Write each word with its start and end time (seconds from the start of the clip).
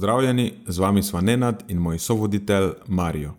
Pozdravljeni, 0.00 0.52
z 0.66 0.78
vami 0.78 1.02
smo 1.02 1.20
Nenad 1.20 1.64
in 1.68 1.78
moj 1.78 1.98
sovoditelj 1.98 2.70
Marijo. 2.88 3.34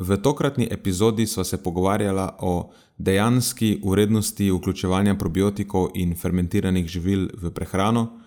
V 0.00 0.16
tokratni 0.16 0.68
epizodi 0.70 1.26
sva 1.26 1.44
se 1.44 1.62
pogovarjala 1.62 2.36
o 2.40 2.72
dejanski 2.98 3.80
urednosti 3.82 4.50
vključevanja 4.50 5.14
probiotikov 5.14 5.88
in 5.94 6.12
fermentiranih 6.16 6.86
živil 6.86 7.28
v 7.42 7.50
prehrano, 7.50 8.20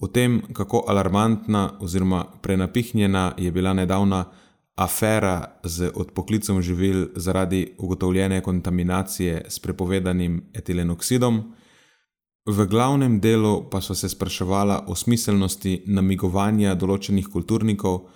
o 0.00 0.06
tem, 0.06 0.42
kako 0.52 0.84
alarmantna 0.88 1.78
oziroma 1.80 2.24
prenapihnjena 2.42 3.32
je 3.38 3.52
bila 3.52 3.72
nedavna 3.72 4.24
afera 4.76 5.56
z 5.64 5.90
odpoklicom 5.94 6.62
živil 6.62 7.06
zaradi 7.16 7.74
ugotovljene 7.78 8.40
kontaminacije 8.40 9.44
s 9.48 9.58
prepovedanim 9.58 10.50
etilenoksidom. 10.54 11.54
V 12.46 12.66
glavnem 12.66 13.20
delu 13.20 13.70
pa 13.70 13.80
so 13.80 13.94
se 13.94 14.08
spraševala 14.08 14.84
o 14.90 14.94
smiselnosti 14.98 15.84
namigovanja 15.86 16.74
določenih 16.74 17.28
kulturnikov, 17.30 18.08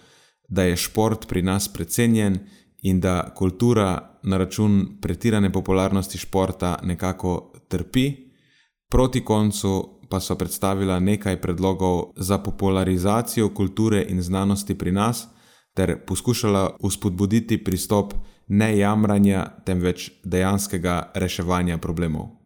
da 0.48 0.64
je 0.66 0.76
šport 0.76 1.28
pri 1.30 1.42
nas 1.46 1.68
precenjen 1.70 2.40
in 2.82 3.00
da 3.00 3.30
kultura 3.34 4.18
na 4.22 4.38
račun 4.38 4.98
pretirane 5.02 5.52
popularnosti 5.52 6.18
športa 6.18 6.78
nekako 6.82 7.52
trpi. 7.68 8.06
Proti 8.90 9.22
koncu 9.24 10.02
pa 10.10 10.20
so 10.20 10.34
predstavila 10.34 10.98
nekaj 10.98 11.40
predlogov 11.40 12.12
za 12.16 12.38
popularizacijo 12.38 13.52
kulture 13.54 14.04
in 14.08 14.22
znanosti 14.22 14.74
pri 14.78 14.92
nas, 14.92 15.26
ter 15.74 16.04
poskušala 16.06 16.76
uspodbuditi 16.80 17.62
pristop 17.64 18.14
ne 18.48 18.78
jamranja, 18.78 19.46
temveč 19.66 20.10
dejanskega 20.24 21.12
reševanja 21.14 21.78
problemov. 21.78 22.45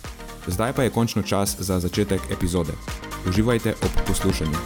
Zdaj 0.47 0.73
pa 0.73 0.83
je 0.83 0.89
končno 0.89 1.21
čas 1.21 1.55
za 1.59 1.79
začetek 1.79 2.21
epizode. 2.31 2.71
Uživajte 3.29 3.69
ob 3.69 3.91
poslušanju. 4.07 4.57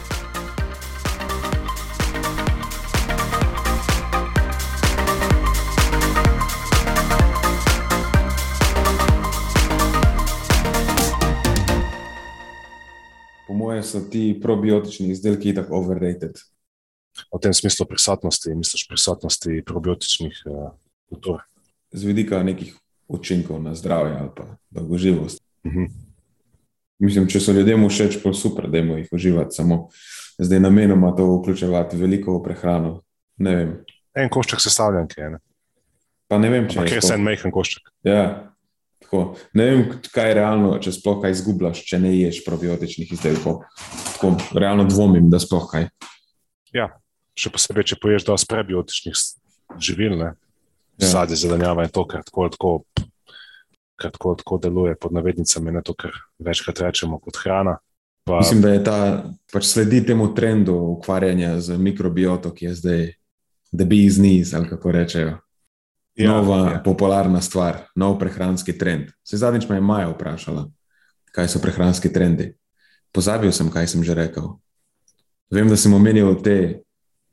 Po 13.47 13.53
mojem, 13.53 13.84
so 13.84 14.00
ti 14.00 14.40
probiotični 14.42 15.12
izdelki 15.12 15.56
tako 15.56 15.75
overrated. 15.75 16.40
V 17.36 17.40
tem 17.42 17.53
smislu 17.53 17.86
prisotnosti, 17.86 18.56
misliš 18.56 18.88
prisotnosti 18.88 19.63
probiotičnih 19.66 20.44
uh, 20.46 20.72
kultur. 21.09 21.44
Z 21.92 22.03
vidika 22.03 22.44
nekih 22.44 22.75
učinkov 23.07 23.63
na 23.63 23.75
zdravje 23.75 24.18
ali 24.19 24.30
pa 24.36 24.56
dolgoživost. 24.69 25.44
Mhm. 25.66 25.92
Mislim, 27.03 27.28
če 27.28 27.42
so 27.44 27.52
ljudem 27.52 27.84
všeč, 27.90 28.22
pa 28.24 28.31
super, 28.34 28.70
da 28.72 28.80
jim 28.80 28.94
jih 28.96 29.09
uživati. 29.12 29.58
Samo 29.58 29.90
zdaj 30.40 30.62
namenoma 30.64 31.12
to 31.16 31.28
vključevati 31.28 31.98
veliko 32.00 32.38
v 32.38 32.44
prehrano. 32.46 32.94
Ne 33.38 33.56
vem. 33.56 33.74
En 34.16 34.31
košček 34.31 34.64
sestavljen, 34.64 35.09
ki 35.12 35.20
je. 35.22 35.30
Ne? 35.36 35.40
Pa 36.31 36.40
ne 36.40 36.50
vem, 36.50 36.70
če 36.72 36.80
Ampak 36.80 36.96
je 36.96 37.02
to 37.04 37.14
en 37.14 37.25
majhen 37.25 37.52
košček. 37.52 37.92
Ja, 38.08 38.22
tako. 39.04 39.25
Ne 39.54 39.66
vem, 39.68 39.84
kaj 40.14 40.30
je 40.31 40.38
realno, 40.40 40.70
če 40.81 40.94
sploh 40.96 41.20
kaj 41.24 41.36
izgubljaš, 41.36 41.84
če 41.90 42.00
ne 42.02 42.14
ješ 42.16 42.40
probiotičnih 42.48 43.12
izdelkov. 43.18 43.66
Tako, 44.16 44.31
realno 44.56 44.88
dvomim, 44.88 45.28
da 45.34 45.42
sploh 45.44 45.68
kaj. 45.72 45.90
Ja, 46.75 46.94
še 47.36 47.52
posebej, 47.52 47.90
če 47.92 48.00
poješ 48.00 48.28
dosti 48.30 48.50
prebiotičnih 48.54 49.20
živil, 49.84 50.16
ja. 50.24 50.31
sadje, 51.12 51.38
zelenjava 51.44 51.86
in 51.86 51.94
to, 51.94 52.08
kar 52.08 52.24
tako, 52.24 52.48
tako 52.56 52.74
ker 52.96 53.15
tako, 54.01 54.35
tako 54.35 54.57
deluje 54.57 54.95
pod 54.95 55.13
navednicami, 55.13 55.72
ne 55.72 55.81
to, 55.83 55.94
kar 55.94 56.11
večkrat 56.39 56.79
rečemo 56.79 57.19
kot 57.19 57.38
hrana. 57.44 57.78
Pa... 58.25 58.39
Mislim, 58.41 58.61
da 58.61 58.73
je 58.73 58.83
ta 58.83 59.00
pač 59.53 59.66
sledi 59.69 60.01
temu 60.06 60.31
trendu 60.35 60.73
ukvarjanja 60.97 61.59
z 61.61 61.78
mikrobioto, 61.78 62.51
ki 62.53 62.66
je 62.66 62.75
zdaj 62.75 63.03
the 63.72 63.85
bees 63.85 64.17
knees, 64.17 64.53
ali 64.53 64.69
kako 64.69 64.91
rečejo. 64.91 65.38
Ja, 66.16 66.31
Nova 66.31 66.72
ja. 66.72 66.81
popularna 66.83 67.41
stvar, 67.41 67.91
nov 67.95 68.16
prehranski 68.19 68.78
trend. 68.78 69.11
Se 69.23 69.38
zadnjič 69.38 69.67
me 69.69 69.75
je 69.75 69.83
Maja 69.83 70.07
vprašala, 70.09 70.69
kaj 71.35 71.51
so 71.51 71.59
prehranski 71.59 72.13
trendi. 72.13 72.53
Pozabil 73.12 73.51
sem, 73.51 73.67
kaj 73.72 73.88
sem 73.88 74.03
že 74.03 74.16
rekel. 74.16 74.56
Vem, 75.51 75.67
da 75.69 75.77
sem 75.77 75.94
omenil 75.94 76.39
te 76.41 76.81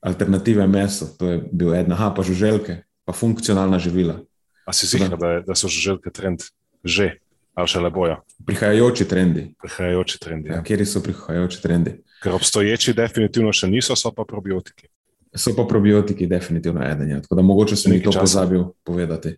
alternative 0.02 0.66
meso, 0.66 1.06
to 1.18 1.30
je 1.30 1.38
bil 1.52 1.74
ena, 1.74 2.10
pa 2.10 2.26
žuželke, 2.26 2.82
pa 3.06 3.14
funkcionalna 3.14 3.78
živila. 3.78 4.18
A 4.66 4.72
si 4.72 4.86
zigar, 4.86 5.16
da, 5.18 5.40
da 5.46 5.54
so 5.58 5.68
žuželke 5.68 6.10
trend 6.14 6.46
že, 6.84 7.18
ali 7.54 7.70
še 7.70 7.82
le 7.82 7.90
bojo? 7.94 8.16
Prihajajoči 8.46 9.06
trendi. 9.10 9.46
Prihajajoči 9.62 10.18
trendi. 10.22 10.50
Ja. 10.50 10.60
Ja, 10.60 10.66
kjer 10.66 10.84
so 10.86 11.02
prihajajoči 11.02 11.62
trendi? 11.62 11.96
Ker 12.22 12.36
obstoječi 12.38 12.94
definitivno 12.94 13.52
še 13.54 13.70
niso, 13.70 13.96
so 13.98 14.12
pa 14.14 14.26
probiotiki. 14.28 14.86
So 15.34 15.54
pa 15.56 15.64
probiotiki 15.66 16.28
definitivno 16.30 16.84
eden. 16.86 17.16
Ja. 17.16 17.22
Tako 17.24 17.38
da 17.38 17.46
mogoče 17.46 17.76
sem 17.76 17.96
to 18.02 18.14
pozabil 18.14 18.68
povedati. 18.84 19.36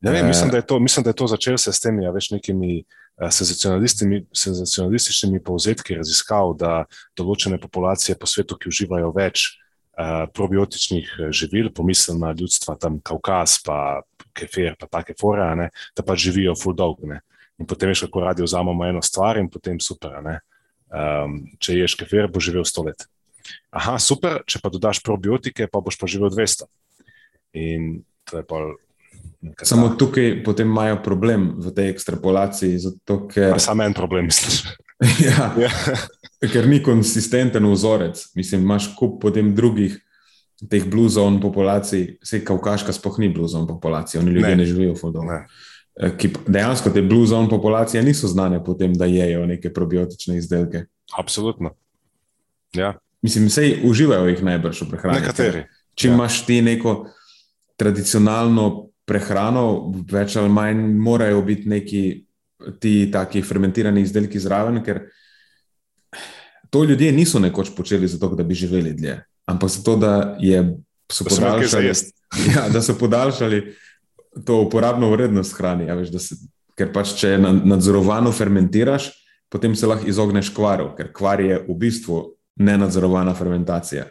Ne 0.00 0.14
vem, 0.14 0.26
mislim, 0.26 0.50
da 0.50 0.56
je 0.56 0.66
to, 0.66 0.78
mislim, 0.80 1.04
da 1.04 1.10
je 1.10 1.14
to 1.14 1.26
začel 1.26 1.58
se 1.58 1.72
s 1.72 1.80
temi 1.80 2.04
ja, 2.06 2.10
več 2.10 2.30
nekimi 2.32 2.80
uh, 2.80 3.28
senzacionalističnimi 3.28 5.42
povzetki 5.44 5.94
raziskav, 6.00 6.54
da 6.56 6.84
določene 7.18 7.58
populacije 7.60 8.16
po 8.16 8.26
svetu, 8.30 8.56
ki 8.56 8.68
uživajo 8.72 9.12
več 9.12 9.44
uh, 9.50 10.24
probiotičnih 10.32 11.10
živil, 11.36 11.68
pomislena 11.76 12.32
ljudstva, 12.32 12.80
tam 12.80 12.96
Kaukaz, 13.04 13.58
pa 13.60 14.00
kefir, 14.40 14.74
pa 14.80 14.88
take 14.90 15.16
fore, 15.20 15.44
ne, 15.58 15.68
da 15.96 16.04
pa 16.06 16.16
živijo 16.16 16.56
full 16.58 16.76
dog. 16.76 17.04
Ne. 17.08 17.20
In 17.60 17.68
potem 17.68 17.92
veš, 17.92 18.06
kako 18.06 18.24
radi 18.24 18.44
vzamemo 18.44 18.86
eno 18.88 19.02
stvar 19.04 19.38
in 19.40 19.50
potem 19.52 19.80
super. 19.84 20.16
Um, 20.90 21.42
če 21.62 21.76
ješ 21.76 21.94
kefir, 22.00 22.26
bo 22.32 22.42
živel 22.42 22.64
sto 22.66 22.86
let. 22.88 23.04
Aha, 23.70 23.96
super, 24.02 24.40
če 24.48 24.60
pa 24.62 24.70
dodaš 24.72 25.02
probiotike, 25.06 25.68
pa 25.70 25.82
boš 25.84 25.98
pa 26.00 26.08
živel 26.10 26.32
200. 26.32 26.66
In 27.60 28.00
to 28.28 28.40
je 28.40 28.46
pa. 28.46 28.62
Samo 29.64 29.94
tukaj 29.96 30.42
potem 30.44 30.68
imajo 30.68 30.98
problem 31.04 31.54
v 31.60 31.72
tej 31.72 31.94
ekstrapolaciji. 31.94 32.80
Zato, 32.82 33.22
ker... 33.30 33.56
Samo 33.62 33.86
en 33.86 33.96
problem, 33.96 34.28
misliš. 34.28 34.66
ja, 35.28 35.48
ja. 35.56 35.70
ker 36.44 36.68
ni 36.68 36.82
konsistenten 36.84 37.64
vzorec. 37.70 38.20
Mislim, 38.36 38.66
imaš 38.66 38.90
kup 38.98 39.16
potem 39.22 39.54
drugih 39.56 39.96
teh 40.68 40.84
bluzov 40.84 41.40
populacij, 41.40 42.18
vse 42.20 42.42
kaukaška 42.44 42.92
sploh 42.92 43.18
ni 43.22 43.30
bluzov 43.32 43.66
populacija, 43.68 44.20
oni 44.20 44.34
ljudje 44.34 44.48
ne, 44.48 44.56
ne 44.56 44.66
živijo 44.68 44.94
v 44.94 45.00
fodu. 45.00 45.22
Eh, 46.00 46.28
dejansko 46.46 46.90
te 46.90 47.02
bluzov 47.02 47.48
populacije 47.48 48.02
niso 48.02 48.28
znane 48.28 48.60
po 48.64 48.74
tem, 48.74 48.94
da 48.94 49.08
jejo 49.08 49.46
neke 49.46 49.72
probiotične 49.72 50.36
izdelke. 50.36 50.84
Absolutno. 51.18 51.72
Ja. 52.76 52.94
Mislim, 53.22 53.46
vse 53.46 53.78
uživajo 53.84 54.28
jih 54.28 54.42
najbrž 54.42 54.82
v 54.82 54.90
prehrani. 54.90 55.20
Nekateri. 55.20 55.64
Če 55.94 56.08
ja. 56.08 56.14
imaš 56.14 56.44
ti 56.46 56.60
neko 56.62 56.94
tradicionalno 57.76 58.90
prehrano, 59.08 59.92
več 60.12 60.36
ali 60.36 60.52
manj 60.52 60.84
morajo 61.00 61.42
biti 61.42 61.68
neki 61.68 62.02
ti 62.80 63.08
taki 63.12 63.42
fermentirani 63.42 64.04
izdelki 64.04 64.38
zraven, 64.40 64.82
ker 64.84 65.06
to 66.70 66.84
ljudje 66.84 67.12
niso 67.12 67.40
nekoč 67.40 67.72
počeli 67.76 68.08
zato, 68.08 68.28
da 68.36 68.44
bi 68.44 68.54
živeli 68.54 68.92
dlje 68.94 69.16
ampak 69.50 69.70
zato, 69.70 69.96
da, 69.96 70.36
je, 70.40 70.62
so 71.12 71.26
podaljšali, 71.26 71.92
ja, 72.54 72.68
da 72.72 72.82
so 72.82 72.94
podaljšali 72.98 73.62
to 74.46 74.60
uporabno 74.62 75.10
vrednost 75.10 75.56
hrane. 75.58 75.88
Ja, 75.90 75.98
ker 76.78 76.92
pač, 76.94 77.14
če 77.20 77.34
nadzorovano 77.42 78.32
fermentiraš, 78.32 79.10
potem 79.50 79.74
se 79.76 79.88
lahko 79.90 80.08
izogneš 80.08 80.52
kvaru, 80.54 80.92
ker 80.96 81.10
kvar 81.12 81.42
je 81.42 81.58
v 81.66 81.76
bistvu 81.76 82.22
nenadzorovana 82.60 83.34
fermentacija. 83.34 84.06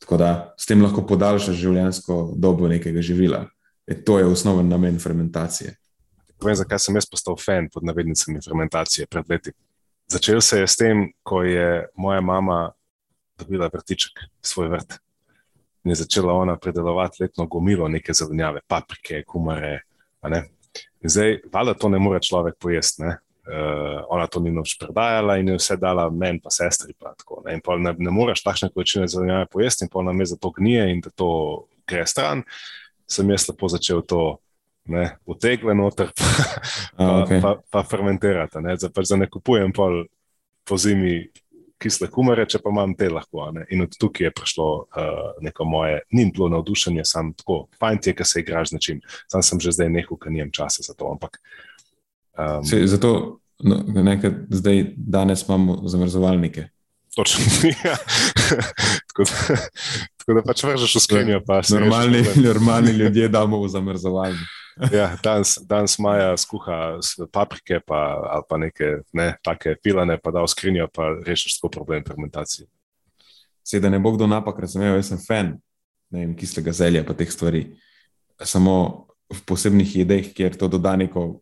Tako 0.00 0.16
da 0.16 0.30
s 0.58 0.66
tem 0.66 0.80
lahko 0.82 1.04
podaljšaš 1.06 1.58
življenjsko 1.60 2.20
dobo 2.40 2.68
nekega 2.70 3.02
živila. 3.04 3.44
E, 3.86 3.98
to 4.04 4.18
je 4.18 4.28
osnoven 4.28 4.68
namen 4.70 4.98
fermentacije. 5.02 5.74
Povem, 6.40 6.56
zakaj 6.56 6.80
sem 6.80 6.96
jaz 6.96 7.08
postal 7.10 7.36
fan 7.36 7.68
pod 7.72 7.84
navednicami 7.84 8.40
fermentacije 8.44 9.06
pred 9.10 9.28
leti. 9.28 9.52
Začel 10.10 10.40
se 10.40 10.62
je 10.62 10.68
s 10.68 10.76
tem, 10.80 11.10
ko 11.22 11.42
je 11.44 11.86
moja 12.00 12.20
mama 12.24 12.70
dobila 13.40 13.70
vrtiček, 13.72 14.20
svoj 14.42 14.68
vrt. 14.74 14.98
In 15.84 15.94
je 15.94 16.02
začela 16.02 16.32
ona 16.36 16.56
predelovati 16.60 17.22
letno 17.22 17.46
gomilo 17.46 17.88
neke 17.88 18.12
zelenjave, 18.12 18.60
paprike, 18.68 19.22
kumare. 19.24 19.80
In 21.00 21.08
zdaj, 21.08 21.38
valjda 21.52 21.74
to 21.74 21.88
ne 21.88 21.98
more 21.98 22.20
človek 22.20 22.58
pojesti. 22.60 23.02
Ne? 23.02 23.16
Uh, 23.50 24.04
ona 24.12 24.26
to 24.30 24.40
ni 24.40 24.52
noč 24.52 24.76
predajala 24.78 25.38
in 25.40 25.48
je 25.48 25.56
vse 25.56 25.76
dala 25.80 26.04
meni, 26.10 26.38
pa 26.44 26.52
sestri. 26.52 26.92
Pa 26.98 27.14
tako, 27.18 27.40
ne? 27.46 27.56
Ne, 27.56 27.94
ne 27.98 28.12
moreš 28.12 28.44
takšne 28.44 28.68
količine 28.74 29.08
zelenjave 29.08 29.48
pojesti, 29.50 29.88
in 29.88 29.90
pa 29.92 30.04
nam 30.04 30.20
je 30.20 30.26
za 30.34 30.36
to 30.36 30.52
gnije 30.58 30.90
in 30.92 31.00
da 31.00 31.10
to 31.10 31.30
gre 31.88 32.04
stran. 32.06 32.44
Sem 33.10 33.30
jaz 33.32 33.48
lepo 33.48 33.68
začel 33.68 34.04
to 34.06 34.38
utegle 35.26 35.74
noter, 35.74 36.12
pa, 36.16 36.24
A, 36.96 37.24
okay. 37.24 37.40
pa, 37.42 37.56
pa 37.70 37.82
fermentirati. 37.82 38.60
Ne? 38.60 38.76
Zdaj, 38.76 38.92
pač, 38.94 39.12
ne 39.16 39.28
kupujem 39.30 39.72
pol 39.72 40.04
po 40.68 40.76
zimi 40.78 41.30
kisle 41.80 42.08
kumare, 42.12 42.46
če 42.48 42.60
pa 42.62 42.72
imam 42.72 42.94
te 42.98 43.08
lahko. 43.12 43.48
Ne? 43.56 43.64
In 43.74 43.84
od 43.86 43.96
tukaj 44.00 44.28
je 44.28 44.32
prišlo 44.36 44.68
uh, 44.80 45.20
neko 45.44 45.66
moje, 45.68 46.00
ni 46.16 46.26
bilo 46.30 46.50
navdušenje, 46.52 47.04
samo 47.08 47.34
tako, 47.38 47.60
fajn 47.80 48.02
ti 48.02 48.12
je, 48.12 48.16
ker 48.18 48.28
se 48.28 48.42
igraš 48.44 48.72
z 48.72 48.78
nečim. 48.78 49.00
Sam 49.32 49.44
sem 49.46 49.62
že 49.62 49.74
zdaj 49.76 49.92
nehal, 49.92 50.18
ker 50.20 50.32
nimam 50.34 50.52
časa 50.54 50.84
za 50.86 50.94
to. 50.94 51.08
Ampak, 51.12 51.40
um, 52.36 52.64
Se, 52.68 52.82
zato, 52.90 53.40
no, 53.64 53.80
nekaj, 54.02 54.36
zdaj, 54.60 54.84
danes 54.96 55.46
imamo 55.48 55.80
zamrzovalnike. 55.88 56.68
Točno. 57.16 57.44
Ja. 57.84 57.96
tako, 59.06 59.24
da, 59.24 59.56
tako 60.18 60.34
da 60.34 60.42
pač 60.46 60.62
vržeš 60.64 60.94
v 60.96 61.00
skrinjo. 61.04 61.42
Normalni, 61.70 62.24
normalni 62.36 62.92
ljudje 62.92 63.28
damo 63.28 63.62
v 63.62 63.68
zamrzovalnik. 63.68 64.59
ja, 64.98 65.10
danes, 65.24 65.58
danes 65.68 65.98
Maja 65.98 66.36
skuha 66.36 66.98
paprike 67.32 67.80
pa, 67.86 68.00
ali 68.36 68.46
pa 68.48 68.58
neke 68.58 68.92
ne, 69.12 69.34
take 69.44 69.76
filane, 69.82 70.18
pa 70.18 70.30
da 70.30 70.44
v 70.44 70.50
skrinjo, 70.50 70.88
pa 70.94 71.12
rešiš 71.26 71.58
tako 71.58 71.70
problem 71.80 72.04
fermentacije. 72.06 72.68
Sedaj 73.66 73.90
ne 73.90 73.98
bo 73.98 74.12
kdo 74.16 74.26
napak 74.26 74.58
razumel, 74.58 74.96
jaz 74.96 75.12
sem 75.12 75.20
fan 75.26 75.58
vem, 76.10 76.34
kislega 76.36 76.72
zelja 76.74 77.04
pa 77.06 77.14
teh 77.14 77.30
stvari. 77.30 77.64
Samo 78.42 79.06
v 79.30 79.40
posebnih 79.46 79.96
jedeh, 80.02 80.32
kjer 80.34 80.56
to 80.58 80.68
doda 80.68 80.96
neko, 80.98 81.40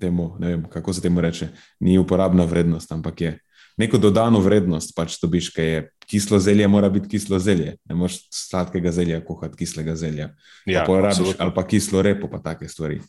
temu, 0.00 0.34
ne 0.42 0.52
vem, 0.52 0.64
kako 0.70 0.92
se 0.92 1.02
temu 1.02 1.22
reče, 1.22 1.48
ni 1.80 1.98
uporabna 1.98 2.44
vrednost, 2.44 2.92
ampak 2.92 3.20
je 3.20 3.32
neko 3.78 3.98
dodano 3.98 4.40
vrednost, 4.42 4.94
pač 4.96 5.16
dobiš, 5.22 5.50
kaj 5.54 5.70
je 5.72 5.84
kislo 6.06 6.38
zelje, 6.38 6.68
mora 6.68 6.88
biti 6.88 7.08
kislo 7.08 7.38
zelje. 7.38 7.76
Ne 7.84 7.94
moreš 7.94 8.20
sladkega 8.30 8.92
zelja 8.92 9.24
kuhati 9.24 9.56
kislega 9.56 9.96
zelja. 9.96 10.30
Ja, 10.66 10.80
pa 10.80 10.86
porabiš, 10.86 11.34
ali 11.38 11.54
pa 11.54 11.66
kislo 11.66 12.02
repo, 12.02 12.30
pa 12.30 12.38
take 12.38 12.68
stvari. 12.68 13.00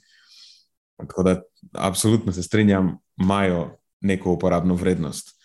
Tako 0.98 1.24
da, 1.24 1.42
absolutno 1.72 2.34
se 2.34 2.44
strinjam, 2.44 2.98
imajo 3.18 3.78
neko 4.02 4.34
uporabno 4.34 4.76
vrednost. 4.76 5.36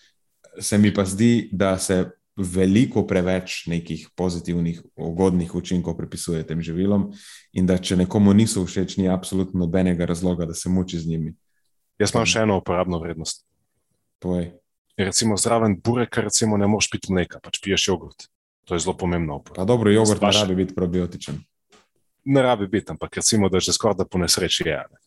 Se 0.60 0.78
mi 0.78 0.94
pa 0.94 1.04
zdi, 1.04 1.48
da 1.52 1.78
se 1.78 2.10
veliko 2.36 3.06
preveč 3.06 3.66
nekih 3.66 4.08
pozitivnih, 4.16 4.82
ugodnih 4.96 5.54
učinkov 5.54 5.96
pripisuje 5.96 6.46
tem 6.46 6.62
živilom, 6.62 7.10
in 7.52 7.66
da 7.68 7.76
če 7.78 7.96
nekomu 7.96 8.32
niso 8.32 8.64
všeč, 8.64 8.96
ni 8.96 9.08
absolutno 9.08 9.60
nobenega 9.60 10.08
razloga, 10.08 10.48
da 10.48 10.54
se 10.54 10.72
muči 10.72 10.98
z 10.98 11.12
njimi. 11.12 11.34
Jaz 12.00 12.14
imam 12.14 12.26
še 12.26 12.46
eno 12.48 12.56
uporabno 12.56 12.98
vrednost. 13.04 13.44
Povej 14.18 14.54
recimo 14.96 15.36
zraven 15.36 15.80
bureka, 15.84 16.20
recimo 16.20 16.56
ne 16.56 16.66
moreš 16.66 16.90
piti 16.90 17.12
mleka, 17.12 17.40
pač 17.42 17.60
piješ 17.60 17.88
jogurt. 17.88 18.28
To 18.64 18.74
je 18.74 18.80
zelo 18.80 18.96
pomembno. 18.96 19.42
Pa 19.42 19.64
dobro, 19.64 19.90
jogurt 19.90 20.18
Zbaš... 20.18 20.34
ne 20.34 20.40
rabi 20.40 20.54
biti 20.54 20.74
probiotičen. 20.74 21.40
Ne 22.24 22.42
rabi 22.42 22.66
biti, 22.66 22.92
ampak 22.92 23.16
recimo, 23.16 23.48
da 23.48 23.60
že 23.60 23.72
skoraj 23.72 23.96
da 23.98 24.04
po 24.04 24.18
nesreči 24.18 24.68
je. 24.68 24.76
Ne. 24.90 24.98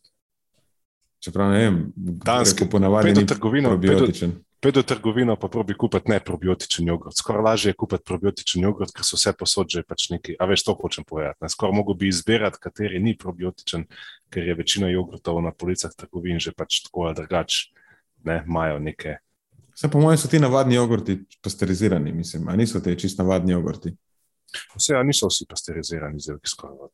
Čeprav 1.19 1.51
ne 1.51 1.59
vem, 1.59 1.77
danski 1.95 2.67
ponavadi 2.69 3.13
ni 3.13 3.25
probiotičen. 3.63 4.35
Pejdo 4.59 4.81
trgovino, 4.81 5.35
pa 5.37 5.47
probi 5.47 5.75
kupiti 5.77 6.09
ne 6.09 6.19
probiotičen 6.19 6.87
jogurt. 6.87 7.17
Skoraj 7.17 7.43
lažje 7.43 7.69
je 7.69 7.77
kupiti 7.77 8.03
probiotičen 8.05 8.63
jogurt, 8.63 8.91
ker 8.91 9.05
so 9.05 9.17
vse 9.17 9.33
posodže 9.37 9.83
pač 9.85 10.09
neki, 10.09 10.35
a 10.39 10.47
veš, 10.49 10.63
to 10.65 10.73
hočem 10.79 11.05
povedati. 11.05 11.49
Skoraj 11.53 11.75
mogo 11.75 11.93
bi 11.93 12.09
izbirati, 12.09 12.59
kateri 12.61 12.99
ni 12.99 13.13
probiotičen, 13.17 13.85
ker 14.33 14.47
je 14.47 14.55
večina 14.57 14.89
jogurtov 14.89 15.41
na 15.45 15.53
policah 15.53 15.93
trgovin 15.93 16.41
že 16.41 16.51
pač 16.51 16.81
tako 16.87 17.05
ali 17.05 17.19
drugače, 17.21 17.69
ne, 18.25 18.41
imajo 18.47 18.79
neke 18.79 19.19
Vse 19.75 19.91
po 19.91 19.99
mojem 19.99 20.17
so 20.17 20.27
ti 20.27 20.39
navadni 20.39 20.75
jogurti 20.75 21.17
pasterizirani, 21.43 22.11
mislim, 22.11 22.47
ali 22.47 22.57
niso 22.57 22.79
te 22.79 22.95
čist 22.95 23.17
navadni 23.19 23.51
jogurti? 23.51 23.91
Vse, 24.75 24.95
a 24.95 25.03
niso 25.03 25.27
vsi 25.27 25.45
pasterizirani, 25.49 26.19
zelo 26.19 26.39
skoraj. 26.47 26.87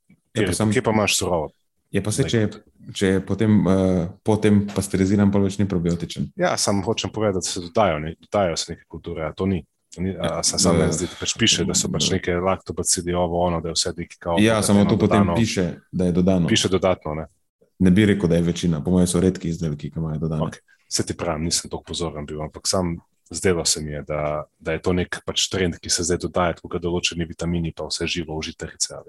Kje 0.71 0.81
pa 0.81 0.91
imaš 0.91 1.17
surovo? 1.17 1.51
Je 1.91 2.01
pa 2.03 2.11
se, 2.11 2.23
če, 2.23 2.47
če 2.95 3.07
je 3.07 3.19
potem, 3.25 3.57
uh, 3.67 4.07
potem 4.23 4.63
pasteriziran, 4.75 5.29
pa 5.31 5.41
več 5.43 5.57
ni 5.59 5.67
probiotičen. 5.69 6.29
Ja, 6.39 6.55
samo 6.57 6.81
hočem 6.85 7.11
povedati, 7.13 7.43
da 7.43 7.51
se 7.51 7.61
dodajo, 7.67 7.99
ne, 7.99 8.15
dodajo 8.21 8.55
se 8.57 8.71
neke 8.71 8.87
kulture, 8.87 9.25
a 9.27 9.33
to 9.35 9.45
ni. 9.45 9.59
ni 9.99 10.15
a, 10.15 10.37
a 10.39 10.43
se 10.43 10.57
samo 10.57 10.79
ne 10.79 10.87
zdi, 10.95 11.09
da 11.11 11.19
pač 11.19 11.35
piše, 11.37 11.67
da 11.67 11.75
so 11.75 11.91
pač 11.91 12.07
neke 12.15 12.39
laktobacidi, 12.39 13.13
ovo, 13.13 13.43
ono, 13.43 13.59
da 13.61 13.69
je 13.69 13.75
vse 13.75 13.93
neki 13.97 14.17
kao. 14.23 14.39
Ja, 14.39 14.61
samo 14.63 14.87
to 14.87 14.95
potem 14.95 15.27
dodano, 15.27 15.35
piše, 15.35 15.67
da 15.91 16.07
je 16.07 16.15
dodano. 16.15 16.47
Piše 16.47 16.71
dodatno, 16.71 17.13
ne. 17.19 17.27
Ne 17.81 17.91
bi 17.91 18.05
rekel, 18.05 18.29
da 18.29 18.39
je 18.39 18.47
večina, 18.47 18.81
po 18.83 18.95
mojem 18.95 19.09
so 19.11 19.19
redki 19.19 19.51
izdelki, 19.51 19.91
ki 19.91 19.99
imajo 19.99 20.23
dodano. 20.23 20.47
Okay 20.47 20.63
se 20.91 21.05
ti 21.07 21.15
pravim, 21.17 21.47
nisem 21.47 21.69
tako 21.71 21.83
pozoren 21.87 22.25
bil, 22.27 22.41
ampak 22.43 22.67
sam 22.67 22.97
zdelo 23.31 23.65
se 23.65 23.81
mi 23.81 23.91
je, 23.91 24.01
da, 24.01 24.43
da 24.59 24.75
je 24.75 24.81
to 24.81 24.93
nek 24.93 25.21
pač 25.25 25.47
trend, 25.49 25.79
ki 25.79 25.89
se 25.89 26.03
zdaj 26.03 26.19
dodaja, 26.25 26.57
kot 26.59 26.81
določeni 26.83 27.27
vitamini, 27.27 27.71
pa 27.71 27.87
vse 27.87 28.09
živo 28.11 28.35
užitarice. 28.35 28.99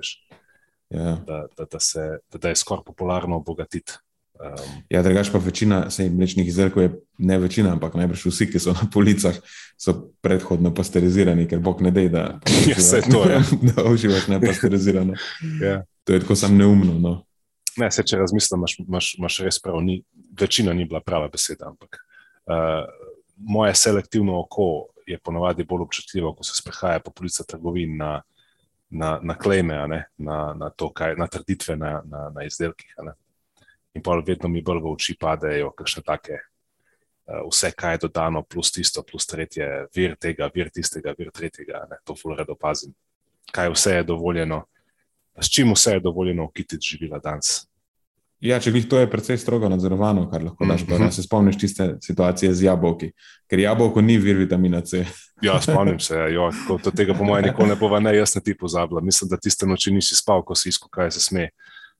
Ja. 0.92 1.16
Da, 1.26 1.44
da, 1.58 1.66
da, 1.66 1.80
se, 1.80 2.06
da, 2.30 2.38
da 2.38 2.52
je 2.52 2.60
skoraj 2.62 2.86
popularno 2.86 3.40
obogatiti. 3.42 3.98
Um, 4.42 4.70
ja, 4.90 5.02
drugač 5.06 5.28
pa 5.30 5.38
večina 5.38 5.84
mlečnih 5.86 6.48
izdelkov 6.48 6.82
je 6.82 6.92
ne 7.18 7.36
večina, 7.38 7.74
ampak 7.76 7.94
najbrž 7.98 8.24
vsi, 8.30 8.48
ki 8.50 8.62
so 8.62 8.74
na 8.74 8.88
policah, 8.90 9.36
so 9.78 9.94
predhodno 10.24 10.72
pasterizirani, 10.74 11.46
ker 11.50 11.62
Bog 11.62 11.82
ne 11.82 11.92
dej, 11.94 12.08
da 12.14 12.24
se 12.90 13.02
to 13.06 13.26
je. 13.28 13.42
da 13.70 13.86
uživaš 13.90 14.30
nepasterizirano. 14.32 15.18
ja. 15.62 15.82
To 16.04 16.14
je 16.14 16.22
tako 16.24 16.34
sam 16.38 16.56
neumno. 16.58 16.98
No. 16.98 17.12
Ne, 17.78 17.90
se, 17.94 18.02
če 18.02 18.18
razmisliš, 18.18 18.50
imaš, 18.56 18.78
imaš, 18.82 19.14
imaš 19.18 19.38
res 19.46 19.60
prav. 19.62 19.78
Ni, 19.84 20.02
večina 20.40 20.72
ni 20.72 20.84
bila 20.84 21.00
prava 21.00 21.28
beseda. 21.28 21.68
Ampak 21.68 21.96
uh, 22.46 22.84
moje 23.36 23.74
selektivno 23.74 24.40
oko 24.40 24.86
je 25.06 25.18
ponovadi 25.18 25.64
bolj 25.64 25.82
občutljivo, 25.82 26.34
ko 26.34 26.44
se 26.44 26.54
sprehaja 26.54 27.00
po 27.00 27.12
ulicah 27.20 27.46
trgovin 27.46 27.96
na, 27.96 28.22
na, 28.90 29.18
na 29.22 29.38
klejme, 29.38 30.06
na, 30.16 30.54
na, 30.54 30.70
to, 30.70 30.92
kaj, 30.92 31.16
na 31.16 31.26
trditve 31.26 31.76
na, 31.76 32.02
na, 32.04 32.30
na 32.34 32.44
izdelkih. 32.44 32.94
In 33.94 34.02
pa 34.02 34.16
vedno 34.26 34.48
mi 34.48 34.62
bolj 34.62 34.80
v 34.80 34.92
oči 34.92 35.16
padejo 35.20 35.72
kakšne 35.76 36.02
take. 36.06 36.38
Vse, 37.48 37.70
kaj 37.76 37.94
je 37.94 37.98
dodano, 38.06 38.42
plus 38.42 38.72
tisto, 38.72 39.02
plus 39.02 39.26
tretje, 39.26 39.66
vir 39.94 40.16
tega, 40.20 40.50
vir 40.54 40.70
tistega, 40.74 41.14
vir 41.18 41.30
tretjega, 41.30 41.84
ne, 41.90 42.00
to 42.04 42.16
fulore 42.18 42.44
opazim. 42.48 42.92
Kaj 43.52 43.70
vse 43.72 43.94
je 43.94 44.04
dovoljeno, 44.04 44.64
s 45.40 45.50
čim 45.52 45.72
vse 45.72 45.96
je 45.96 46.00
dovoljeno 46.00 46.44
ukititi 46.44 46.88
živila 46.88 47.18
danes. 47.18 47.62
Ja, 48.42 48.56
če 48.58 48.72
jih 48.74 48.86
to 48.90 48.98
je 48.98 49.06
precej 49.06 49.38
strogo 49.38 49.68
nadzorovano, 49.70 50.24
kar 50.30 50.42
lahko 50.42 50.66
daš, 50.66 50.82
mm 50.82 50.92
-hmm. 50.92 51.10
se 51.10 51.22
spomniš 51.22 51.58
tiste 51.58 51.84
situacije 52.02 52.54
z 52.54 52.62
jabolki, 52.62 53.12
ker 53.50 53.58
jabolko 53.58 54.00
ni 54.00 54.16
vir 54.18 54.36
vitamina 54.36 54.80
C. 54.80 55.04
ja, 55.42 55.60
spomnim 55.60 56.00
se, 56.00 56.14
jo, 56.14 56.50
to 56.84 56.90
tega 56.90 57.14
po 57.14 57.24
mojem 57.24 57.44
nikoli 57.44 57.68
ne 57.68 57.76
bova, 57.76 58.00
ne, 58.00 58.16
jaz 58.16 58.34
ne 58.34 58.40
ti 58.40 58.56
pozabila. 58.58 59.00
Mislim, 59.00 59.28
da 59.28 59.36
tiste 59.36 59.66
noči 59.66 59.90
nisi 59.90 60.16
spal, 60.16 60.42
ko 60.42 60.54
si 60.54 60.68
iskal, 60.68 60.88
kaj 60.90 61.10
se 61.10 61.20
sme, 61.20 61.48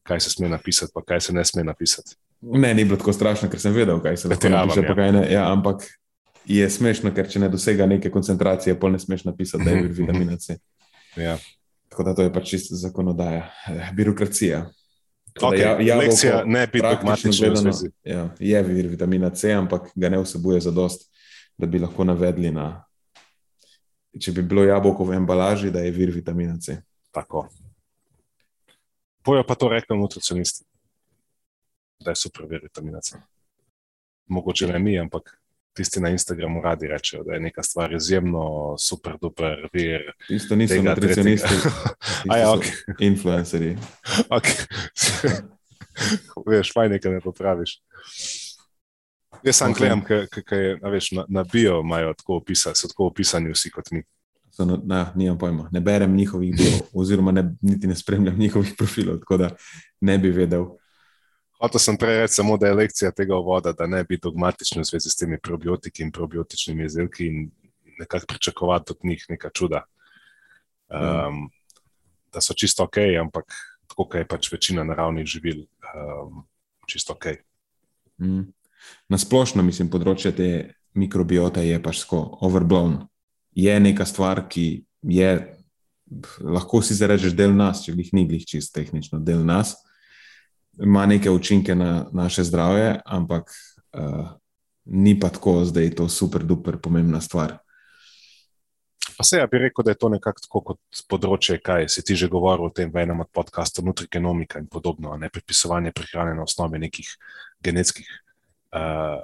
kaj 0.02 0.20
se 0.20 0.30
sme 0.30 0.48
napisati, 0.48 0.92
pa 0.94 1.02
kaj 1.06 1.20
se 1.20 1.32
ne 1.32 1.44
sme 1.44 1.64
napisati. 1.64 2.16
Ne, 2.40 2.74
ni 2.74 2.84
bilo 2.84 2.96
tako 2.96 3.12
strašno, 3.12 3.48
ker 3.48 3.60
sem 3.60 3.72
vedel, 3.72 4.02
kaj 4.02 4.16
se 4.16 4.28
lahko 4.28 4.48
napiše, 4.48 4.80
ja. 4.80 4.94
kaj 4.94 5.12
ne. 5.12 5.32
Ja, 5.32 5.52
ampak 5.52 5.86
je 6.44 6.70
smešno, 6.70 7.14
ker 7.14 7.28
če 7.28 7.38
ne 7.38 7.48
dosega 7.48 7.86
neke 7.86 8.10
koncentracije, 8.10 8.80
pol 8.80 8.92
ne 8.92 8.98
smeš 8.98 9.24
napisati, 9.24 9.64
da 9.64 9.70
je 9.70 9.82
vir 9.82 9.92
vitamina 10.02 10.36
C. 10.36 10.58
ja. 11.16 11.38
Tako 11.88 12.02
da 12.02 12.14
to 12.14 12.22
je 12.22 12.32
pač 12.32 12.48
čisto 12.48 12.74
zakonodaja, 12.74 13.50
eh, 13.68 13.90
birokracija. 13.94 14.66
Okay, 15.40 15.60
ja, 15.60 15.80
jabolko, 15.80 16.10
lekcija 16.10 16.44
ne 16.44 16.66
bi 16.66 16.80
dogmatična. 16.80 17.72
Ja, 18.04 18.28
je 18.38 18.62
vir 18.62 18.88
vitamina 18.88 19.30
C, 19.30 19.52
ampak 19.56 19.88
ga 19.94 20.08
ne 20.12 20.20
vsebuje 20.20 20.60
za 20.60 20.70
dost, 20.70 21.08
da 21.58 21.66
bi 21.66 21.80
lahko 21.80 22.04
navedli 22.04 22.50
na. 22.52 22.84
Če 24.20 24.32
bi 24.36 24.44
bilo 24.44 24.64
jabolko 24.64 25.06
v 25.08 25.16
embalaži, 25.16 25.70
da 25.72 25.80
je 25.80 25.92
vir 25.96 26.12
vitamina 26.12 26.58
C. 26.60 26.82
Tako. 27.10 27.46
Pojo 29.24 29.44
pa 29.48 29.54
to 29.54 29.68
rekli 29.72 29.96
nutricionisti, 29.96 30.66
da 32.04 32.12
je 32.12 32.20
super 32.20 32.44
vir 32.50 32.60
vitamina 32.66 33.00
C. 33.00 33.16
Mogoče 34.28 34.68
ne 34.68 34.78
mi, 34.78 34.98
ampak 35.00 35.32
tisti 35.74 36.00
na 36.00 36.08
Instagramu 36.08 36.62
radi 36.62 36.88
rečejo, 36.88 37.24
da 37.24 37.34
je 37.34 37.40
neka 37.40 37.62
stvar 37.62 37.92
izjemno 37.92 38.76
super, 38.78 39.16
duper, 39.20 39.68
vir. 39.72 40.12
Isto 40.28 40.56
niso 40.56 40.82
nutricionisti, 40.82 41.54
ja, 42.38 42.52
ok. 42.52 42.64
Influencerji. 42.98 43.76
Ok. 44.36 44.44
veš, 46.48 46.72
fajn 46.72 46.92
je, 46.92 47.00
kaj 47.00 47.12
ne 47.12 47.20
popraviš. 47.20 47.76
Jaz 49.42 49.56
sam 49.56 49.72
okay. 49.72 49.78
gledam, 49.78 50.02
kaj 50.44 50.64
je, 50.64 50.78
veš, 50.90 51.10
na, 51.12 51.24
na 51.28 51.44
bio 51.52 51.80
imajo 51.80 52.14
tako 52.14 52.36
opisani, 52.36 52.76
so 52.76 52.88
tako 52.88 53.06
opisani 53.06 53.52
vsi 53.52 53.70
kot 53.70 53.90
mi. 53.90 54.02
So, 54.52 54.64
no, 54.64 54.76
na, 54.84 55.12
nimam 55.16 55.38
pojma, 55.38 55.68
ne 55.72 55.80
berem 55.80 56.16
njihovih 56.16 56.56
delov, 56.56 56.80
oziroma 56.92 57.32
ne, 57.32 57.44
niti 57.60 57.86
ne 57.86 57.96
spremljam 57.96 58.38
njihovih 58.38 58.74
profilov, 58.78 59.18
tako 59.18 59.36
da 59.36 59.50
ne 60.00 60.18
bi 60.18 60.30
vedel. 60.30 60.66
Hotel 61.62 61.78
sem 61.78 61.94
prej 61.94 62.16
reči 62.24 62.40
samo, 62.40 62.56
da 62.58 62.66
je 62.66 62.74
lekcija 62.74 63.12
tega 63.14 63.36
voda, 63.38 63.70
da 63.72 63.86
ne 63.86 64.02
bi 64.04 64.18
dogmatični 64.18 64.82
v 64.82 64.86
zvezi 64.88 65.10
s 65.10 65.16
temi 65.16 65.38
probiotiki 65.38 66.02
in 66.02 66.10
probiotičnimi 66.10 66.84
izdelki 66.84 67.26
in 67.26 67.50
nekako 67.98 68.26
pričakovati 68.26 68.92
od 68.92 69.04
njih 69.06 69.26
nekaj 69.28 69.50
čuda. 69.54 69.84
Um, 70.90 71.50
da 72.34 72.40
so 72.40 72.54
čisto 72.54 72.82
ok, 72.84 72.98
ampak 73.20 73.54
tako 73.86 74.08
je 74.16 74.26
pač 74.28 74.50
večina 74.52 74.84
naravnih 74.84 75.26
živil, 75.26 75.62
um, 75.94 76.42
čisto 76.88 77.12
ok. 77.12 77.26
Mm. 78.18 78.50
Na 79.08 79.18
splošno, 79.18 79.62
mislim, 79.62 79.90
področje 79.90 80.34
te 80.34 80.48
mikrobiote 80.98 81.62
je 81.62 81.78
pač 81.82 82.02
tako 82.02 82.24
overblown. 82.42 83.04
Je 83.54 83.78
neka 83.80 84.02
stvar, 84.08 84.48
ki 84.50 84.82
je, 85.06 85.30
lahko 86.42 86.82
si 86.82 86.98
zarečeš 86.98 87.36
del 87.38 87.54
nas, 87.54 87.84
če 87.86 87.94
jih 87.94 88.12
ni 88.18 88.26
glih 88.26 88.42
čist 88.48 88.74
tehnično, 88.74 89.22
del 89.22 89.46
nas, 89.46 89.76
ima 90.80 91.06
neke 91.06 91.30
učinke 91.30 91.74
na 91.74 92.06
naše 92.12 92.44
zdravje, 92.44 93.00
ampak 93.04 93.50
uh, 93.92 94.28
ni 94.84 95.20
pa 95.20 95.28
tako, 95.28 95.64
da 95.64 95.80
je 95.80 95.94
to 95.94 96.08
super, 96.08 96.42
duper 96.42 96.76
pomembna 96.76 97.20
stvar. 97.20 97.58
Pa 99.16 99.24
se 99.24 99.36
ja 99.36 99.46
bi 99.46 99.58
rekel, 99.58 99.84
da 99.84 99.90
je 99.90 99.98
to 99.98 100.08
nekako 100.08 100.40
tako 100.40 100.60
kot 100.60 101.04
področje, 101.10 101.58
kaj 101.62 101.88
si 101.92 102.02
ti 102.02 102.16
že 102.16 102.30
govoril 102.32 102.70
o 102.70 102.74
tem 102.74 102.90
v 102.90 103.04
enem 103.04 103.20
od 103.20 103.30
podkastov, 103.34 103.84
nutrigenomika 103.86 104.58
in 104.58 104.66
podobno, 104.66 105.16
ne 105.16 105.30
pripisovanje 105.30 105.92
prehrane 105.92 106.34
na 106.34 106.42
osnovi 106.42 106.80
nekih 106.82 107.12
genetskih. 107.62 108.08
Uh, 108.72 109.22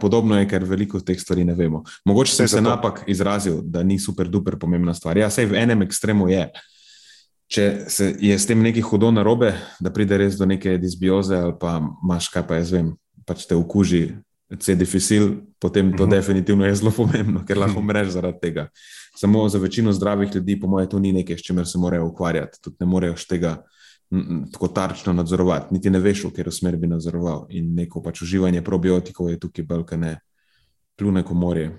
Podobno 0.00 0.38
je, 0.38 0.46
ker 0.48 0.64
veliko 0.64 1.00
teh 1.04 1.18
stvari 1.20 1.44
ne 1.44 1.52
vemo. 1.52 1.82
Mogoče 2.08 2.32
sem 2.32 2.48
se 2.48 2.60
napak 2.64 3.02
izrazil, 3.12 3.58
da 3.60 3.82
ni 3.84 3.98
super, 4.00 4.28
duper 4.28 4.56
pomembna 4.56 4.94
stvar. 4.96 5.18
Ja, 5.20 5.28
sej 5.30 5.50
v 5.50 5.58
enem 5.60 5.84
ekstremu 5.84 6.30
je. 6.32 6.46
Če 7.52 7.64
se 7.92 8.14
je 8.20 8.36
s 8.38 8.48
tem 8.48 8.62
nekaj 8.64 8.84
hudo 8.88 9.10
narobe, 9.12 9.52
da 9.80 9.92
pride 9.92 10.16
res 10.16 10.38
do 10.40 10.48
neke 10.48 10.78
disbioze, 10.80 11.36
ali 11.36 11.52
pa 11.60 11.76
imaš, 11.82 12.30
kaj 12.32 12.46
pa 12.48 12.60
jaz 12.60 12.72
vem, 12.72 12.94
pač 13.28 13.44
te 13.48 13.58
okuži 13.58 14.06
C-difisil, 14.52 15.28
potem 15.60 15.92
to 15.92 16.04
uh 16.04 16.08
mhm. 16.08 16.12
-huh. 16.12 16.16
definitivno 16.16 16.66
je 16.66 16.74
zelo 16.74 16.90
pomembno, 16.90 17.44
ker 17.46 17.58
lahko 17.58 17.80
umreš 17.80 18.08
zaradi 18.08 18.38
tega. 18.40 18.68
Samo 19.16 19.48
za 19.48 19.58
večino 19.58 19.92
zdravih 19.92 20.34
ljudi, 20.34 20.60
po 20.60 20.66
mojem, 20.66 20.88
to 20.88 20.98
ni 20.98 21.12
nekaj, 21.12 21.38
s 21.38 21.42
čimer 21.42 21.68
se 21.68 21.78
morajo 21.78 22.06
ukvarjati. 22.06 22.58
Tudi 22.62 22.76
ne 22.80 22.86
morejo 22.86 23.14
tega 23.28 23.62
tako 24.52 24.68
tarčno 24.68 25.12
nadzorovati, 25.12 25.74
niti 25.74 25.90
ne 25.90 25.98
veš, 25.98 26.24
v 26.24 26.30
katero 26.30 26.50
smer 26.50 26.76
bi 26.76 26.86
nadzoroval. 26.86 27.46
In 27.48 27.74
neko 27.74 28.02
pač 28.02 28.22
uživanje 28.22 28.62
probiotikov 28.62 29.30
je 29.30 29.38
tukaj 29.40 29.64
belka 29.64 29.96
ne 29.96 30.20
pljune 30.96 31.22
komorje. 31.22 31.72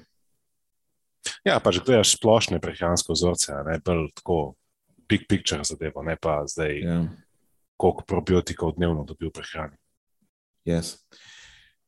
Ja, 1.45 1.59
pač 1.59 1.79
gledaš 1.85 2.17
splošne 2.17 2.59
prehranske 2.59 3.13
vzorce, 3.13 3.53
ne 3.65 3.79
bolj 3.85 4.09
tako 4.15 4.55
big 5.13 5.27
picture 5.29 5.61
zadevo, 5.63 6.03
ne 6.03 6.17
pa 6.17 6.41
zdaj, 6.49 6.79
ja. 6.81 6.97
koliko 7.77 8.05
probiotikov 8.09 8.73
dnevno 8.77 9.05
dobijo 9.05 9.31
prehrani. 9.31 9.77
Yes. 10.65 10.97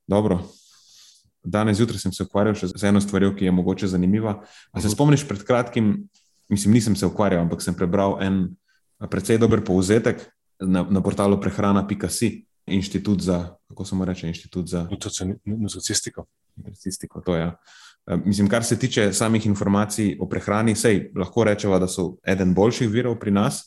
Dobro, 0.07 0.43
Danes 1.45 1.77
zjutraj 1.77 1.99
sem 2.01 2.13
se 2.13 2.25
ukvarjal 2.25 2.55
še 2.57 2.71
z 2.73 2.87
eno 2.89 3.01
stvarjo, 3.01 3.35
ki 3.37 3.45
je 3.45 3.53
mogoče 3.53 3.87
zanimiva. 3.87 4.39
A 4.71 4.81
se 4.81 4.87
mhm. 4.87 4.95
spomniš 4.95 5.27
pred 5.29 5.43
kratkim, 5.45 5.93
mislim, 6.49 6.73
nisem 6.73 6.95
se 6.97 7.05
ukvarjal, 7.05 7.45
ampak 7.45 7.61
sem 7.61 7.77
prebral 7.77 8.17
en 8.25 8.47
precej 9.11 9.37
dober 9.41 9.61
povzetek 9.65 10.23
na, 10.59 10.85
na 10.89 11.01
portalu 11.05 11.37
prehrana.si, 11.41 12.31
inštitut 12.65 13.21
za, 13.21 13.39
kako 13.69 13.85
se 13.85 13.95
mu 13.95 14.05
reče, 14.05 14.27
inštitut 14.27 14.69
za 14.71 14.87
nutricistiko. 14.89 16.25
Nutricistiko, 16.55 17.21
to 17.21 17.35
je. 17.35 17.45
Ja. 17.45 17.55
Mislim, 18.25 18.49
kar 18.49 18.63
se 18.63 18.77
tiče 18.79 19.13
samih 19.13 19.45
informacij 19.45 20.17
o 20.21 20.27
prehrani, 20.29 20.75
sej 20.75 21.09
lahko 21.17 21.43
rečemo, 21.43 21.79
da 21.79 21.87
so 21.87 22.15
eden 22.27 22.53
boljših 22.53 22.89
virov 22.89 23.17
pri 23.19 23.31
nas. 23.33 23.63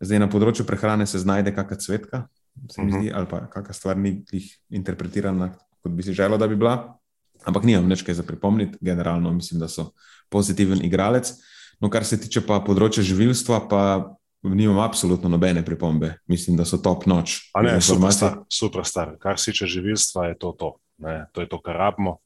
Zdaj 0.00 0.18
na 0.18 0.28
področju 0.30 0.66
prehrane 0.66 1.06
se 1.06 1.18
znajde 1.18 1.54
kakšna 1.54 1.76
cvetka, 1.82 2.22
se 2.70 2.82
mi 2.82 2.90
mhm. 2.90 2.98
zdi, 2.98 3.12
ali 3.14 3.26
pa 3.30 3.44
kakšna 3.50 3.74
stvar 3.74 3.98
ni 3.98 4.24
interpretirana, 4.70 5.52
kot 5.82 5.92
bi 5.94 6.02
si 6.02 6.14
želel, 6.14 6.38
da 6.38 6.48
bi 6.50 6.58
bila 6.58 6.98
ampak 7.46 7.66
nimam 7.68 7.88
več 7.90 8.02
kaj 8.06 8.18
za 8.20 8.26
pripomniti, 8.26 8.78
generalno 8.80 9.32
mislim, 9.32 9.60
da 9.60 9.68
so 9.70 9.92
pozitiven 10.32 10.82
igralec. 10.84 11.32
No, 11.80 11.90
kar 11.92 12.06
se 12.06 12.18
tiče 12.20 12.42
pa 12.46 12.58
področja 12.64 13.04
živilstva, 13.06 13.60
pa 13.70 13.82
nimam 14.42 14.80
absolutno 14.82 15.30
nobene 15.30 15.62
pripombe. 15.66 16.16
Mislim, 16.30 16.56
da 16.58 16.66
so 16.66 16.80
top 16.82 17.06
noč. 17.10 17.38
Super 17.84 18.14
star, 18.14 18.40
super 18.50 18.86
star. 18.86 19.14
Kar 19.22 19.38
se 19.38 19.52
tiče 19.52 19.70
živilstva, 19.78 20.32
je 20.32 20.38
to 20.42 20.52
to. 20.58 20.72
Ne? 21.04 21.20
To 21.34 21.44
je 21.44 21.50
to, 21.50 21.60
kar 21.62 21.78
rabimo. 21.78 22.18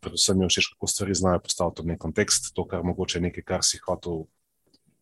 Predvsem 0.00 0.38
mi 0.38 0.46
je 0.46 0.54
všeč, 0.54 0.72
kako 0.74 0.90
stvari 0.90 1.14
znajo 1.18 1.42
postaviti 1.44 1.82
v 1.82 1.92
nek 1.92 2.02
kontekst, 2.02 2.52
to, 2.54 2.64
kar 2.68 2.84
mogoče 2.86 3.20
nekaj, 3.24 3.44
kar 3.46 3.64
si 3.66 3.80
hotel 3.82 4.26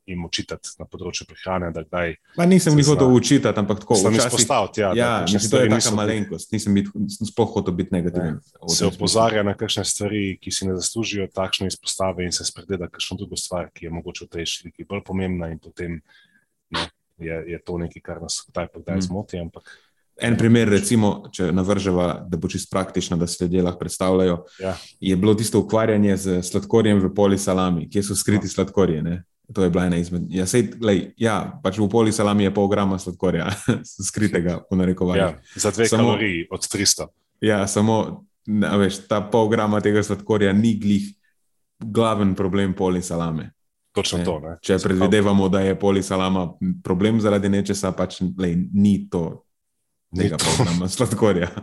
jim 0.07 0.23
učitati 0.27 0.77
na 0.79 0.87
področju 0.89 1.27
prehrane. 1.29 1.73
Kdaj, 1.75 2.15
Ma, 2.39 2.47
nisem 2.49 2.77
jih 2.79 2.87
hotel 2.93 3.11
učitati, 3.11 3.59
ampak 3.63 3.83
tako 3.83 3.99
sem 3.99 4.15
jih 4.15 4.23
izpostavil. 4.23 4.71
Ja, 4.79 4.91
ja 4.97 5.09
mislim, 5.27 5.51
to 5.51 5.63
je 5.63 5.71
neka 5.73 5.93
malenkost. 5.99 6.53
Nisem 6.55 6.79
sploh 7.33 7.51
hotel 7.57 7.75
biti 7.77 7.95
negativen. 7.97 8.39
Ne, 8.39 8.69
se 8.73 8.87
opozarja 8.87 9.43
na 9.47 9.57
kakšne 9.59 9.83
stvari, 9.89 10.23
ki 10.43 10.55
si 10.55 10.69
ne 10.69 10.77
zaslužijo 10.79 11.27
takšne 11.35 11.71
izpostave, 11.73 12.27
in 12.27 12.35
se 12.35 12.47
spredela 12.47 12.89
kakšno 12.93 13.19
drugo 13.23 13.39
stvar, 13.41 13.73
ki 13.75 13.89
je 13.89 13.97
mogoče 13.99 14.29
v 14.29 14.33
tej 14.37 14.51
šliki 14.55 14.87
bolj 14.87 15.03
pomembna. 15.07 15.51
In 15.51 15.59
potem 15.63 15.99
ne, 16.71 16.87
je, 17.19 17.43
je 17.51 17.61
to 17.67 17.81
nekaj, 17.83 18.05
kar 18.07 18.23
nas 18.23 18.45
kdaj 18.47 18.71
pa 18.71 18.85
kdaj 18.85 19.03
mm. 19.03 19.07
zmoti. 19.11 19.43
Ampak, 19.43 19.75
En 20.23 20.37
primer, 20.37 20.69
recimo, 20.73 21.29
če 21.33 21.51
navržemo, 21.53 22.07
da 22.29 22.39
bo 22.41 22.49
čisto 22.49 22.71
praktično, 22.73 23.17
da 23.21 23.27
se 23.27 23.45
ljudje 23.45 23.63
lahko 23.63 23.79
predstavljajo, 23.79 24.37
ja. 24.61 24.77
je 25.01 25.17
bilo 25.17 25.35
tisto 25.35 25.61
ukvarjanje 25.61 26.17
z 26.17 26.43
sladkorjem 26.43 27.03
v 27.05 27.11
polisalami, 27.15 27.89
kje 27.91 28.03
so 28.03 28.17
skriti 28.17 28.49
no. 28.49 28.53
sladkorje. 28.55 29.03
Ne? 29.03 29.19
To 29.55 29.63
je 29.63 29.71
bila 29.71 29.85
ena 29.87 29.97
izmed. 30.01 30.25
Ja, 30.33 30.47
sej, 30.47 30.71
lej, 30.81 31.11
ja 31.21 31.61
pač 31.63 31.77
v 31.79 31.89
poli 31.93 32.15
salami 32.17 32.49
je 32.49 32.55
pol 32.55 32.69
grama 32.73 32.99
sladkorja, 32.99 33.51
skritega, 34.09 34.59
po 34.71 34.79
narekovanju. 34.81 35.21
Ja, 35.21 35.35
za 35.55 35.71
dve 35.71 35.89
samo, 35.89 36.17
kaloriji 36.17 36.49
od 36.51 36.65
300. 36.65 37.07
Ja, 37.45 37.67
samo 37.69 38.25
veš, 38.47 39.05
ta 39.11 39.21
pol 39.21 39.51
grama 39.53 39.83
tega 39.85 40.03
sladkorja 40.03 40.53
ni 40.57 40.75
glih 40.81 41.13
glaven 41.79 42.35
problem 42.35 42.75
poli 42.75 43.03
salame. 43.03 43.53
Točno 43.93 44.19
ne? 44.19 44.25
to. 44.25 44.41
Ne? 44.41 44.57
Če 44.63 44.79
predvidevamo, 44.83 45.49
da 45.49 45.61
je 45.61 45.79
poli 45.79 46.03
salama 46.03 46.49
problem 46.85 47.21
zaradi 47.21 47.49
nečesa, 47.49 47.93
pač 47.97 48.21
lej, 48.39 48.59
ni 48.73 48.99
to. 49.11 49.46
Tega 50.17 50.37
programa 50.37 50.89
sladkorja. 50.89 51.51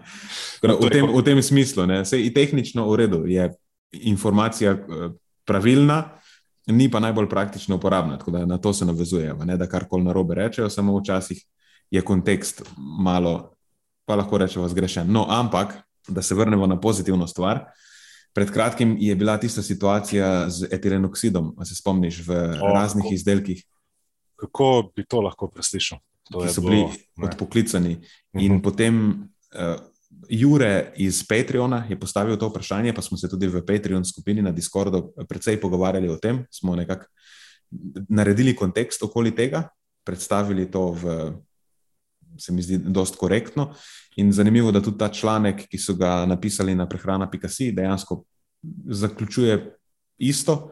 No, 0.64 0.78
v, 0.80 0.88
tem, 0.88 1.04
v 1.04 1.22
tem 1.28 1.40
smislu, 1.44 1.84
sej, 2.08 2.30
tehnično 2.32 2.86
v 2.88 2.96
redu 2.96 3.26
je 3.28 3.50
informacija 4.08 4.72
eh, 4.72 5.10
pravilna, 5.44 6.16
ni 6.72 6.88
pa 6.92 7.02
najbolj 7.04 7.28
praktično 7.30 7.76
uporabna, 7.76 8.16
tako 8.18 8.32
da 8.32 8.46
na 8.46 8.58
to 8.58 8.72
se 8.74 8.86
navezujemo, 8.86 9.44
da 9.46 9.68
karkoli 9.68 10.08
narobe 10.08 10.36
rečejo, 10.36 10.70
samo 10.70 10.96
včasih 11.00 11.42
je 11.92 12.02
kontekst 12.02 12.64
malo, 13.04 13.52
pa 14.06 14.16
lahko 14.16 14.38
rečemo, 14.38 14.70
zgrešen. 14.70 15.12
No, 15.12 15.26
ampak, 15.30 15.76
da 16.08 16.22
se 16.22 16.36
vrnemo 16.36 16.68
na 16.68 16.80
pozitivno 16.80 17.28
stvar. 17.28 17.66
Pred 18.34 18.52
kratkim 18.52 18.96
je 19.00 19.16
bila 19.16 19.38
tista 19.38 19.62
situacija 19.62 20.50
z 20.50 20.68
etilenoksidom, 20.72 21.56
se 21.66 21.76
spomniš, 21.76 22.24
v 22.28 22.32
o, 22.34 22.74
raznih 22.74 23.04
kako, 23.04 23.14
izdelkih. 23.14 23.64
Kako 24.36 24.92
bi 24.96 25.06
to 25.06 25.22
lahko 25.22 25.48
preslišal? 25.48 26.00
To 26.34 26.42
ki 26.42 26.54
so 26.54 26.62
bili 26.66 26.84
odpoklicani. 27.22 27.94
In 27.94 28.00
uh 28.02 28.42
mhm. 28.42 28.58
-huh. 28.58 28.64
potem 28.64 28.96
uh, 29.54 29.78
Jure 30.30 30.94
iz 30.96 31.24
Patreona 31.28 31.86
je 31.90 32.00
postavil 32.00 32.38
to 32.38 32.50
vprašanje, 32.50 32.94
pa 32.94 33.02
smo 33.02 33.18
se 33.18 33.30
tudi 33.30 33.48
v 33.48 33.66
Patreon 33.66 34.06
skupini 34.06 34.42
na 34.42 34.52
Discordu 34.52 35.14
precej 35.30 35.60
pogovarjali 35.62 36.10
o 36.10 36.18
tem. 36.18 36.46
Smo 36.52 36.76
nekako 36.76 37.06
naredili 38.10 38.56
kontekst 38.56 39.04
okoli 39.04 39.36
tega, 39.36 39.68
predstavili 40.06 40.72
to 40.72 40.92
v, 40.92 41.34
se 42.38 42.54
mi 42.54 42.62
zdi, 42.62 42.78
dost 42.78 43.16
korektno. 43.16 43.74
In 44.16 44.32
zanimivo, 44.32 44.72
da 44.72 44.82
tudi 44.82 44.98
ta 44.98 45.10
članek, 45.10 45.68
ki 45.70 45.78
so 45.78 45.96
ga 45.98 46.26
napisali 46.26 46.76
na 46.76 46.88
prehrana.si, 46.90 47.72
dejansko 47.72 48.24
zaključuje 48.90 49.78
isto, 50.18 50.72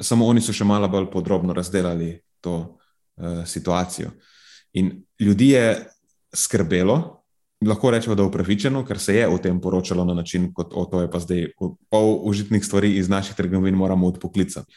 samo 0.00 0.26
oni 0.26 0.40
so 0.40 0.52
še 0.52 0.64
malo 0.64 0.88
bolj 0.88 1.10
podrobno 1.12 1.52
razdelali 1.52 2.14
to 2.40 2.56
uh, 2.56 3.44
situacijo. 3.46 4.10
In 4.72 5.02
ljudi 5.20 5.50
je 5.50 5.86
skrbelo, 6.34 7.20
lahko 7.66 7.90
rečemo, 7.90 8.14
da 8.14 8.22
je 8.22 8.28
upravičeno, 8.28 8.84
ker 8.86 8.98
se 8.98 9.14
je 9.14 9.28
o 9.28 9.38
tem 9.38 9.60
poročalo 9.60 10.04
na 10.04 10.14
način, 10.14 10.52
kot 10.54 10.72
o 10.74 10.84
to 10.84 11.02
je 11.02 11.10
pa 11.10 11.20
zdaj 11.20 11.46
pol 11.90 12.16
užitnih 12.28 12.64
stvari 12.64 12.94
iz 12.96 13.08
naših 13.08 13.36
trgovin 13.36 13.74
moramo 13.74 14.06
odpoklicati. 14.06 14.72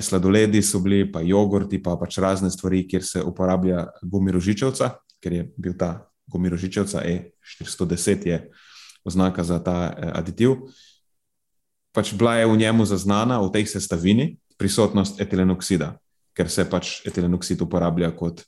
Sladoledi 0.00 0.62
so 0.62 0.80
bili, 0.80 1.04
pa 1.12 1.20
jogurti, 1.20 1.82
pa 1.82 1.96
pač 2.00 2.18
razne 2.18 2.50
stvari, 2.50 2.86
kjer 2.88 3.04
se 3.04 3.22
uporablja 3.22 3.86
gumirožičevca, 4.02 4.90
ker 5.20 5.32
je 5.32 5.48
bil 5.56 5.74
ta 5.78 6.08
gumirožičevca 6.32 7.02
E410 7.02 8.26
je 8.26 8.50
oznaka 9.04 9.44
za 9.44 9.58
ta 9.58 9.92
eh, 9.92 10.10
aditiv. 10.14 10.50
Pač 11.92 12.14
bila 12.14 12.36
je 12.40 12.46
v 12.46 12.56
njemu 12.56 12.84
zaznana 12.84 13.40
v 13.40 13.52
tej 13.52 13.66
sestavini 13.66 14.38
prisotnost 14.56 15.20
etilenoksida, 15.20 15.98
ker 16.32 16.48
se 16.48 16.64
pač 16.64 17.02
etilenoksid 17.06 17.60
uporablja 17.60 18.12
kot 18.16 18.46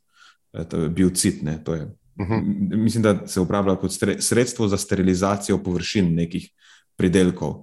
biocid, 0.89 1.43
ne, 1.43 1.59
to 1.65 1.75
je 1.75 1.91
Uh 2.17 2.27
mhm. 2.27 2.35
-huh. 2.35 2.77
Mislim, 2.77 3.03
da 3.03 3.27
se 3.27 3.41
uporablja 3.41 3.77
kot 3.77 3.91
sredstvo 4.19 4.69
za 4.69 4.77
sterilizacijo 4.77 5.63
površin 5.63 6.15
nekih 6.15 6.51
pridelkov. 6.97 7.55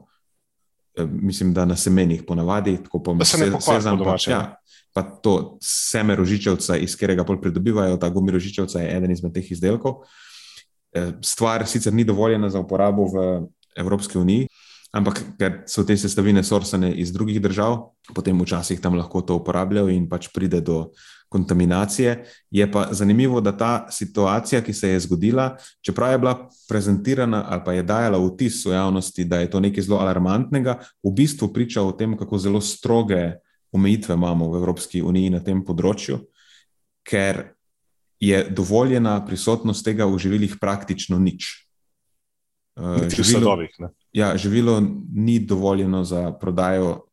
mislim, 1.08 1.54
da 1.54 1.66
na 1.66 1.76
semenih 1.76 2.24
ponavadi, 2.28 2.78
tako 2.84 3.04
po 3.04 3.14
Da 3.14 3.26
se 3.26 3.46
ne 3.46 3.52
pokvari 3.52 3.84
po 3.84 3.96
domače, 3.96 4.32
Ja, 4.32 4.56
pa 4.94 5.02
to 5.02 5.58
seme 5.62 6.16
rožičevca, 6.16 6.78
iz 6.78 6.96
katerega 6.96 7.24
pol 7.24 7.42
pridobivajo, 7.42 7.98
ta 7.98 8.10
gumi 8.10 8.32
rožičevca 8.32 8.80
je 8.80 8.98
eden 8.98 9.12
izmed 9.12 9.34
teh 9.34 9.52
izdelkov. 9.52 9.94
Eh, 10.94 11.12
Stvar 11.22 11.68
sicer 11.68 11.94
ni 11.94 12.04
dovoljena 12.04 12.50
za 12.50 12.60
uporabo 12.60 13.06
v 13.06 13.48
Evropski 13.76 14.18
uniji, 14.18 14.48
ampak 14.92 15.24
ker 15.40 15.64
so 15.68 15.84
te 15.84 15.98
sestavine 15.98 16.44
sorsane 16.44 16.92
iz 16.94 17.14
drugih 17.14 17.42
držav, 17.42 17.96
potem 18.16 18.42
včasih 18.42 18.82
tam 18.82 18.96
lahko 18.96 19.22
to 19.22 19.36
uporabljajo 19.36 19.90
in 19.90 20.10
pač 20.10 20.28
pride 20.34 20.62
do 20.62 20.92
kontaminacije. 21.32 22.26
Je 22.52 22.66
pa 22.72 22.88
zanimivo, 22.92 23.42
da 23.42 23.54
ta 23.58 23.88
situacija, 23.92 24.62
ki 24.62 24.74
se 24.74 24.90
je 24.90 25.00
zgodila, 25.00 25.56
čeprav 25.82 26.12
je 26.12 26.18
bila 26.20 26.50
prezentirana 26.70 27.46
ali 27.48 27.62
pa 27.66 27.74
je 27.74 27.84
dajala 27.84 28.20
vtis 28.20 28.66
v 28.66 28.76
javnosti, 28.76 29.26
da 29.26 29.40
je 29.40 29.50
to 29.50 29.60
nekaj 29.60 29.84
zelo 29.88 30.00
alarmantnega, 30.04 30.80
v 31.04 31.14
bistvu 31.16 31.54
priča 31.54 31.82
o 31.82 31.92
tem, 31.96 32.18
kako 32.18 32.38
zelo 32.38 32.62
stroge 32.62 33.32
omejitve 33.72 34.16
imamo 34.16 34.52
v 34.52 34.60
Evropski 34.60 35.02
uniji 35.02 35.30
na 35.32 35.40
tem 35.40 35.64
področju, 35.64 36.20
ker 37.08 37.46
je 38.20 38.44
dovoljena 38.52 39.16
prisotnost 39.26 39.86
tega 39.88 40.06
v 40.06 40.20
živilih 40.20 40.60
praktično 40.60 41.20
nič. 41.20 41.48
V 42.76 43.08
sadovih. 43.24 43.72
Ne? 43.80 43.88
Ja, 44.14 44.36
živilo 44.38 44.82
ni 45.16 45.40
dovoljeno 45.40 46.04
za 46.04 46.32
prodajo, 46.32 47.06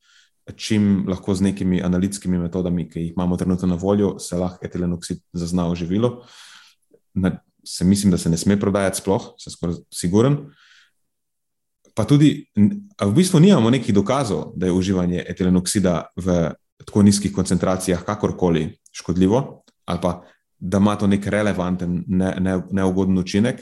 čim 0.57 1.05
lahko 1.09 1.35
z 1.35 1.41
nekimi 1.41 1.83
analitskimi 1.83 2.39
metodami, 2.39 2.89
ki 2.91 3.01
jih 3.01 3.13
imamo 3.17 3.37
trenutno 3.37 3.69
na 3.69 3.75
voljo, 3.75 4.19
se 4.19 4.37
lahko 4.37 4.67
etilen 4.67 4.93
oksid 4.93 5.21
zazna 5.33 5.69
v 5.69 5.75
živilo. 5.75 6.11
Na, 7.15 7.39
se 7.65 7.85
mislim, 7.85 8.11
da 8.11 8.19
se 8.19 8.31
ne 8.31 8.37
sme 8.37 8.57
prodajati, 8.61 9.01
sploh, 9.03 9.35
sem 9.39 9.53
skoraj 9.53 9.83
siguren. 9.93 10.39
Pa 11.95 12.07
tudi, 12.07 12.47
v 13.03 13.13
bistvu 13.15 13.41
nimamo 13.43 13.71
nekih 13.71 13.95
dokazov, 13.95 14.53
da 14.57 14.67
je 14.67 14.73
uživanje 14.73 15.25
etilenoksida 15.29 16.05
v 16.17 16.53
tako 16.87 17.03
nizkih 17.03 17.33
koncentracijah 17.35 18.05
kakorkoli 18.07 18.79
škodljivo, 18.93 19.65
ali 19.85 19.99
pa 20.03 20.23
da 20.59 20.79
ima 20.79 20.97
to 20.97 21.07
nek 21.07 21.27
relevanten, 21.27 22.05
ne, 22.07 22.37
ne, 22.41 22.61
neugoden 22.71 23.19
učinek. 23.19 23.61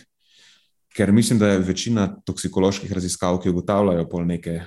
Ker 0.96 1.12
mislim, 1.12 1.38
da 1.38 1.48
je 1.48 1.58
večina 1.58 2.06
toksikoloških 2.24 2.92
raziskav, 2.92 3.40
ki 3.42 3.50
ugotavljajo 3.50 4.08
pol 4.08 4.24
neke, 4.26 4.60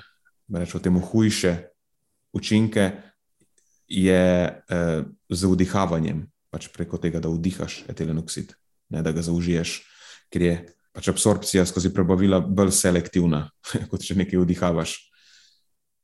rečemo 0.49 0.99
hujše 0.99 1.55
učinke, 2.35 2.91
je 3.89 4.21
eh, 4.69 5.03
z 5.29 5.41
vdihavanjem, 5.49 6.29
pač 6.53 6.69
preko 6.73 6.97
tega, 7.01 7.19
da 7.19 7.29
vdihaš 7.29 7.83
etilenoksid, 7.89 8.53
ne 8.93 9.01
da 9.05 9.11
ga 9.11 9.21
zaužiješ, 9.25 9.81
ker 10.29 10.41
je 10.41 10.53
pač 10.93 11.09
absorpcija 11.09 11.65
skozi 11.65 11.93
prebavila 11.93 12.39
bolj 12.41 12.71
selektivna, 12.77 13.49
kot 13.89 14.05
če 14.05 14.15
nekaj 14.21 14.39
vdihavaš. 14.45 15.09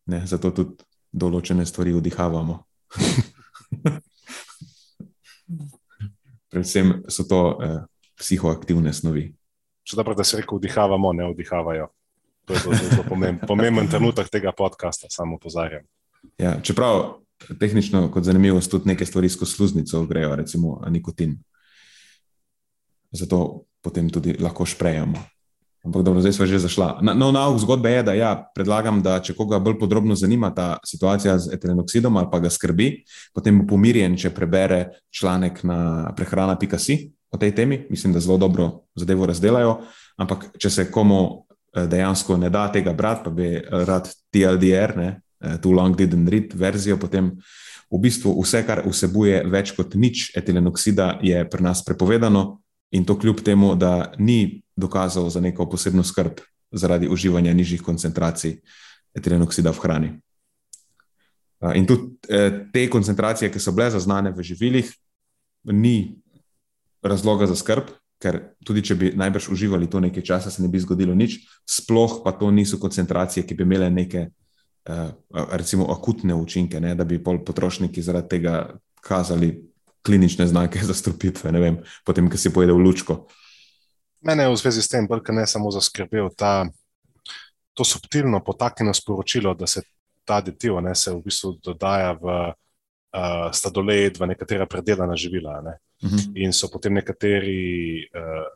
Ne, 0.10 0.22
zato 0.30 0.52
tudi 0.54 0.86
določene 1.14 1.66
stvari 1.66 1.94
vdihavamo. 1.96 2.56
Predvsem 6.54 7.04
so 7.12 7.24
to 7.30 7.58
eh, 7.62 7.80
psihoaktivne 8.18 8.94
snovi. 8.94 9.34
Še 9.86 9.98
dobro, 10.00 10.16
da 10.18 10.24
se 10.26 10.38
reko 10.42 10.58
vdihavamo, 10.58 11.14
ne 11.14 11.30
vdihavajo. 11.34 11.88
To 12.46 12.54
je 12.54 12.60
zelo, 12.62 12.76
zelo 12.78 13.04
pomemben, 13.10 13.48
pomemben 13.48 13.88
trenutek 13.90 14.30
tega 14.34 14.54
podcasta, 14.54 15.10
samo 15.10 15.38
pozarjam. 15.42 15.86
Ja, 16.38 16.58
čeprav 16.62 17.20
tehnično, 17.60 18.08
kot 18.12 18.24
zanimivost, 18.24 18.72
tudi 18.72 18.88
neke 18.88 19.06
stvari 19.06 19.30
skozi 19.30 19.52
sluznico 19.52 20.06
grejo, 20.06 20.36
recimo 20.36 20.82
nikotin. 20.90 21.38
Zato 23.12 23.64
potem 23.82 24.10
tudi 24.10 24.36
lahko 24.40 24.66
šprejemo. 24.66 25.22
Ampak 25.86 26.02
dobro, 26.02 26.22
zdaj 26.22 26.34
smo 26.34 26.46
že 26.50 26.60
zašla. 26.60 26.98
Na- 27.02 27.14
No, 27.14 27.30
nauk 27.32 27.62
zgodbe 27.62 27.92
je, 27.92 28.04
da 28.04 28.14
ja, 28.18 28.32
predlagam, 28.56 29.02
da 29.06 29.20
če 29.22 29.36
koga 29.38 29.60
bolj 29.60 29.78
podrobno 29.80 30.16
zanima 30.18 30.50
ta 30.50 30.78
situacija 30.82 31.38
z 31.40 31.54
etilenoksidom 31.54 32.18
ali 32.18 32.28
pa 32.32 32.40
ga 32.40 32.50
skrbi, 32.50 33.06
potem 33.34 33.60
bo 33.62 33.68
pomirjen, 33.76 34.18
če 34.18 34.34
prebere 34.34 34.90
članek 35.14 35.62
na 35.64 36.10
prehrana.si 36.18 37.12
o 37.32 37.38
tej 37.38 37.54
temi. 37.56 37.86
Mislim, 37.90 38.14
da 38.14 38.20
zelo 38.20 38.38
dobro 38.38 38.82
zadevo 38.96 39.26
razdelajo. 39.26 39.78
Ampak 40.18 40.58
če 40.58 40.70
se 40.70 40.92
komu 40.92 41.46
eh, 41.76 41.86
dejansko 41.88 42.38
ne 42.38 42.50
da 42.50 42.72
tega 42.72 42.94
brati, 42.94 43.24
pa 43.24 43.30
bi 43.30 43.62
rad 43.70 44.10
TLDR, 44.34 44.98
ne, 44.98 45.08
eh, 45.08 45.25
Too 45.62 45.72
Long 45.72 45.96
Didn't 45.98 46.30
Read 46.30 46.54
verzijo, 46.56 46.98
potem 46.98 47.36
v 47.92 48.00
bistvu 48.02 48.34
vse, 48.42 48.64
kar 48.66 48.82
vsebuje 48.86 49.44
več 49.52 49.76
kot 49.78 49.96
nič 49.96 50.32
etilenoksida, 50.38 51.20
je 51.24 51.44
pri 51.50 51.64
nas 51.64 51.84
prepovedano 51.86 52.62
in 52.96 53.06
to 53.06 53.18
kljub 53.20 53.44
temu, 53.46 53.76
da 53.76 54.14
ni 54.18 54.64
dokazov 54.76 55.30
za 55.30 55.42
neko 55.42 55.70
posebno 55.70 56.04
skrb 56.04 56.42
zaradi 56.72 57.08
uživanja 57.08 57.54
nižjih 57.54 57.82
koncentracij 57.82 58.60
etilenoksida 59.16 59.72
v 59.72 59.80
hrani. 59.80 60.10
A, 61.60 61.74
In 61.76 61.86
tudi 61.86 62.18
eh, 62.30 62.68
te 62.74 62.88
koncentracije, 62.90 63.52
ki 63.52 63.60
so 63.60 63.72
bile 63.72 63.90
zaznane 63.92 64.32
v 64.32 64.44
živilih, 64.44 64.92
ni 65.72 66.22
razloga 67.02 67.48
za 67.48 67.56
skrb, 67.56 67.90
ker 68.22 68.56
tudi 68.66 68.84
če 68.86 68.96
bi 68.96 69.12
najbrž 69.16 69.50
uživali 69.54 69.90
to 69.90 70.00
nekaj 70.00 70.24
časa, 70.24 70.52
se 70.52 70.62
ne 70.64 70.70
bi 70.72 70.80
zgodilo 70.80 71.16
nič, 71.16 71.40
sploh 71.66 72.22
pa 72.24 72.36
to 72.36 72.52
niso 72.52 72.78
koncentracije, 72.82 73.46
ki 73.46 73.56
bi 73.56 73.64
imele 73.64 73.90
neke, 73.90 74.28
eh, 74.28 74.45
recimo, 75.52 75.86
akutne 75.92 76.36
učinke, 76.36 76.80
ne, 76.80 76.96
da 76.96 77.04
bi 77.04 77.24
potrošniki 77.24 78.02
zaradi 78.02 78.30
tega 78.38 78.56
kazali 79.02 79.72
klinične 80.06 80.48
znake 80.48 80.80
zastrupitve, 80.92 81.52
ne 81.52 81.60
vem, 81.60 81.82
potem, 82.06 82.30
ko 82.30 82.38
si 82.38 82.54
pojede 82.54 82.74
v 82.74 82.86
lučko. 82.86 83.26
Mene 84.26 84.46
je 84.46 84.54
v 84.54 84.58
zvezi 84.58 84.82
s 84.82 84.90
tem 84.90 85.08
brka 85.08 85.34
ne 85.34 85.46
samo 85.48 85.72
zaskrbel 85.74 86.30
ta, 86.38 86.66
to 87.74 87.86
subtilno 87.86 88.42
potaknjeno 88.44 88.94
sporočilo, 88.94 89.54
da 89.54 89.68
se 89.68 89.82
ta 90.26 90.40
aditiv 90.42 90.80
ne, 90.82 90.96
se 90.96 91.14
v 91.14 91.22
bistvu 91.26 91.58
dodaja 91.64 92.14
v 92.18 92.26
uh, 92.26 93.52
sladoled, 93.54 94.18
v 94.18 94.30
nekatera 94.34 94.66
predelana 94.66 95.16
živila. 95.16 95.60
Ne. 95.62 95.78
Mhm. 96.04 96.38
In 96.42 96.54
so 96.54 96.70
potem 96.74 96.94
nekateri 96.98 98.06
uh, 98.10 98.48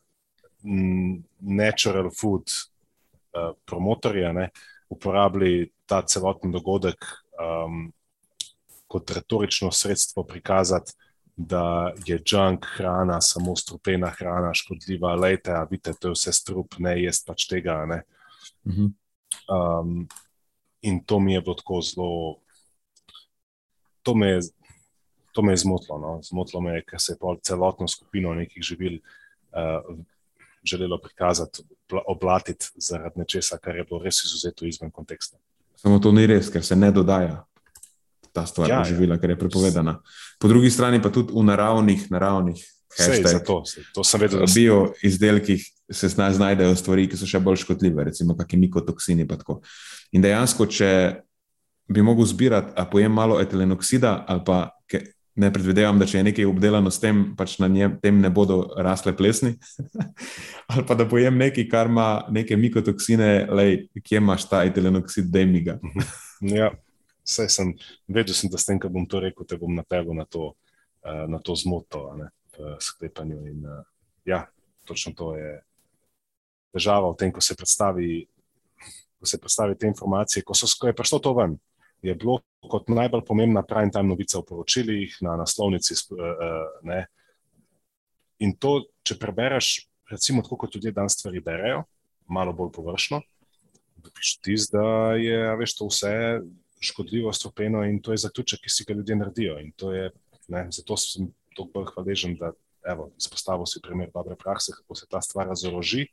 natural 1.39 2.09
food 2.09 2.49
uh, 2.49 3.53
promotorji 3.65 4.33
ne, 4.33 4.49
uporabili 4.89 5.69
ta 5.89 6.01
celoten 6.05 6.51
dogodek 6.53 7.05
um, 7.39 7.87
kot 8.87 9.11
retorično 9.11 9.71
sredstvo 9.71 10.23
prikazati, 10.23 10.93
da 11.35 11.93
je 12.05 12.19
junk 12.25 12.65
hrana, 12.75 13.21
samo 13.21 13.55
strupena 13.55 14.09
hrana, 14.09 14.53
škodljiva, 14.53 15.13
lejte, 15.15 15.53
a 15.55 15.63
vidite, 15.69 15.93
to 15.93 16.11
je 16.11 16.17
vse 16.17 16.33
strup, 16.35 16.75
ne 16.83 16.97
jesti 16.99 17.27
pač 17.27 17.45
tega. 17.47 17.77
Ne. 17.87 18.01
Mhm. 18.67 18.89
Um, 19.49 20.07
in 20.81 20.99
to 21.03 21.19
mi 21.19 21.33
je 21.33 21.41
bilo 21.41 21.55
tako 21.55 21.81
zelo, 21.81 22.09
to 24.03 24.15
me 24.15 24.27
je, 24.27 24.41
to 25.31 25.41
me 25.41 25.53
je 25.53 25.63
zmotilo. 25.63 25.99
No. 25.99 26.19
Zmotilo 26.23 26.61
me 26.61 26.75
je, 26.75 26.85
ker 26.91 27.01
se 27.01 27.13
je 27.13 27.35
celotno 27.41 27.87
skupino 27.87 28.33
nekih 28.33 28.63
živil 28.63 28.99
uh, 28.99 29.95
želelo 30.63 30.97
prikazati, 30.97 31.63
obla- 31.63 32.03
oblatiti 32.07 32.65
zaradi 32.75 33.19
nečesa, 33.19 33.57
kar 33.57 33.75
je 33.75 33.83
bilo 33.83 34.03
res 34.03 34.23
izuzeto 34.25 34.65
izven 34.65 34.91
konteksta. 34.91 35.37
Samo 35.79 35.99
to 36.03 36.11
ni 36.11 36.25
res, 36.27 36.49
ker 36.51 36.63
se 36.65 36.75
ne 36.75 36.91
dodaja 36.91 37.45
ta 38.33 38.45
stvar 38.45 38.69
Ja, 38.69 38.81
ja, 38.81 38.83
živila, 38.83 39.17
ker 39.17 39.33
je 39.33 39.39
prepovedana. 39.39 39.99
Po 40.39 40.47
drugi 40.47 40.69
strani 40.69 41.01
pa 41.01 41.09
tudi 41.09 41.33
v 41.33 41.43
naravnih, 41.43 42.09
naravnih 42.11 42.59
hashtag, 42.97 43.41
sej, 43.65 43.83
to 43.93 44.03
sem 44.03 44.21
vedel, 44.21 44.45
se 44.47 44.59
bio 44.59 44.93
izdelkih 45.05 45.63
se 45.91 46.09
zna- 46.09 46.33
znajdejo 46.33 46.75
stvari, 46.75 47.07
ki 47.09 47.17
so 47.17 47.25
še 47.25 47.39
bolj 47.41 47.63
škodljive, 47.63 48.03
recimo 48.03 48.35
kakšni 48.37 48.59
mikotoksini. 48.65 49.25
In 50.11 50.21
dejansko, 50.21 50.65
če 50.69 51.21
bi 51.89 52.01
mogel 52.05 52.25
zbirati, 52.25 52.73
a 52.77 52.85
pojem 52.85 53.13
malo 53.13 53.39
etilenoksida, 53.41 54.25
ali 54.27 54.41
pa 54.45 54.69
ne 55.39 55.49
predvidevam, 55.53 55.99
da 55.99 56.07
če 56.09 56.19
je 56.19 56.25
nekaj 56.27 56.47
obdelano 56.49 56.91
s 56.91 56.99
tem, 56.99 57.21
pač 57.37 57.57
na 57.61 57.69
njem 57.71 57.95
tem 58.03 58.19
ne 58.21 58.31
bodo 58.33 58.59
rasle 58.77 59.13
plesni, 59.17 59.55
ali 60.71 60.83
pa 60.87 60.97
da 60.99 61.07
pojem 61.09 61.37
nekaj, 61.39 61.67
kar 61.71 61.89
ima 61.91 62.09
neke 62.35 62.57
mikotoksine, 62.59 63.29
lej, 63.55 63.75
kje 64.03 64.19
imaš 64.19 64.49
ta 64.51 64.63
etilenoksid, 64.67 65.31
da 65.31 65.45
mi 65.47 65.63
ga. 65.65 65.79
Ja, 66.43 66.73
saj 67.27 67.49
sem 67.53 67.73
vedel, 68.07 68.35
sem, 68.35 68.51
da 68.51 68.59
s 68.59 68.67
tem, 68.67 68.81
ko 68.81 68.91
bom 68.93 69.07
to 69.09 69.21
rekel, 69.23 69.47
te 69.47 69.57
bom 69.59 69.73
napeljal 69.75 70.17
na 70.17 70.25
to, 70.25 70.53
uh, 71.05 71.23
na 71.31 71.39
to 71.43 71.55
zmoto 71.59 72.05
ne, 72.19 72.29
v 72.57 72.75
sklepanju. 72.83 73.39
In, 73.51 73.65
uh, 73.65 73.81
ja, 74.27 74.45
točno 74.87 75.13
to 75.17 75.33
je 75.37 75.57
težava 76.75 77.11
v 77.11 77.19
tem, 77.19 77.33
ko 77.33 77.43
se 77.43 77.57
predstavi, 77.59 78.23
ko 79.19 79.27
se 79.29 79.39
predstavi 79.41 79.77
te 79.77 79.89
informacije. 79.89 80.43
Ko, 80.47 80.57
so, 80.57 80.69
ko 80.79 80.89
je 80.89 80.97
prišlo 80.97 81.19
to 81.23 81.35
ven, 81.37 81.57
je 82.01 82.15
bilo 82.15 82.39
kot 82.69 82.89
najbolj 82.91 83.23
pomembna 83.27 83.63
prime 83.63 83.91
time 83.91 84.11
novica 84.11 84.39
v 84.39 84.47
poročilih, 84.47 85.17
na 85.25 85.35
naslovnici. 85.39 85.95
Uh, 86.11 86.19
uh, 86.19 86.79
ne. 86.87 87.05
In 88.39 88.55
to, 88.55 88.85
če 89.03 89.17
prebereš, 89.19 89.89
recimo 90.11 90.43
tako, 90.45 90.61
kot 90.63 90.75
ljudje 90.75 90.95
danes 90.95 91.17
stvari 91.19 91.41
berejo, 91.43 91.83
malo 92.31 92.53
bolj 92.55 92.71
površno, 92.77 93.21
dobiš 93.99 94.37
tis, 94.43 94.69
da 94.71 95.15
je 95.19 95.39
veš, 95.59 95.75
to 95.75 95.89
vse 95.89 96.13
škodljivo, 96.79 97.33
stopeno 97.33 97.83
in 97.83 97.99
to 98.01 98.15
je 98.15 98.23
zaključek, 98.23 98.63
ki 98.63 98.71
si 98.71 98.85
ga 98.87 98.95
ljudje 98.95 99.15
naredijo. 99.15 99.57
In 99.59 99.71
to 99.75 99.91
je, 99.91 100.11
ne, 100.47 100.67
zato 100.71 100.97
sem 100.97 101.27
toliko 101.55 101.79
bolj 101.79 101.89
hvaležen, 101.93 102.37
da 102.39 102.53
evo, 102.87 103.09
izpostavil 103.19 103.67
si 103.67 103.81
primer 103.83 104.11
dobre 104.13 104.37
prakse, 104.39 104.71
kako 104.75 104.95
se 104.95 105.07
ta 105.09 105.21
stvar 105.21 105.51
razoroži, 105.51 106.07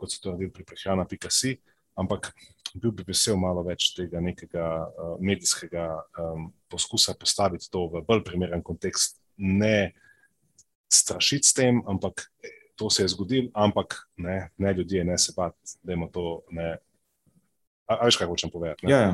kot 0.00 0.12
so 0.12 0.22
to 0.22 0.32
naredili 0.32 0.52
pri 0.52 0.64
prehrana.si. 0.64 1.58
Ampak 2.00 2.32
bil 2.74 2.92
bi 2.94 3.04
vesel 3.06 3.38
malo 3.40 3.62
več 3.66 3.90
tega 3.96 4.20
nekega 4.22 4.66
uh, 4.86 5.16
medijskega 5.22 5.86
um, 6.20 6.50
poskusa 6.70 7.16
postaviti 7.18 7.70
to 7.70 7.86
v 7.92 8.04
bolj 8.06 8.24
primeren 8.26 8.62
kontekst. 8.62 9.18
Ne 9.36 9.92
strašiti 10.90 11.48
s 11.48 11.54
tem, 11.56 11.80
ampak 11.88 12.26
to 12.76 12.90
se 12.90 13.04
je 13.04 13.12
zgodilo, 13.14 13.48
ampak 13.54 13.96
ne, 14.16 14.50
ne 14.58 14.72
ljudje, 14.74 15.04
ne 15.04 15.18
se 15.18 15.32
bati, 15.36 15.78
da 15.82 15.92
imamo 15.92 16.10
to. 16.12 16.42
Ne. 16.50 16.76
A, 17.86 17.94
a 17.94 18.04
veš, 18.08 18.18
kaj 18.20 18.28
hočem 18.28 18.50
povedati? 18.52 18.90
Ja, 18.90 19.00
ja. 19.00 19.12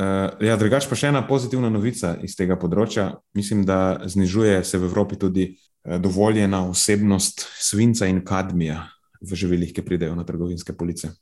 Uh, 0.00 0.40
ja, 0.40 0.56
drugač 0.56 0.88
pa 0.88 0.96
še 0.96 1.10
ena 1.10 1.20
pozitivna 1.26 1.68
novica 1.70 2.14
iz 2.24 2.34
tega 2.38 2.56
področja. 2.58 3.20
Mislim, 3.36 3.66
da 3.68 4.00
znižuje 4.08 4.62
se 4.64 4.80
v 4.80 4.88
Evropi 4.88 5.18
tudi 5.20 5.50
dovoljena 5.84 6.66
vsebnost 6.70 7.46
svinca 7.58 8.06
in 8.06 8.24
kadmija 8.24 8.84
v 9.20 9.36
živilih, 9.36 9.72
ki 9.72 9.84
pridejo 9.84 10.14
na 10.16 10.24
trgovinske 10.24 10.72
police. 10.76 11.12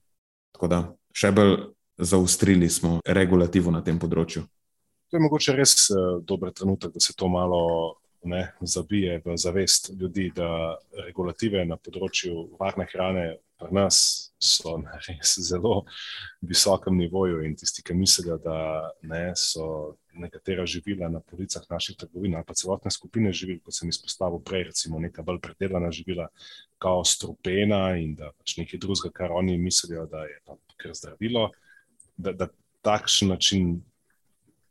Tako 0.59 0.68
da 0.73 0.79
še 1.14 1.31
bolj 1.31 1.53
zaustrili 2.03 2.66
smo 2.66 2.97
regulativo 3.07 3.71
na 3.71 3.79
tem 3.87 3.94
področju. 4.03 4.42
To 5.09 5.16
je 5.16 5.23
mogoče 5.23 5.55
res 5.55 5.87
uh, 5.94 6.18
dober 6.27 6.51
trenutek, 6.51 6.90
da 6.99 7.01
se 7.01 7.14
to 7.14 7.29
malo 7.31 7.61
ne, 8.24 8.52
zabije 8.61 9.20
v 9.24 9.37
zavest 9.37 9.90
ljudi, 10.00 10.31
da 10.35 10.78
regulative 11.07 11.64
na 11.64 11.76
področju 11.76 12.48
varne 12.59 12.88
hrane 12.92 13.28
pri 13.59 13.74
nas 13.74 14.31
so 14.38 14.76
na 14.78 14.98
res 15.02 15.35
zelo 15.42 15.85
visokem 16.46 16.94
nivoju 16.96 17.42
in 17.46 17.57
tisti, 17.59 17.83
ki 17.83 17.94
mislijo, 17.94 18.38
da 18.38 18.90
ne, 19.02 19.33
so 19.37 19.96
nekatera 20.18 20.66
živila 20.66 21.09
na 21.11 21.20
policah 21.20 21.64
naših 21.70 21.96
trgovin 21.98 22.35
ali 22.35 22.46
pa 22.46 22.54
celotne 22.54 22.90
skupine 22.90 23.33
živil, 23.33 23.59
kot 23.64 23.74
sem 23.74 23.90
izpostavil 23.90 24.42
prej, 24.42 24.68
recimo 24.70 25.02
neka 25.02 25.22
bolj 25.26 25.40
predelana 25.42 25.90
živila, 25.94 26.28
kao 26.78 27.04
strupena 27.04 27.96
in 27.98 28.14
da 28.18 28.31
pač 28.38 28.57
nekaj 28.59 28.83
drugega, 28.83 29.12
kar 29.14 29.35
oni 29.35 29.59
mislijo, 29.59 30.07
da 30.07 30.24
je 30.26 30.38
tam 30.46 30.62
kar 30.76 30.94
zdravilo, 30.94 31.50
da, 32.16 32.33
da 32.33 32.50
takšen 32.87 33.35
način 33.35 33.81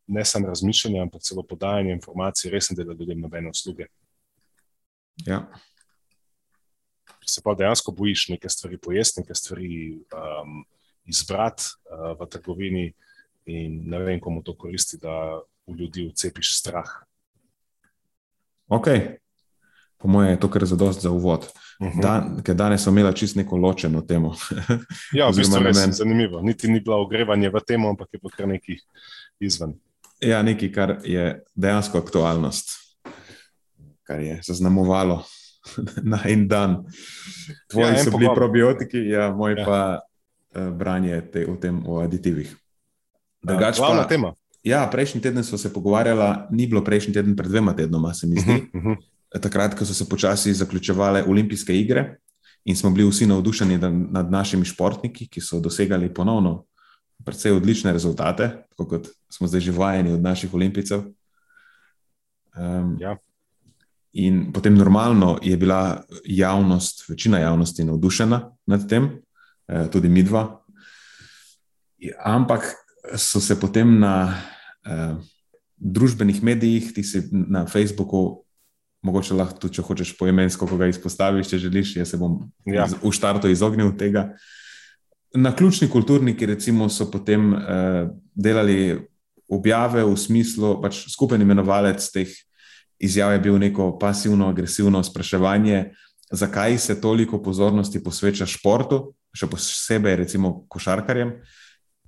ne 0.07 0.25
samo 0.25 0.47
razmišljanje, 0.47 1.01
ampak 1.01 1.21
celo 1.21 1.43
podajanje 1.43 1.91
informacij, 1.91 2.51
res 2.51 2.69
ne 2.69 2.75
dela 2.75 2.93
ljudem 2.93 3.21
nobene 3.21 3.49
usluge. 3.49 3.87
Ja 5.25 5.47
se 7.29 7.41
pa 7.43 7.53
dejansko 7.53 7.91
bojiš 7.91 8.27
neke 8.29 8.49
stvari 8.49 8.77
pojesti, 8.77 9.21
neke 9.21 9.35
stvari 9.35 9.91
um, 9.91 10.65
izbrati 11.05 11.63
uh, 11.91 12.19
v 12.19 12.29
trgovini, 12.29 12.93
in 13.45 13.81
ne 13.89 13.99
vem, 14.03 14.19
komu 14.19 14.43
to 14.43 14.55
koristi, 14.57 14.97
da 15.01 15.39
v 15.67 15.75
ljudi 15.79 16.07
vcepiš 16.11 16.57
strah. 16.57 16.89
Ok, 18.67 18.87
po 19.97 20.07
mojem 20.07 20.31
je 20.31 20.39
to 20.39 20.49
kar 20.51 20.65
zadost 20.65 21.01
za 21.01 21.11
uvod. 21.11 21.47
Uh 21.79 21.87
mhm. 21.87 21.99
-huh. 21.99 22.01
Dan, 22.01 22.43
ker 22.43 22.55
danes 22.55 22.83
smo 22.83 22.91
imeli 22.91 23.15
čist 23.15 23.35
neko 23.35 23.57
ločeno 23.57 24.01
temo. 24.01 24.35
ja, 25.19 25.29
v 25.29 25.35
bistvu 25.35 25.63
je 25.63 25.91
zanimivo. 25.91 26.41
Niti 26.41 26.67
ni 26.67 26.79
bilo 26.79 27.01
ogrevanje 27.01 27.49
v 27.49 27.59
temo, 27.67 27.89
ampak 27.89 28.07
je 28.13 28.19
pa 28.19 28.29
kar 28.29 28.47
nekaj 28.47 28.75
izven. 29.39 29.73
Ja, 30.21 30.41
nekaj, 30.41 30.71
kar 30.73 30.95
je 31.05 31.43
dejansko 31.55 31.97
aktualnost, 31.97 32.73
kar 34.03 34.21
je 34.21 34.39
zaznamovalo 34.47 35.23
na 36.11 36.19
en 36.25 36.47
dan. 36.47 36.85
Tvoji 37.69 37.93
ja, 37.93 38.03
so 38.03 38.17
bili 38.17 38.29
probiotiki, 38.35 38.97
ja, 38.97 39.29
moj 39.35 39.59
ja. 39.59 39.65
pa 39.65 39.81
uh, 39.99 40.73
branje 40.73 41.21
te, 41.31 41.45
v 41.45 41.57
tem 41.61 41.83
o 41.85 41.99
aditivih. 42.01 42.55
Drugač 43.45 43.77
pa, 43.77 44.07
tema. 44.09 44.33
Ja, 44.65 44.87
prejšnji 44.91 45.21
teden 45.21 45.43
smo 45.43 45.57
se 45.57 45.73
pogovarjali, 45.73 46.49
ni 46.51 46.67
bilo 46.67 46.81
prejšnji 46.83 47.13
teden, 47.13 47.35
pred 47.35 47.51
dvema 47.51 47.75
tednoma, 47.75 48.13
se 48.13 48.27
mi 48.27 48.41
zdi. 48.41 48.51
Uh 48.73 48.81
-huh, 48.81 48.91
uh 48.91 48.97
-huh. 48.97 49.41
Takrat, 49.41 49.75
ko 49.75 49.85
so 49.85 49.93
se 49.93 50.09
počasi 50.09 50.53
zaključevale 50.53 51.23
olimpijske 51.27 51.75
igre 51.79 52.17
in 52.65 52.75
smo 52.75 52.89
bili 52.89 53.09
vsi 53.09 53.25
navdušeni 53.25 53.77
nad 54.11 54.31
našimi 54.31 54.65
športniki, 54.65 55.27
ki 55.27 55.41
so 55.41 55.59
dosegali 55.59 56.13
ponovno 56.13 56.65
precej 57.25 57.51
odlične 57.51 57.93
rezultate, 57.93 58.66
kot 58.85 59.07
smo 59.29 59.47
zdaj 59.47 59.61
že 59.61 59.71
vajeni 59.71 60.13
od 60.13 60.21
naših 60.21 60.53
olimpijcev. 60.53 61.07
Um, 62.57 62.97
ja. 62.99 63.17
In 64.13 64.51
potem 64.53 64.75
normalno 64.75 65.37
je 65.41 65.57
bila 65.57 66.03
javnost, 66.25 67.09
večina 67.09 67.39
javnosti 67.39 67.83
navdušena 67.83 68.51
nad 68.65 68.89
tem, 68.89 69.09
eh, 69.67 69.87
tudi 69.91 70.09
mi 70.09 70.23
dva. 70.23 70.63
Ampak 72.25 72.73
so 73.15 73.39
se 73.39 73.59
potem 73.59 73.99
na 73.99 74.41
eh, 74.85 75.15
družbenih 75.77 76.43
medijih, 76.43 76.93
ti 76.93 77.03
si 77.03 77.29
na 77.31 77.65
Facebooku, 77.65 78.43
mogoče 79.05 79.33
lahko 79.37 79.59
tudi, 79.61 79.77
če 79.77 79.85
hočeš 79.85 80.13
poimensko, 80.17 80.67
ko 80.67 80.77
ga 80.77 80.89
izpostaviš, 80.89 81.51
če 81.51 81.61
želiš, 81.67 81.95
jaz 81.99 82.13
se 82.13 82.17
bom 82.17 82.39
ja. 82.65 82.87
v 82.87 83.11
štartu 83.13 83.51
izognil 83.53 83.93
tega. 83.97 84.31
Na 85.37 85.51
ključni 85.55 85.89
kulturniki, 85.89 86.45
recimo, 86.49 86.89
so 86.89 87.05
potem 87.11 87.53
eh, 87.53 88.09
delali 88.33 88.97
objave 89.47 90.03
v 90.03 90.15
smislu, 90.17 90.77
pač 90.81 91.03
skupen 91.11 91.41
imenovalec 91.41 92.01
teh 92.11 92.31
izjav 92.99 93.33
je 93.35 93.39
bil 93.39 93.59
neko 93.61 93.91
pasivno, 93.99 94.49
agresivno 94.49 95.03
spraševanje, 95.03 95.91
zakaj 96.31 96.77
se 96.77 97.01
toliko 97.01 97.41
pozornosti 97.43 98.03
posveča 98.03 98.45
športu, 98.45 99.13
še 99.33 99.47
posebej 99.47 100.15
recimo 100.23 100.65
košarkarjem, 100.67 101.35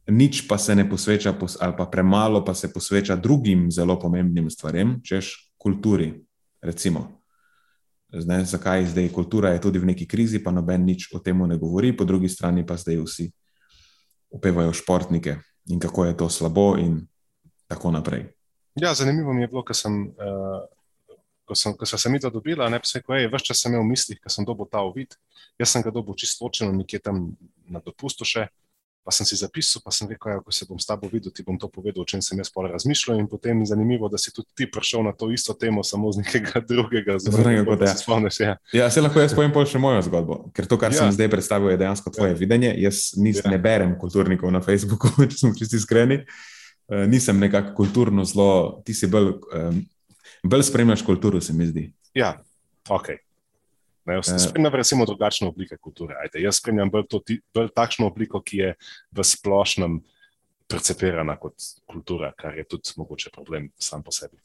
nič 0.10 0.48
pa 0.50 0.58
se 0.58 0.76
ne 0.76 0.88
posveča, 0.90 1.36
ali 1.60 1.78
pa 1.78 1.86
premalo 1.86 2.42
pa 2.46 2.54
se 2.58 2.74
posveča 2.74 3.16
drugim 3.16 3.70
zelo 3.72 4.00
pomembnim 4.00 4.50
stvarem, 4.50 5.00
češ 5.06 5.54
kulturi. 5.58 6.14
Recimo. 6.62 7.19
Zdaj, 8.10 8.46
zakaj 8.46 8.86
zdaj 8.90 9.12
kultura 9.14 9.52
je 9.54 9.62
tudi 9.62 9.80
v 9.80 9.92
neki 9.94 10.08
krizi, 10.10 10.42
pa 10.44 10.52
noben 10.52 10.86
nič 10.86 11.12
o 11.14 11.20
tem 11.22 11.38
ne 11.48 11.58
govori, 11.58 11.94
po 11.94 12.06
drugi 12.10 12.30
strani 12.30 12.66
pa 12.66 12.78
zdaj 12.78 12.98
vsi 13.06 13.30
upevajo 14.30 14.74
športnike 14.74 15.38
in 15.70 15.80
kako 15.80 16.06
je 16.06 16.18
to 16.18 16.30
slabo, 16.30 16.78
in 16.78 17.06
tako 17.68 17.92
naprej. 17.92 18.26
Ja, 18.76 18.94
zanimivo 18.94 19.34
mi 19.34 19.42
je 19.42 19.48
bilo, 19.48 19.62
ker 19.64 19.76
sem 19.78 20.08
uh, 20.10 20.66
ko, 21.50 21.58
sem, 21.58 21.74
ko 21.74 21.86
sem 21.86 22.14
mi 22.14 22.22
to 22.22 22.30
dobila, 22.30 22.70
ne 22.70 22.80
pa 22.80 22.86
se, 22.86 23.02
ko 23.02 23.18
je, 23.18 23.30
vse 23.30 23.50
čas 23.50 23.62
sem 23.64 23.74
imel 23.74 23.86
v 23.86 23.90
mislih, 23.90 24.20
ker 24.22 24.34
sem 24.34 24.46
dobil 24.46 24.70
ta 24.70 24.84
uvid. 24.86 25.18
Jaz 25.58 25.74
sem 25.74 25.86
ga 25.86 25.94
dobil 25.94 26.18
čisto 26.18 26.46
ločeno, 26.46 26.76
nekje 26.78 27.02
tam 27.10 27.32
na 27.70 27.82
dopustu 27.82 28.28
še. 28.28 28.48
Pa 29.10 29.14
sem 29.18 29.26
si 29.26 29.34
zapisal, 29.42 29.82
pa 29.82 29.90
sem 29.90 30.06
rekel, 30.06 30.36
ja, 30.36 30.42
ko 30.46 30.54
se 30.54 30.68
bom 30.70 30.78
s 30.78 30.86
tabo 30.86 31.10
videl, 31.10 31.34
ti 31.34 31.42
bom 31.42 31.58
to 31.58 31.66
povedal, 31.66 32.06
o 32.06 32.06
čem 32.06 32.22
sem 32.22 32.38
jaz 32.38 32.52
pol 32.54 32.68
razmišljal. 32.70 33.18
In 33.18 33.26
potem 33.26 33.64
je 33.66 33.72
zanimivo, 33.72 34.06
da 34.06 34.22
si 34.22 34.30
tudi 34.30 34.46
ti 34.54 34.68
prišel 34.70 35.02
na 35.08 35.16
to 35.18 35.32
isto 35.34 35.56
temo, 35.58 35.82
samo 35.82 36.12
z 36.14 36.22
nekega 36.22 36.62
drugega 36.70 37.18
zgodovina. 37.18 37.66
Ja. 37.82 38.30
Se 38.30 38.44
ja. 38.44 38.54
ja, 38.74 38.90
se 38.94 39.02
lahko 39.02 39.24
jaz 39.24 39.34
povem 39.34 39.50
pol 39.50 39.66
še 39.66 39.82
mojo 39.82 40.04
zgodbo, 40.06 40.38
ker 40.54 40.70
to, 40.70 40.78
kar 40.78 40.94
ja. 40.94 41.02
sem 41.02 41.16
zdaj 41.18 41.32
predstavil, 41.34 41.74
je 41.74 41.82
dejansko 41.82 42.14
tvoje 42.14 42.36
ja. 42.36 42.38
videnje. 42.38 42.70
Jaz 42.86 43.18
nis, 43.18 43.42
ja. 43.42 43.50
ne 43.50 43.58
berem 43.58 43.98
kulturnikov 43.98 44.54
na 44.54 44.62
Facebooku, 44.62 45.10
če 45.32 45.42
sem 45.42 45.58
čisti 45.58 45.82
iskreni. 45.82 46.22
Uh, 46.86 47.10
nisem 47.10 47.42
nekako 47.42 47.74
kulturno 47.82 48.22
zelo, 48.30 48.84
ti 48.86 48.94
si 48.94 49.10
bolj 49.10 49.40
um, 49.58 49.82
bolj 50.46 50.70
spremljaš 50.70 51.02
kulturo, 51.02 51.42
se 51.42 51.58
mi 51.58 51.66
zdi. 51.66 51.90
Ja, 52.14 52.36
ok. 52.90 53.10
Ne, 54.10 54.18
jaz 54.18 54.32
uh, 54.34 54.40
spremljam 54.42 54.76
recimo 54.80 55.06
drugačne 55.06 55.48
oblike 55.52 55.78
kulture. 55.78 56.18
Ajde, 56.24 56.42
jaz 56.42 56.58
spremljam 56.58 56.90
bolj, 56.94 57.06
to, 57.12 57.22
bolj 57.54 57.70
takšno 57.76 58.08
obliko, 58.10 58.42
ki 58.42 58.64
je 58.64 58.72
v 59.14 59.26
splošnem 59.26 60.00
percepirana 60.70 61.36
kot 61.42 61.56
kultura, 61.90 62.32
kar 62.38 62.58
je 62.58 62.66
tudi 62.70 62.98
mogoče 62.98 63.30
problem 63.34 63.70
sam 63.78 64.04
po 64.06 64.14
sebi. 64.16 64.42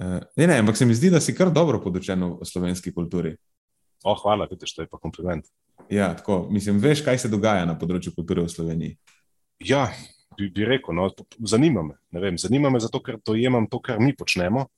Uh, 0.00 0.20
ne, 0.36 0.46
ne, 0.46 0.58
ampak 0.62 0.80
se 0.80 0.88
mi 0.88 0.96
zdi, 0.96 1.12
da 1.12 1.20
si 1.20 1.36
kar 1.36 1.52
dobro 1.52 1.80
podučen 1.84 2.24
v 2.40 2.48
slovenski 2.48 2.92
kulturi. 2.96 3.34
Oh, 4.04 4.16
hvala, 4.22 4.46
vidiš, 4.48 4.74
to 4.74 4.82
je 4.82 4.88
pa 4.88 4.98
kompliment. 4.98 5.44
Ja, 5.90 6.14
tako, 6.16 6.46
mislim, 6.50 6.78
veš, 6.80 7.02
kaj 7.04 7.18
se 7.18 7.28
dogaja 7.28 7.66
na 7.68 7.76
področju 7.76 8.14
kulture 8.16 8.44
v 8.44 8.52
Sloveniji. 8.52 8.96
Ja, 9.68 9.90
bi, 10.38 10.48
bi 10.54 10.64
rekel, 10.64 10.94
no, 10.96 11.10
zanima 11.44 11.82
me. 11.84 11.98
Vem, 12.16 12.38
zanima 12.40 12.70
me 12.72 12.80
zato, 12.80 13.02
ker 13.04 13.18
dojemam 13.26 13.66
to, 13.68 13.80
kar 13.84 14.00
mi 14.00 14.14
počnemo, 14.16 14.68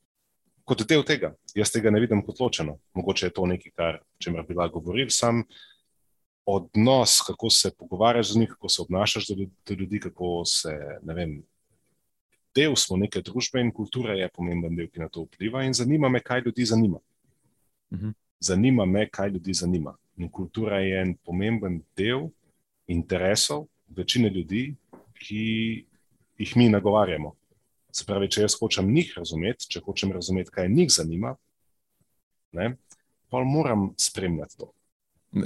kot 0.65 0.85
del 0.89 1.05
tega. 1.07 1.33
Jaz 1.55 1.73
tega 1.73 1.91
ne 1.91 2.01
vidim 2.03 2.23
kot 2.25 2.41
ločeno. 2.41 2.79
Mogoče 2.95 3.27
je 3.27 3.35
to 3.37 3.47
nekaj, 3.47 3.73
kar 3.77 4.01
če 4.23 4.33
me 4.35 4.45
bi 4.47 4.57
lahko 4.59 4.81
govoril, 4.81 5.11
sam 5.11 5.43
odnos, 6.47 7.21
kako 7.27 7.51
se 7.51 7.71
pogovarjaš 7.79 8.33
z 8.33 8.37
njimi, 8.37 8.51
kako 8.51 8.69
se 8.69 8.83
obnašaš 8.83 9.29
do, 9.29 9.47
do 9.67 9.75
ljudi, 9.75 10.01
kako 10.01 10.45
se, 10.45 10.75
ne 11.03 11.15
vem. 11.15 11.41
Del 12.55 12.75
smo 12.77 12.99
neke 13.01 13.23
družbe 13.25 13.63
in 13.65 13.71
kultura 13.73 14.13
je 14.13 14.29
pomemben 14.29 14.75
del, 14.77 14.91
ki 14.93 15.01
na 15.01 15.09
to 15.09 15.23
vpliva, 15.25 15.63
in 15.65 15.73
zanima 15.73 16.11
me, 16.13 16.21
kaj 16.21 16.43
ljudi 16.45 16.67
zanima. 16.69 16.99
Mhm. 17.95 18.11
Zanima 18.41 18.85
me, 18.85 19.07
kaj 19.09 19.31
ljudi 19.31 19.55
zanima. 19.55 19.95
In 20.17 20.29
kultura 20.29 20.83
je 20.83 21.01
en 21.01 21.15
pomemben 21.25 21.81
del 21.97 22.29
interesov 22.87 23.67
večine 23.89 24.29
ljudi, 24.29 24.75
ki 25.15 25.87
jih 26.39 26.57
mi 26.57 26.69
nagovarjamo. 26.69 27.35
Se 27.93 28.05
pravi, 28.09 28.31
če 28.33 28.47
jaz 28.47 28.57
hočem 28.61 28.89
njih 28.93 29.13
razumeti, 29.17 29.69
če 29.69 29.83
hočem 29.85 30.13
razumeti, 30.13 30.51
kaj 30.51 30.69
njih 30.69 30.89
zanima, 30.93 31.35
ne, 32.53 32.77
pa 33.29 33.45
moram 33.45 33.91
spremljati 34.01 34.57
to. 34.59 34.73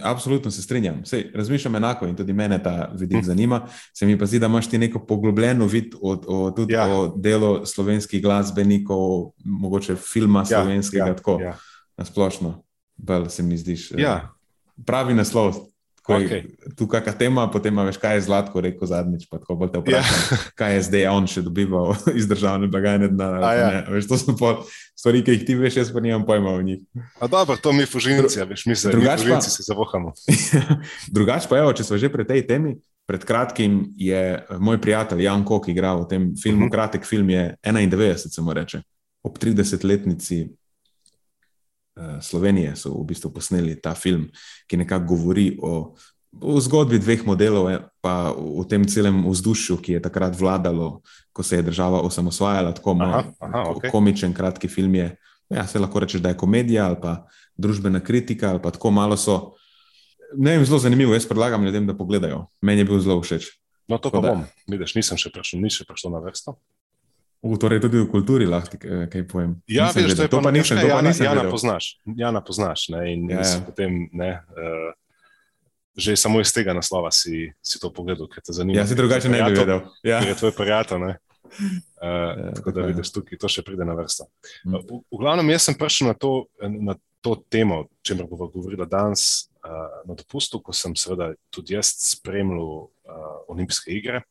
Absolutno 0.03 0.51
se 0.51 0.63
strinjam. 0.63 1.05
Sej, 1.05 1.31
razmišljam 1.35 1.77
enako 1.77 2.07
in 2.07 2.17
tudi 2.17 2.33
mene 2.33 2.59
ta 2.63 2.91
vidik 2.95 3.19
hm. 3.19 3.25
zanima. 3.25 3.61
Se 3.95 4.07
mi 4.07 4.19
pa 4.19 4.27
zdi, 4.27 4.39
da 4.39 4.47
imaš 4.47 4.71
ti 4.71 4.79
neko 4.79 5.07
poglobljeno 5.07 5.67
vid 5.67 5.95
o, 6.01 6.17
o, 6.27 6.51
tudi 6.51 6.75
ja. 6.75 6.87
o 6.91 7.07
delu 7.17 7.67
slovenskih 7.67 8.23
glasbenikov, 8.23 9.31
mogoče 9.45 9.97
filma 9.97 10.41
ja, 10.41 10.45
slovenskega, 10.45 11.07
ja, 11.07 11.17
tako 11.17 11.39
ja. 11.41 11.57
na 11.97 12.05
splošno. 12.05 12.63
Bolj 12.97 13.29
se 13.29 13.43
mi 13.43 13.57
zdiš. 13.57 13.91
Ja. 13.99 14.33
Pravi 14.87 15.15
naslov, 15.15 15.55
Okay. 16.07 16.47
Tu 16.79 16.87
kakšna 16.87 17.13
tema, 17.19 17.45
potem 17.51 17.75
imaš, 17.75 17.99
kaj 17.99 18.15
je 18.15 18.21
zlatko 18.31 18.63
rekel 18.63 18.87
zadnjič, 18.87 19.27
pa 19.27 19.41
tako 19.43 19.57
bo 19.59 19.67
te 19.67 19.81
vprašal, 19.83 20.07
yeah. 20.31 20.45
kaj 20.55 20.75
je 20.79 20.83
zdaj 20.87 21.07
on 21.11 21.27
še 21.27 21.43
dobival 21.43 21.97
iz 22.19 22.29
državne 22.31 22.71
blagajne. 22.71 23.11
Ja. 23.11 23.83
Veš, 23.91 24.07
to 24.07 24.19
so 24.19 24.35
stvari, 24.95 25.25
ki 25.27 25.35
jih 25.35 25.47
ti 25.49 25.57
veš, 25.59 25.81
jaz 25.83 25.91
pa 25.91 26.01
nimam 26.01 26.23
pojma 26.27 26.55
o 26.55 26.63
njih. 26.63 26.85
A 27.19 27.27
dobro, 27.27 27.59
to 27.59 27.75
mi 27.75 27.87
fužinci, 27.91 28.39
Dru 28.39 28.51
veš, 28.55 28.67
mi 28.71 28.77
se 28.79 28.95
drugače 28.95 29.51
se 29.51 29.67
zavohamo. 29.67 30.15
drugače 31.17 31.51
pa, 31.51 31.59
evo, 31.65 31.75
če 31.75 31.89
smo 31.89 31.99
že 31.99 32.13
pri 32.13 32.27
tej 32.29 32.47
temi, 32.47 32.77
pred 33.07 33.27
kratkim 33.27 33.91
je 33.99 34.23
eh, 34.39 34.59
moj 34.63 34.79
prijatelj 34.83 35.27
Jan 35.27 35.43
Kok 35.47 35.69
igral 35.75 36.05
v 36.05 36.09
tem 36.11 36.23
filmu, 36.39 36.67
uh 36.67 36.69
mhm. 36.69 36.71
-huh. 36.71 36.77
kratek 36.79 37.03
film 37.05 37.31
je 37.31 37.57
91, 37.67 38.31
se 38.31 38.43
mu 38.43 38.55
reče, 38.55 38.83
ob 39.27 39.39
30-letnici 39.39 40.47
Eh, 40.47 40.66
Slovenije 42.21 42.77
so 42.77 42.93
v 42.93 43.07
bistvu 43.09 43.31
posneli 43.33 43.77
ta 43.81 43.95
film, 43.97 44.29
ki 44.69 44.77
nekako 44.77 45.17
govori 45.17 45.47
o, 45.63 45.97
o 46.41 46.61
zgodbi 46.61 47.01
dveh 47.01 47.25
modelov, 47.25 47.71
eh, 47.73 47.81
pa 48.05 48.37
v 48.37 48.65
tem 48.69 48.85
celem 48.85 49.25
vzdušju, 49.25 49.81
ki 49.81 49.97
je 49.97 50.03
takrat 50.05 50.37
vladalo, 50.37 51.01
ko 51.33 51.43
se 51.43 51.57
je 51.57 51.65
država 51.65 52.03
osamosvajala. 52.05 52.75
Tako 52.77 52.97
aha, 53.01 53.25
aha, 53.41 53.63
okay. 53.73 53.91
komičen, 53.91 54.37
kratki 54.37 54.69
film 54.69 54.95
je. 54.95 55.17
Ja, 55.49 55.67
se 55.67 55.79
lahko 55.79 56.03
reče, 56.03 56.19
da 56.19 56.35
je 56.35 56.37
komedija 56.37 56.89
ali 56.91 56.97
pa 57.01 57.29
družbena 57.57 58.01
kritika, 58.03 58.51
ali 58.51 58.61
pa 58.63 58.75
tako 58.75 58.91
malo 58.91 59.17
so. 59.17 59.55
Ne 60.37 60.57
vem, 60.57 60.65
zelo 60.67 60.83
zanimivo. 60.83 61.15
Jaz 61.15 61.25
predlagam 61.25 61.65
ljudem, 61.65 61.87
da 61.87 61.95
pogledajo. 61.95 62.49
Meni 62.61 62.83
je 62.83 62.85
bil 62.85 63.01
zelo 63.01 63.23
všeč. 63.23 63.47
No, 63.89 63.99
to 64.03 64.11
pa 64.11 64.21
bom. 64.21 64.43
Vidiš, 64.67 64.97
nisem 64.99 65.17
še 65.17 65.31
prišel, 65.31 65.63
ni 65.63 65.71
še 65.71 65.87
prišel 65.87 66.11
na 66.11 66.21
vrsto. 66.25 66.59
Torej 67.61 67.81
tudi 67.81 68.01
v 68.01 68.09
kulturi 68.11 68.47
lahko 68.49 68.79
kaj 68.81 69.27
povem. 69.29 69.57
Ja, 69.71 69.91
vidiš, 69.95 70.17
to 70.17 70.27
je 70.27 70.31
to 70.33 70.41
pa 70.43 70.51
nekaj, 70.51 70.77
kar 70.77 70.89
Jana, 70.89 71.13
Jana 71.15 71.45
poznaš. 71.51 71.91
Jana 72.17 72.41
poznaš 72.43 72.89
ne, 72.95 73.03
in 73.13 73.29
ja, 73.31 73.45
ja. 73.45 73.61
potem, 73.67 74.09
ne, 74.13 74.31
uh, 74.57 74.91
že 75.97 76.17
samo 76.17 76.41
iz 76.41 76.51
tega 76.53 76.75
naslova 76.77 77.13
si, 77.15 77.53
si 77.63 77.81
to 77.81 77.93
pogledal, 77.95 78.29
ker 78.29 78.43
te 78.43 78.57
zanima. 78.57 78.81
Ja, 78.81 78.87
si 78.89 78.99
drugače 78.99 79.31
ne 79.33 79.45
bi 79.47 79.57
vedel. 79.57 79.85
Ja. 80.03 80.21
Je 80.25 80.35
tvoj 80.35 80.57
prijatelj. 80.57 81.07
Uh, 81.07 81.17
ja, 82.03 82.53
tako 82.57 82.75
da 82.75 82.89
vidiš 82.89 83.13
tukaj, 83.15 83.39
to 83.39 83.49
še 83.49 83.63
pride 83.65 83.87
na 83.87 83.95
vrsto. 83.97 84.27
Mm. 84.67 84.83
V, 84.83 85.03
v 85.07 85.21
glavnem, 85.21 85.55
jaz 85.55 85.69
sem 85.69 85.77
prišel 85.79 86.11
na 86.11 86.17
to, 86.19 86.33
na 86.61 86.97
to 87.23 87.37
temo, 87.53 87.85
o 87.87 87.89
čemer 88.03 88.27
bomo 88.27 88.49
govorili 88.51 88.89
danes 88.91 89.47
uh, 89.63 90.03
na 90.09 90.17
dopustu, 90.19 90.59
ko 90.61 90.75
sem 90.75 90.97
seveda 90.99 91.31
tudi 91.55 91.77
jaz 91.79 91.95
spremljal 92.11 92.91
uh, 92.91 93.37
olimpijske 93.55 93.95
igre 93.95 94.25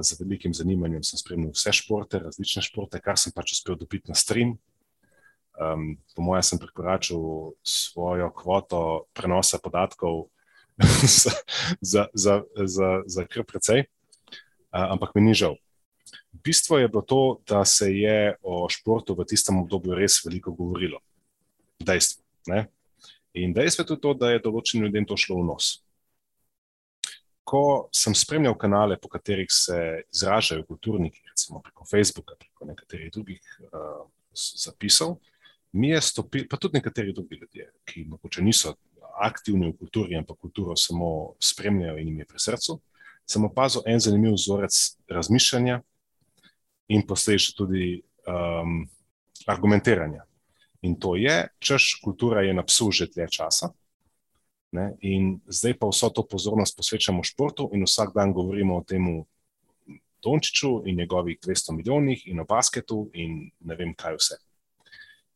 z 0.00 0.20
velikim 0.20 0.54
zanimanjem 0.54 1.02
sem 1.04 1.20
spremljal 1.20 1.52
vse 1.52 1.72
športe, 1.76 2.20
različne 2.22 2.62
športe, 2.64 3.00
kar 3.00 3.18
sem 3.20 3.32
pač 3.34 3.52
uspel 3.56 3.76
dobiti 3.76 4.08
na 4.08 4.16
stream. 4.16 4.56
Um, 5.52 5.98
po 6.16 6.24
mojem, 6.24 6.42
sem 6.48 6.58
prekoračil 6.58 7.52
svojo 7.60 8.30
kvoto 8.32 9.04
prenosa 9.12 9.60
podatkov 9.60 10.30
za, 11.04 11.34
za, 11.80 12.06
za, 12.14 12.40
za, 12.56 12.90
za 13.04 13.26
kar 13.28 13.44
precej, 13.44 13.84
uh, 14.72 14.96
ampak 14.96 15.12
mi 15.14 15.28
ni 15.28 15.36
žal. 15.36 15.58
Bistvo 16.32 16.80
je 16.80 16.88
bilo 16.88 17.04
to, 17.04 17.22
da 17.46 17.64
se 17.68 17.92
je 17.92 18.34
o 18.40 18.64
športu 18.72 19.14
v 19.14 19.28
tistem 19.28 19.60
obdobju 19.60 19.94
res 19.94 20.22
veliko 20.24 20.56
govorilo. 20.56 21.04
Dejstvo. 21.84 22.24
Ne? 22.48 22.66
In 23.36 23.52
dejstvo 23.52 23.84
je 23.84 23.92
tudi 23.92 24.02
to, 24.08 24.16
da 24.16 24.32
je 24.32 24.40
določenim 24.40 24.88
ljudem 24.88 25.04
to 25.04 25.20
šlo 25.20 25.42
v 25.44 25.50
nos 25.52 25.82
ko 27.52 27.88
sem 27.92 28.14
spremljal 28.16 28.54
kanale, 28.56 28.96
po 28.96 29.10
katerih 29.12 29.50
se 29.52 29.76
izražajo 30.12 30.64
kulturniki, 30.64 31.20
recimo 31.28 31.60
preko 31.60 31.84
Facebooka, 31.84 32.38
preko 32.40 32.64
nekaterih 32.70 33.10
drugih 33.12 33.42
uh, 33.66 34.06
zapisov, 34.64 35.18
mi 35.72 35.90
je 35.90 36.00
stopil, 36.00 36.46
pa 36.48 36.56
tudi 36.56 36.78
nekateri 36.78 37.12
drugi 37.12 37.36
ljudje, 37.42 37.68
ki 37.84 38.06
morda 38.08 38.40
niso 38.40 38.72
aktivni 39.20 39.68
v 39.68 39.76
kulturi, 39.76 40.16
ampak 40.16 40.38
kulturo 40.40 40.76
samo 40.76 41.34
spremljajo 41.40 41.98
in 42.00 42.08
jim 42.08 42.22
je 42.22 42.28
pri 42.30 42.40
srcu, 42.40 42.78
sem 43.28 43.44
opazil 43.44 43.84
en 43.86 44.00
zanimiv 44.00 44.32
vzorec 44.38 44.78
razmišljanja 45.12 45.82
in 46.88 47.04
posledično 47.06 47.56
tudi 47.56 48.02
um, 48.26 48.82
argumentiranja. 49.46 50.24
In 50.82 50.96
to 51.00 51.14
je, 51.16 51.36
češ 51.58 52.00
kultura 52.04 52.42
je 52.42 52.54
na 52.54 52.64
psu 52.64 52.90
že 52.90 53.12
dlje 53.12 53.28
časa. 53.30 53.74
Ne? 54.72 54.94
In 55.00 55.40
zdaj 55.46 55.76
pa 55.78 55.90
vso 55.90 56.08
to 56.08 56.24
pozornost 56.24 56.76
posvečamo 56.76 57.22
športu, 57.22 57.68
in 57.76 57.84
vsak 57.84 58.14
dan 58.14 58.32
govorimo 58.32 58.78
o 58.80 58.84
tem 58.88 59.04
Dončiću 60.22 60.82
in 60.86 60.96
njegovih 60.96 61.38
200 61.42 61.76
milijonih, 61.76 62.22
in 62.26 62.40
o 62.40 62.44
basketu, 62.44 63.10
in 63.12 63.50
ne 63.60 63.76
vem, 63.76 63.94
kaj 63.94 64.16
vse. 64.16 64.38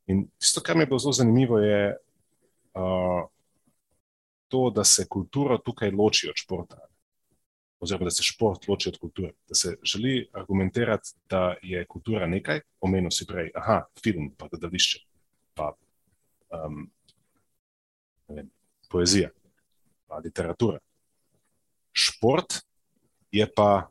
In 0.07 0.29
tisto, 0.39 0.63
kar 0.63 0.77
mi 0.77 0.83
je 0.83 0.87
bilo 0.87 0.99
zelo 0.99 1.13
zanimivo, 1.13 1.59
je 1.59 1.97
uh, 2.75 3.27
to, 4.49 4.71
da 4.71 4.85
se 4.85 5.09
kultura 5.09 5.59
tukaj 5.59 5.91
loči 5.91 6.29
od 6.31 6.39
športa. 6.39 6.79
Oziroma, 7.81 8.05
da 8.05 8.11
se 8.11 8.23
šport 8.23 8.69
loči 8.69 8.89
od 8.89 8.99
kulture. 8.99 9.33
Da 9.49 9.55
se 9.55 9.77
želi 9.83 10.29
argumentirati, 10.33 11.13
da 11.29 11.57
je 11.63 11.85
kultura 11.87 12.27
nekaj, 12.27 12.61
omenil 12.81 13.11
si 13.11 13.27
prej, 13.27 13.51
aha, 13.55 13.83
film, 14.03 14.31
pa 14.39 14.49
gledališče, 14.49 15.03
pa 15.55 15.75
um, 16.55 16.87
vem, 18.29 18.51
poezija, 18.91 19.31
pa 20.07 20.21
literatura. 20.25 20.79
Šport 21.97 22.61
je 23.33 23.47
pa 23.47 23.89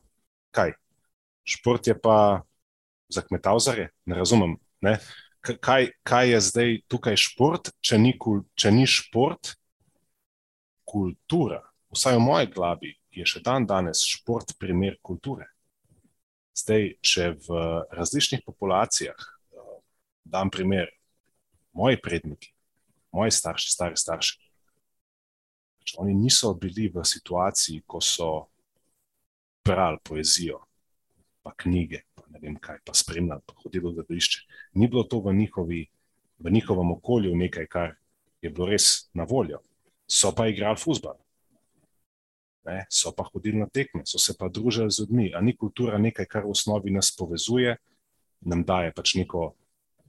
kaj? 0.55 0.75
Šport 1.45 1.87
je 1.87 1.95
pa 1.99 2.41
za 3.09 3.21
kmetavzare, 3.21 3.89
ne 4.05 4.15
razumem. 4.15 4.57
Ne? 4.81 4.97
Kaj, 5.41 5.91
kaj 6.03 6.31
je 6.31 6.39
zdaj 6.41 6.71
tukaj 6.89 7.17
šport, 7.21 7.69
če 7.81 7.99
ni, 8.01 8.15
če 8.57 8.71
ni 8.73 8.87
šport, 8.89 9.53
kultura? 10.85 11.61
Vsaj 11.93 12.17
v 12.17 12.23
moji 12.25 12.49
glavi 12.53 12.93
je 13.15 13.25
še 13.29 13.41
dan 13.45 13.67
danes 13.69 14.01
šport 14.07 14.55
primer 14.59 14.97
kulture. 15.05 15.47
Zdaj, 16.55 16.95
če 17.03 17.29
v 17.45 17.61
različnih 17.93 18.41
populacijah 18.45 19.15
eh, 19.15 19.77
dam 20.23 20.49
primer, 20.49 20.89
moji 21.75 21.99
predniki, 22.01 22.53
moji 23.15 23.35
starši, 23.35 23.71
stari 23.71 23.99
starši, 23.99 24.39
oni 25.97 26.13
niso 26.13 26.53
bili 26.53 26.89
v 26.93 27.03
situaciji, 27.05 27.83
ko 27.87 28.01
so 28.01 28.29
brali 29.65 29.97
poezijo, 30.03 30.59
pa 31.43 31.53
knjige, 31.57 32.01
pa 32.15 32.23
ne 32.29 32.39
vem 32.41 32.55
kaj, 32.61 32.79
pa 32.85 32.93
spremljali, 32.93 33.41
pa 33.45 33.53
hodili 33.63 33.85
v 33.85 33.93
gledališče. 33.99 34.41
Ni 34.73 34.87
bilo 34.87 35.03
to 35.03 35.19
v, 35.19 35.33
njihovi, 35.33 35.85
v 36.39 36.51
njihovem 36.51 36.91
okolju 36.91 37.35
nekaj, 37.35 37.67
kar 37.67 37.95
je 38.41 38.49
bilo 38.49 38.69
res 38.69 39.09
na 39.13 39.23
voljo. 39.23 39.61
So 40.07 40.31
pa 40.35 40.47
igrali 40.47 40.77
futbol, 40.77 41.17
so 42.89 43.11
pa 43.11 43.23
hodili 43.23 43.57
na 43.57 43.67
tekme, 43.69 44.05
so 44.05 44.19
se 44.19 44.33
pa 44.37 44.49
družili 44.49 44.91
z 44.91 44.99
ljudmi. 44.99 45.31
A 45.35 45.41
ni 45.41 45.55
kultura 45.57 45.97
nekaj, 45.97 46.25
kar 46.25 46.45
v 46.45 46.53
osnovi 46.53 46.91
nas 46.91 47.11
povezuje, 47.17 47.77
nam 48.41 48.63
daje 48.63 48.93
pač 48.93 49.15
neko, 49.15 49.53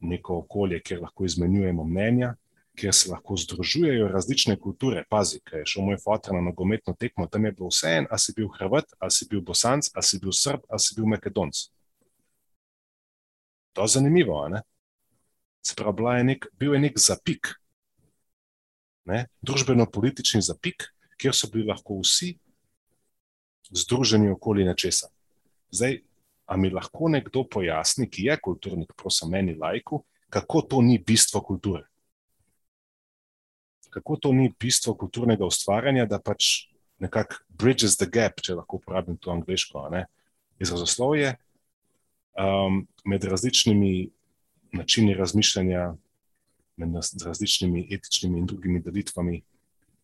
neko 0.00 0.42
okolje, 0.44 0.80
kjer 0.80 1.00
lahko 1.00 1.24
izmenjujemo 1.24 1.84
mnenja, 1.84 2.34
kjer 2.76 2.94
se 2.94 3.10
lahko 3.10 3.36
združujejo 3.36 4.08
različne 4.08 4.56
kulture. 4.60 5.04
Pazi, 5.10 5.40
kaj 5.44 5.60
je 5.62 5.66
šel 5.72 5.86
moj 5.88 5.98
fotor 6.04 6.34
na 6.34 6.40
nogometno 6.44 6.94
tekmo, 6.94 7.26
tam 7.26 7.44
je 7.44 7.52
bilo 7.52 7.70
vse 7.72 7.92
en, 7.98 8.08
ali 8.10 8.20
si 8.20 8.34
bil 8.36 8.48
Hrvat, 8.58 8.92
ali 8.98 9.10
si 9.10 9.28
bil 9.30 9.40
Bosanc, 9.40 9.90
ali 9.94 10.02
si 10.02 10.20
bil 10.20 10.32
Srb, 10.32 10.66
ali 10.68 10.80
si 10.80 10.96
bil 10.96 11.08
Makedonc. 11.10 11.62
To 13.76 13.84
je 13.84 13.94
zanimivo, 13.98 14.40
ne? 14.48 14.62
Spravo 15.66 16.12
je 16.12 16.24
nek, 16.24 16.46
bil 16.58 16.74
je 16.74 16.80
nek 16.80 16.98
zapik, 16.98 17.56
ne? 19.04 19.26
družbeno-politični 19.42 20.42
zapik, 20.42 20.86
kjer 21.18 21.34
so 21.34 21.50
bili 21.52 21.66
lahko 21.66 21.98
vsi 22.00 22.36
združeni 23.70 24.30
okoli 24.30 24.64
nečesa. 24.64 25.08
Zdaj, 25.70 26.00
a 26.46 26.56
mi 26.56 26.70
lahko 26.70 27.08
nekdo 27.10 27.42
pojasni, 27.50 28.06
ki 28.10 28.28
je 28.28 28.38
kulturnik, 28.42 28.92
prosim, 28.96 29.30
meni 29.30 29.56
lajku, 29.58 30.04
kako 30.30 30.62
to 30.62 30.82
ni 30.82 30.98
bistvo 30.98 31.40
kulture? 31.42 31.86
Kako 33.96 34.16
to 34.16 34.32
ni 34.32 34.52
bistvo 34.60 34.92
kulturnega 34.94 35.46
ustvarjanja, 35.48 36.04
da 36.06 36.18
pač 36.20 36.68
nekako 37.00 37.40
bridges 37.48 37.96
the 37.96 38.08
gap, 38.12 38.42
če 38.44 38.58
lahko 38.58 38.76
uporabim 38.76 39.16
to 39.16 39.32
angliško, 39.32 39.86
izrazoslovje 40.60 41.36
um, 42.36 42.82
med 43.04 43.24
različnimi 43.24 44.10
načini 44.76 45.14
razmišljanja, 45.16 45.94
med 46.76 47.22
različnimi 47.24 47.86
etičnimi 47.92 48.38
in 48.38 48.46
drugimi 48.46 48.82
delitvami 48.84 49.40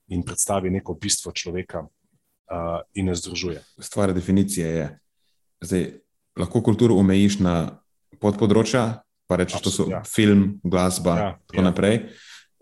in 0.08 0.24
predstavi 0.24 0.70
neko 0.70 0.94
bistvo 0.94 1.32
človeka 1.32 1.84
uh, 1.84 2.80
in 2.94 3.12
ne 3.12 3.14
združuje. 3.14 3.60
Stvar 3.78 4.14
definicije 4.16 4.68
je, 4.68 4.88
da 5.60 5.82
lahko 6.36 6.64
kulturo 6.64 6.96
omejiš 6.96 7.38
na 7.44 7.82
podpodročja, 8.20 9.02
pa 9.28 9.36
rečeš, 9.36 9.68
da 9.68 9.70
so 9.70 9.88
ja. 9.90 10.00
film, 10.08 10.60
glasba 10.64 11.12
in 11.12 11.24
ja, 11.26 11.38
tako 11.46 11.60
ja. 11.60 11.68
naprej. 11.68 12.00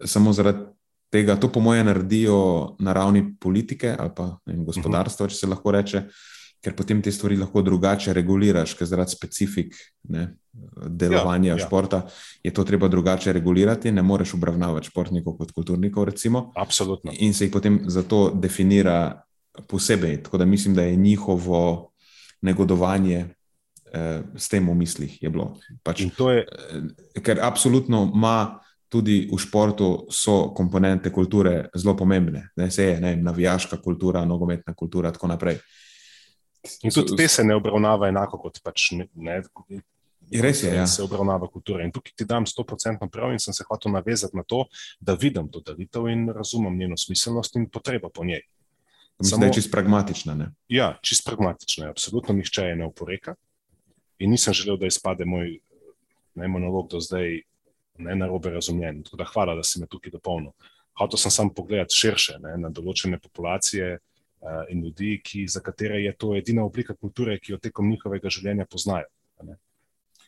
Samo 0.04 0.32
zaradi 0.32 0.66
tega, 1.10 1.36
to 1.36 1.50
po 1.52 1.60
mojem 1.60 1.86
naredijo 1.86 2.76
na 2.78 2.92
ravni 2.92 3.24
politike 3.40 3.94
ali 3.98 4.10
pa 4.16 4.30
vem, 4.46 4.64
gospodarstva, 4.64 5.28
če 5.28 5.36
se 5.36 5.50
lahko 5.50 5.70
reče. 5.70 6.04
ker 6.60 6.74
potem 6.76 7.00
te 7.00 7.12
stvari 7.12 7.38
lahko 7.40 7.62
drugače 7.64 8.12
reguliraš, 8.12 8.74
ker 8.76 8.88
zaradi 8.88 9.14
specifik 9.14 9.76
ne, 10.12 10.26
delovanja 10.92 11.54
ja, 11.54 11.56
ja. 11.56 11.66
športa 11.66 12.02
je 12.44 12.52
to 12.54 12.64
treba 12.68 12.88
drugače 12.88 13.32
regulirati. 13.32 13.92
Ne 13.92 14.02
moreš 14.02 14.34
obravnavati 14.36 14.90
športnikov 14.90 15.38
kot 15.38 15.54
kulturnikov, 15.56 16.04
recimo. 16.04 16.50
Absolutno. 16.56 17.14
In 17.18 17.34
se 17.34 17.48
jih 17.48 17.52
potem 17.52 17.80
zato 17.88 18.30
definira 18.34 19.22
posebej. 19.68 20.22
Tako 20.22 20.38
da 20.38 20.44
mislim, 20.44 20.74
da 20.74 20.82
je 20.82 20.96
njihovo 20.96 21.90
negodovanje 22.42 23.24
eh, 23.92 24.22
s 24.36 24.48
tem 24.48 24.68
v 24.68 24.74
mislih 24.74 25.22
je 25.22 25.30
bilo. 25.30 25.54
Pač, 25.82 26.00
je... 26.00 26.44
eh, 26.44 27.22
ker 27.22 27.40
absolutno 27.42 28.10
ima 28.14 28.60
tudi 28.90 29.28
v 29.30 29.38
športu 29.38 30.08
so 30.10 30.50
komponente 30.54 31.12
kulture 31.14 31.68
zelo 31.74 31.94
pomembne. 31.96 32.48
Ne, 32.56 32.70
se 32.70 32.84
je 32.84 33.00
ne, 33.00 33.14
navijaška 33.16 33.78
kultura, 33.82 34.24
nogometna 34.24 34.74
kultura 34.74 35.08
in 35.08 35.14
tako 35.14 35.30
naprej. 35.30 35.60
In 36.82 36.90
tudi 36.90 37.16
te 37.16 37.28
se 37.28 37.44
ne 37.44 37.54
obravnava 37.56 38.08
enako 38.10 38.40
kot 38.42 38.58
pač 38.64 38.90
ne. 38.98 39.06
ne 39.14 39.40
Res 40.30 40.62
je, 40.62 40.70
ja. 40.74 40.86
se 40.86 41.02
obravnava 41.02 41.48
kultura. 41.50 41.82
In 41.82 41.90
tukaj 41.90 42.12
ti 42.16 42.24
dam 42.26 42.44
100% 42.46 43.08
prav, 43.10 43.32
in 43.34 43.40
sem 43.42 43.54
se 43.54 43.64
hotel 43.66 43.92
navezati 43.92 44.36
na 44.36 44.44
to, 44.46 44.64
da 45.00 45.16
vidim 45.18 45.48
to 45.50 45.62
delitev 45.66 46.06
in 46.06 46.28
razumem 46.34 46.76
njeno 46.78 46.96
smiselnost 46.96 47.56
in 47.56 47.66
potrebo 47.70 48.10
po 48.14 48.24
njej. 48.24 48.42
Mislim, 49.18 49.30
Samo, 49.30 49.40
da 49.40 49.46
je 49.46 49.52
čist 49.58 49.72
pragmatična. 49.72 50.34
Ne? 50.34 50.52
Ja, 50.68 50.92
čist 51.02 51.26
pragmatična. 51.26 51.90
Absolutno 51.90 52.34
nihče 52.34 52.62
je 52.62 52.76
ne 52.76 52.86
oporeka. 52.86 53.34
In 54.18 54.30
nisem 54.30 54.54
želel, 54.54 54.78
da 54.78 54.86
izpade 54.86 55.24
moj 55.24 55.58
ne, 56.34 56.48
monolog 56.48 56.90
do 56.90 57.00
zdaj 57.00 57.40
ne 57.98 58.14
na 58.14 58.26
robe 58.26 58.50
razumljen. 58.50 59.02
Da, 59.12 59.24
hvala, 59.24 59.54
da 59.54 59.62
si 59.62 59.80
me 59.80 59.86
tukaj 59.86 60.12
dopolnil. 60.14 60.52
Hotel 60.98 61.18
sem 61.18 61.30
samo 61.30 61.54
pogledati 61.56 61.96
širše 61.96 62.38
ne, 62.42 62.56
na 62.60 62.70
določene 62.74 63.18
populacije 63.20 63.94
uh, 63.96 64.62
in 64.68 64.84
ljudi, 64.84 65.14
ki, 65.24 65.46
za 65.48 65.62
katere 65.64 66.02
je 66.04 66.14
to 66.16 66.34
edina 66.36 66.64
oblika 66.64 66.96
kulture, 66.96 67.38
ki 67.40 67.54
jo 67.54 67.60
tekom 67.62 67.88
njihovega 67.90 68.32
življenja 68.32 68.66
poznajo. 68.70 69.08
Ne. 69.46 69.56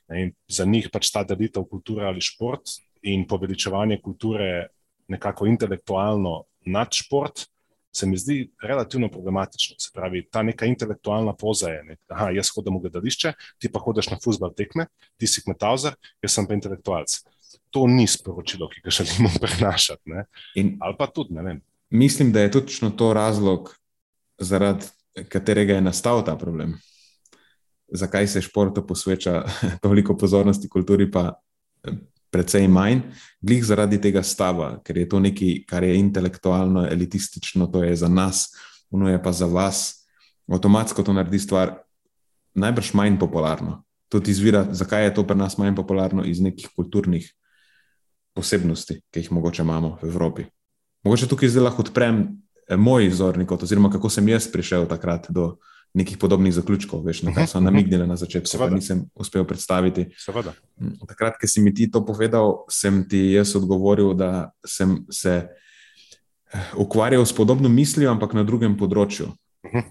Ne, 0.08 0.26
za 0.48 0.64
njih 0.68 0.88
pač 0.92 1.10
ta 1.12 1.22
delitev 1.24 1.64
kulture 1.70 2.06
ali 2.08 2.20
šport 2.20 2.76
in 3.08 3.26
poveličevanje 3.28 4.00
kulture 4.02 4.68
nekako 5.12 5.46
intelektualno 5.50 6.42
nad 6.66 6.92
šport. 6.92 7.46
Se 7.92 8.06
mi 8.08 8.16
zdi 8.16 8.46
relativno 8.62 9.10
problematično. 9.12 9.76
Se 9.78 9.90
pravi, 9.92 10.22
ta 10.32 10.40
neka 10.42 10.64
intelektualna 10.64 11.34
poza 11.36 11.68
je, 11.68 11.96
da 12.08 12.30
jaz 12.32 12.48
hodim 12.54 12.78
v 12.78 12.86
gledališče, 12.86 13.34
ti 13.60 13.68
pa 13.68 13.82
hodiš 13.84 14.08
na 14.08 14.16
futbol 14.22 14.54
tekme, 14.56 14.86
ti 15.20 15.28
si 15.28 15.44
kmetavzar, 15.44 15.98
jaz 16.24 16.32
sem 16.32 16.48
pa 16.48 16.56
intelektualc 16.56 17.18
to 17.70 17.86
ni 17.86 18.06
sporočilo, 18.06 18.68
ki 18.68 18.80
ga 18.84 18.90
želimo 18.90 19.30
prenašati. 19.42 20.10
Ali 20.80 20.96
pa 20.98 21.06
tudi 21.06 21.34
ne 21.34 21.42
vem. 21.42 21.60
Mislim, 21.90 22.32
da 22.32 22.40
je 22.40 22.50
točno 22.50 22.90
to 22.90 23.12
razlog, 23.12 23.74
zaradi 24.38 24.86
katerega 25.28 25.74
je 25.74 25.80
nastal 25.80 26.24
ta 26.24 26.36
problem. 26.36 26.78
Zakaj 27.92 28.26
se 28.26 28.40
športu 28.40 28.86
posveča 28.86 29.44
toliko 29.84 30.16
pozornosti, 30.16 30.68
kulturi 30.68 31.10
pa 31.10 31.32
eh, 31.84 31.92
precej 32.30 32.68
manj, 32.68 33.02
glih 33.40 33.64
zaradi 33.64 34.00
tega 34.00 34.22
stava, 34.22 34.78
ker 34.84 34.96
je 34.96 35.08
to 35.08 35.20
nekaj, 35.20 35.64
kar 35.68 35.84
je 35.84 35.98
intelektualno, 35.98 36.86
elitistično, 36.88 37.66
to 37.66 37.84
je 37.84 37.96
za 37.96 38.08
nas, 38.08 38.46
ono 38.90 39.10
je 39.10 39.22
pa 39.22 39.32
za 39.32 39.46
vas. 39.46 40.00
Avtomatsko 40.52 41.02
to 41.02 41.12
naredi 41.12 41.38
stvar 41.38 41.76
najbrž 42.54 42.94
manj 42.94 43.18
popularno. 43.20 43.82
Tudi 44.08 44.30
izvira, 44.30 44.66
zakaj 44.72 45.04
je 45.04 45.14
to 45.14 45.26
pri 45.26 45.36
nas 45.36 45.58
manj 45.58 45.76
popularno 45.76 46.24
iz 46.24 46.40
nekih 46.40 46.68
kulturnih 46.76 47.32
posebnosti, 48.34 49.00
ki 49.10 49.20
jih 49.20 49.32
mogoče 49.32 49.62
imamo 49.62 49.98
v 50.02 50.08
Evropi. 50.08 50.46
Mogoče 51.04 51.28
tukaj 51.28 51.48
zdaj 51.48 51.68
lahko 51.68 51.82
odprem 51.82 52.22
eh, 52.68 52.76
moj 52.76 53.10
zornik, 53.10 53.52
oziroma 53.52 53.90
kako 53.90 54.10
sem 54.10 54.28
jaz 54.28 54.48
prišel 54.52 54.86
takrat 54.90 55.30
do 55.30 55.56
nekih 55.94 56.16
podobnih 56.16 56.54
zaključkov, 56.54 57.02
veš, 57.04 57.20
na 57.26 57.34
kar 57.36 57.44
so 57.48 57.60
namignili 57.60 58.06
na 58.08 58.16
začetku, 58.16 58.56
pa 58.58 58.70
nisem 58.72 59.02
uspel 59.14 59.44
predstaviti. 59.44 60.06
Seveda. 60.16 60.54
Mm, 60.80 61.04
takrat, 61.08 61.36
ko 61.40 61.48
si 61.48 61.60
mi 61.60 61.74
ti 61.74 61.90
to 61.90 62.00
povedal, 62.06 62.62
sem 62.72 63.02
ti 63.08 63.34
jaz 63.34 63.52
odgovoril, 63.60 64.14
da 64.16 64.52
sem 64.64 65.02
se 65.12 65.34
eh, 65.42 66.70
ukvarjal 66.80 67.26
s 67.26 67.36
podobno 67.36 67.68
mislijo, 67.68 68.10
ampak 68.10 68.32
na 68.32 68.44
drugem 68.44 68.78
področju. 68.78 69.34
Uh 69.66 69.70
-huh. 69.72 69.84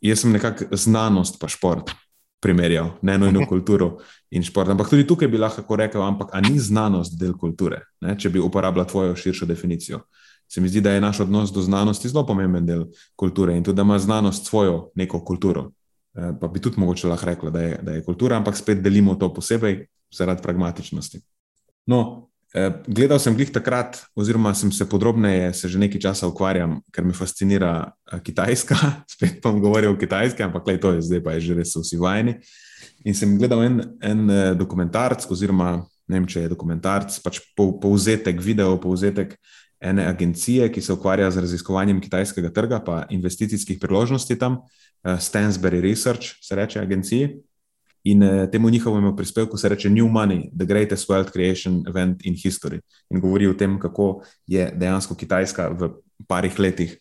Jaz 0.00 0.20
sem 0.20 0.32
nekako 0.32 0.76
znanost, 0.76 1.38
pa 1.40 1.48
šport 1.48 1.94
primerjal, 2.40 2.90
ne 3.02 3.18
nujno 3.18 3.46
kulturo 3.50 3.96
in 4.30 4.42
šport. 4.42 4.70
Ampak 4.70 4.90
tudi 4.90 5.06
tukaj 5.06 5.28
bi 5.28 5.38
lahko 5.38 5.76
rekel, 5.76 6.02
ampak 6.02 6.34
a 6.34 6.40
ni 6.40 6.58
znanost 6.58 7.18
del 7.18 7.34
kulture, 7.38 7.82
ne? 8.00 8.16
če 8.18 8.30
bi 8.30 8.42
uporabljal 8.42 8.86
tvojo 8.86 9.16
širšo 9.16 9.46
definicijo. 9.46 10.02
Se 10.48 10.60
mi 10.60 10.68
zdi, 10.68 10.80
da 10.80 10.92
je 10.92 11.00
naš 11.00 11.20
odnos 11.20 11.50
do 11.52 11.62
znanosti 11.62 12.08
zelo 12.08 12.26
pomemben 12.26 12.66
del 12.66 12.84
kulture 13.16 13.56
in 13.56 13.64
tudi, 13.64 13.76
da 13.76 13.82
ima 13.82 13.98
znanost 13.98 14.46
svojo 14.46 14.90
neko 14.94 15.24
kulturo. 15.24 15.70
E, 16.14 16.30
pa 16.40 16.48
bi 16.48 16.60
tudi 16.62 16.80
mogoče 16.80 17.08
lahko 17.08 17.26
rekla, 17.26 17.50
da 17.50 17.60
je, 17.60 17.78
da 17.82 17.92
je 17.92 18.04
kultura, 18.04 18.36
ampak 18.36 18.56
spet 18.56 18.82
delimo 18.82 19.14
to 19.14 19.32
posebej 19.34 19.86
zaradi 20.14 20.42
pragmatičnosti. 20.42 21.20
No, 21.86 22.28
gledal 22.88 23.18
sem 23.20 23.34
jih 23.36 23.50
takrat, 23.52 23.98
oziroma 24.16 24.54
sem 24.56 24.70
se 24.72 24.86
podrobneje, 24.88 25.52
se 25.54 25.68
že 25.68 25.78
nekaj 25.78 26.00
časa 26.00 26.28
ukvarjam, 26.30 26.78
ker 26.92 27.04
me 27.04 27.12
fascinira 27.12 27.92
eh, 28.12 28.20
Kitajska. 28.20 28.76
Spet 29.12 29.42
bom 29.44 29.60
govoril 29.60 29.92
o 29.92 29.98
Kitajski, 29.98 30.46
ampak 30.46 30.66
le 30.66 30.78
to 30.80 30.94
je 30.96 31.04
zdaj, 31.04 31.20
pa 31.24 31.36
je 31.36 31.50
že 31.50 31.58
res 31.60 31.76
vsi 31.76 32.00
vajeni. 32.00 32.38
In 33.04 33.14
sem 33.14 33.36
gledal 33.38 33.64
en, 33.66 33.76
en 34.00 34.30
eh, 34.30 34.54
dokumentarc, 34.56 35.28
oziroma 35.28 35.84
ne 36.06 36.20
vem, 36.20 36.26
če 36.26 36.46
je 36.46 36.52
dokumentarc, 36.54 37.18
pač 37.20 37.42
povzetek, 37.56 38.38
video 38.40 38.78
povzetek 38.78 39.34
ene 39.82 40.06
agencije, 40.06 40.70
ki 40.72 40.80
se 40.80 40.94
ukvarja 40.94 41.28
z 41.34 41.42
raziskovanjem 41.44 42.00
kitajskega 42.00 42.52
trga, 42.54 42.78
pa 42.80 43.04
investicijskih 43.12 43.76
priložnosti 43.82 44.38
tam, 44.38 44.62
Stansbury 45.06 45.82
Research, 45.84 46.40
se 46.42 46.56
reče 46.56 46.80
agenciji. 46.80 47.28
In 48.06 48.22
uh, 48.22 48.50
temu 48.50 48.70
njihovemu 48.70 49.16
prispevku 49.16 49.56
se 49.56 49.68
reče 49.68 49.90
New 49.90 50.06
Money, 50.06 50.50
The 50.58 50.64
Greatest 50.66 51.08
Wealth 51.08 51.32
Creation 51.32 51.82
Event 51.88 52.26
in 52.26 52.34
History. 52.34 52.80
In 53.10 53.20
govori 53.20 53.46
o 53.46 53.54
tem, 53.54 53.80
kako 53.80 54.22
je 54.46 54.70
dejansko 54.74 55.14
Kitajska 55.14 55.68
v 55.68 55.88
parih 56.28 56.58
letih 56.58 56.98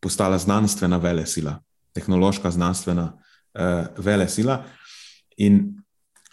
postala 0.00 0.38
znanstvena 0.38 0.96
vele 0.96 1.26
sila, 1.26 1.60
tehnološka 1.94 2.50
znanstvena 2.50 3.12
uh, 3.14 4.04
vele 4.04 4.28
sila. 4.28 4.64
In 5.36 5.76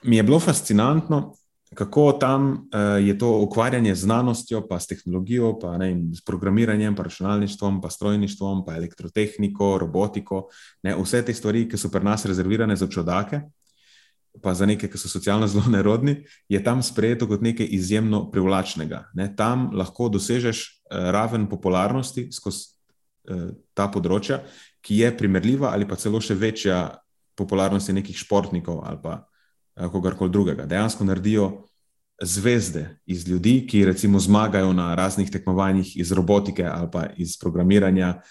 mi 0.04 0.18
je 0.18 0.24
bilo 0.24 0.40
fascinantno, 0.40 1.36
kako 1.76 2.12
tam 2.12 2.52
uh, 2.52 3.06
je 3.08 3.18
to 3.18 3.30
ukvarjanje 3.42 3.96
z 3.96 4.02
znanostjo, 4.02 4.64
pa 4.68 4.80
s 4.80 4.88
tehnologijo, 4.88 5.60
pa 5.60 5.78
ne, 5.78 5.92
s 6.14 6.26
programiranjem, 6.26 6.96
pa 6.96 7.04
računalništvom, 7.04 7.82
pa 7.82 7.90
strojništvom, 7.90 8.66
pa 8.66 8.76
elektrotehniko, 8.76 9.78
robotiko, 9.78 10.48
ne, 10.84 10.96
vse 10.98 11.22
te 11.26 11.34
stvari, 11.34 11.68
ki 11.70 11.78
so 11.78 11.94
pri 11.94 12.04
nas 12.04 12.26
rezervirane 12.26 12.76
za 12.76 12.88
čudake 12.90 13.42
pa 14.42 14.54
za 14.54 14.66
neke, 14.66 14.90
ki 14.92 15.00
so 15.00 15.10
socialno 15.10 15.48
zelo 15.48 15.70
nerodni, 15.72 16.24
je 16.50 16.62
tam 16.64 16.84
sprejeto 16.84 17.28
kot 17.28 17.42
nekaj 17.42 17.68
izjemno 17.72 18.26
privlačnega. 18.32 19.06
Ne? 19.14 19.30
Tam 19.36 19.70
lahko 19.74 20.10
dosežeš 20.10 20.64
uh, 20.66 21.10
raven 21.16 21.48
popularnosti 21.50 22.28
skozi 22.32 22.68
uh, 23.30 23.50
ta 23.74 23.88
področja, 23.92 24.42
ki 24.86 25.02
je 25.02 25.14
primerljiva 25.18 25.72
ali 25.74 25.88
pa 25.88 25.98
celo 25.98 26.22
še 26.22 26.38
večja 26.38 26.82
popularnosti 27.36 27.96
nekih 27.96 28.18
športnikov 28.18 28.84
ali 28.86 29.00
pa 29.04 29.16
uh, 29.24 29.88
kogarkoli 29.92 30.32
drugega. 30.32 30.68
Dejansko 30.70 31.08
naredijo 31.08 31.50
zvezde 32.22 33.00
iz 33.06 33.28
ljudi, 33.28 33.66
ki 33.68 33.86
recimo 33.86 34.20
zmagajo 34.20 34.74
na 34.74 34.94
raznih 34.96 35.32
tekmovanjih 35.32 35.98
iz 36.00 36.12
robotike 36.12 36.64
ali 36.64 36.88
pa 36.92 37.08
iz 37.18 37.38
programiranja. 37.40 38.22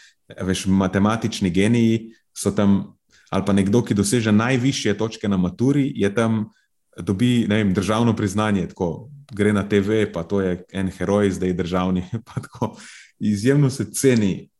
Veš, 0.41 0.67
matematični 0.67 1.51
geniji 1.51 2.15
so 2.33 2.51
tam 2.51 2.94
ali 3.35 3.43
pa 3.43 3.53
nekdo, 3.53 3.83
ki 3.83 3.97
doseže 3.99 4.31
najvišje 4.33 4.95
točke 4.95 5.29
na 5.29 5.37
maturi, 5.37 5.89
je 5.97 6.07
tam, 6.15 6.53
dobi 6.95 7.47
vem, 7.51 7.73
državno 7.75 8.15
priznanje, 8.15 8.69
tako 8.71 9.11
gre 9.35 9.51
na 9.53 9.65
TV, 9.67 10.05
pa 10.13 10.23
to 10.23 10.39
je 10.41 10.61
en 10.71 10.91
heroj, 10.95 11.33
zdaj 11.35 11.57
državni. 11.59 12.05
Tako, 12.35 12.77
izjemno 13.19 13.71
se 13.71 13.91
ceni 13.91 14.51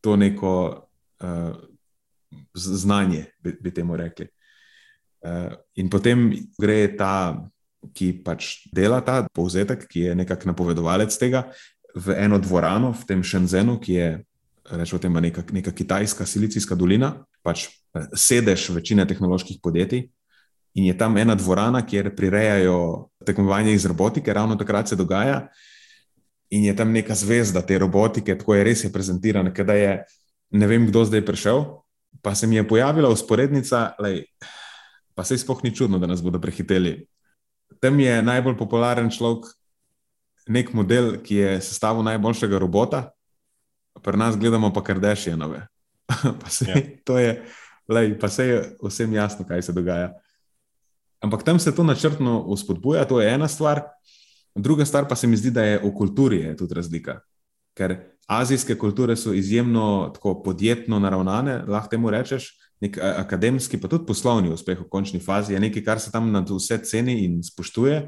to 0.00 0.16
neko 0.16 0.88
uh, 1.22 1.54
znanje, 2.54 3.24
bi, 3.38 3.54
bi 3.60 3.70
temu 3.70 3.96
rekli. 3.96 4.26
Uh, 5.22 5.54
in 5.78 5.90
potem 5.90 6.32
gre 6.58 6.96
ta, 6.98 7.38
ki 7.94 8.12
pač 8.24 8.66
dela 8.74 8.98
ta 9.00 9.28
povzetek, 9.34 9.86
ki 9.86 10.08
je 10.08 10.18
nekako 10.18 10.50
napovedovalec 10.50 11.14
tega, 11.18 11.46
v 11.94 12.18
eno 12.18 12.38
dvorano 12.42 12.90
v 12.90 13.06
tem 13.06 13.22
Šenzenu, 13.22 13.78
ki 13.78 13.92
je 13.92 14.08
rečemo, 14.70 15.20
neka, 15.20 15.44
neka 15.52 15.70
kitajska 15.70 16.26
silicijska 16.26 16.74
dolina, 16.74 17.14
pač 17.42 17.66
eh, 17.68 18.08
sedež 18.14 18.70
večine 18.70 19.06
tehnoloških 19.08 19.60
podjetij. 19.62 20.08
In 20.74 20.88
je 20.88 20.96
tam 20.96 21.16
ena 21.20 21.34
dvorana, 21.36 21.82
kjer 21.84 22.14
prirejajo 22.16 23.10
tekmovanje 23.26 23.74
iz 23.74 23.84
robotike, 23.86 24.32
ravno 24.32 24.56
takrat 24.56 24.88
se 24.88 24.96
dogaja. 24.96 25.48
In 26.50 26.64
je 26.64 26.76
tam 26.76 26.92
neka 26.92 27.14
zvezda 27.14 27.62
te 27.62 27.78
robotike, 27.78 28.38
tako 28.38 28.54
je 28.54 28.64
res 28.64 28.84
je 28.84 28.92
prezentirana, 28.92 29.50
da 29.50 29.74
je 29.76 29.92
ne 30.52 30.66
vem, 30.66 30.86
kdo 30.88 31.04
zdaj 31.04 31.24
prišel. 31.24 31.64
Pa 32.22 32.34
se 32.34 32.46
mi 32.46 32.56
je 32.56 32.68
pojavila 32.68 33.08
usporednica, 33.08 33.94
lej, 33.98 34.24
pa 35.14 35.24
se 35.24 35.38
sploh 35.38 35.64
ni 35.64 35.74
čudno, 35.74 35.98
da 35.98 36.06
nas 36.06 36.22
bodo 36.22 36.40
prehiteli. 36.40 37.06
Tam 37.80 38.00
je 38.00 38.22
najbolj 38.22 38.56
popularen 38.56 39.10
človek, 39.10 39.48
nek 40.48 40.72
model, 40.76 41.16
ki 41.24 41.34
je 41.36 41.50
sestavil 41.64 42.04
najboljšega 42.04 42.58
robota, 42.58 43.10
pri 44.02 44.16
nas 44.18 44.36
gledamo 44.36 44.72
pa 44.72 44.84
kar 46.22 46.34
dešijanove. 46.44 46.80
Ja. 46.80 46.98
to 47.04 47.18
je 47.18 47.42
Lej, 47.88 48.18
pa 48.18 48.28
se 48.28 48.46
je 48.46 48.76
vsem 48.82 49.12
jasno, 49.12 49.46
kaj 49.48 49.62
se 49.62 49.72
dogaja. 49.72 50.12
Ampak 51.20 51.42
tam 51.42 51.58
se 51.58 51.74
to 51.74 51.84
načrtno 51.84 52.40
uspodbuja, 52.40 53.04
to 53.04 53.20
je 53.20 53.34
ena 53.34 53.48
stvar. 53.48 53.82
Druga 54.54 54.84
stvar 54.84 55.08
pa 55.08 55.16
se 55.16 55.26
mi 55.26 55.36
zdi, 55.36 55.50
da 55.50 55.64
je 55.64 55.78
v 55.78 55.92
kulturi 55.94 56.36
je 56.36 56.56
tudi 56.56 56.74
razlika. 56.74 57.20
Ker 57.74 57.96
azijske 58.26 58.78
kulture 58.78 59.16
so 59.16 59.32
izjemno 59.32 60.10
tako 60.14 60.42
podjetno 60.42 60.98
naravnane, 60.98 61.64
lahko 61.68 61.88
temu 61.88 62.10
rečeš, 62.10 62.52
nek 62.80 62.98
akademski, 62.98 63.80
pa 63.80 63.88
tudi 63.88 64.06
poslovni 64.06 64.50
uspeh 64.52 64.80
v 64.80 64.88
končni 64.90 65.20
fazi 65.20 65.54
je 65.54 65.60
nekaj, 65.60 65.84
kar 65.84 66.00
se 66.00 66.10
tam 66.12 66.32
na 66.32 66.44
vse 66.48 66.78
ceni 66.84 67.24
in 67.24 67.42
spoštuje. 67.42 68.02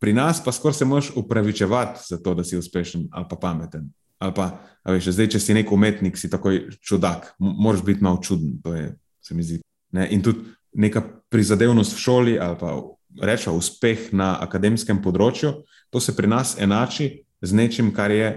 Pri 0.00 0.12
nas 0.12 0.40
pa 0.44 0.52
skoraj 0.52 0.74
se 0.74 0.84
moraš 0.84 1.10
upravičevati 1.16 2.00
za 2.08 2.18
to, 2.22 2.34
da 2.34 2.44
si 2.44 2.56
uspešen 2.56 3.08
ali 3.12 3.26
pa 3.30 3.36
pameten. 3.36 3.90
Ali 4.20 4.36
pa, 4.36 4.46
veš, 4.84 5.14
zdaj, 5.16 5.30
če 5.34 5.40
si 5.40 5.56
nek 5.56 5.72
umetnik, 5.72 6.18
si 6.20 6.30
takoj 6.30 6.66
čudak, 6.84 7.32
moraš 7.40 7.82
biti 7.86 8.04
malo 8.04 8.20
čuden. 8.22 8.58
To 8.64 8.74
je, 8.76 8.92
se 9.24 9.34
mi 9.34 9.44
zdi. 9.46 9.60
Ne? 9.96 10.06
In 10.12 10.22
tudi 10.22 10.44
neka 10.76 11.02
prizadevnost 11.32 11.96
v 11.96 12.00
šoli 12.00 12.34
ali 12.38 12.56
pa 12.60 12.76
rečemo 13.20 13.56
uspeh 13.58 14.12
na 14.14 14.36
akademskem 14.38 15.00
področju, 15.02 15.64
to 15.90 15.98
se 15.98 16.14
pri 16.14 16.30
nas 16.30 16.54
enači 16.60 17.24
z 17.42 17.56
nečim, 17.56 17.90
kar 17.96 18.12
je 18.14 18.28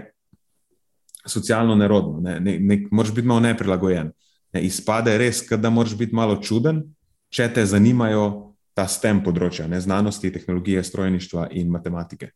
socialno 1.26 1.76
nerodno. 1.78 2.20
Ne? 2.24 2.40
Ne, 2.40 2.58
ne, 2.58 2.80
moraš 2.90 3.14
biti 3.14 3.28
malo 3.28 3.44
neprilagojen. 3.44 4.10
Ne? 4.52 4.64
Izpade 4.66 5.14
res, 5.18 5.44
da 5.46 5.70
moraš 5.70 5.94
biti 6.00 6.16
malo 6.16 6.40
čuden, 6.42 6.82
če 7.30 7.48
te 7.54 7.64
zanimajo 7.66 8.56
ta 8.74 8.88
STEM 8.90 9.22
področja, 9.22 9.68
ne? 9.70 9.78
znanosti, 9.80 10.32
tehnologije, 10.34 10.82
strojništva 10.82 11.48
in 11.54 11.70
matematike. 11.70 12.32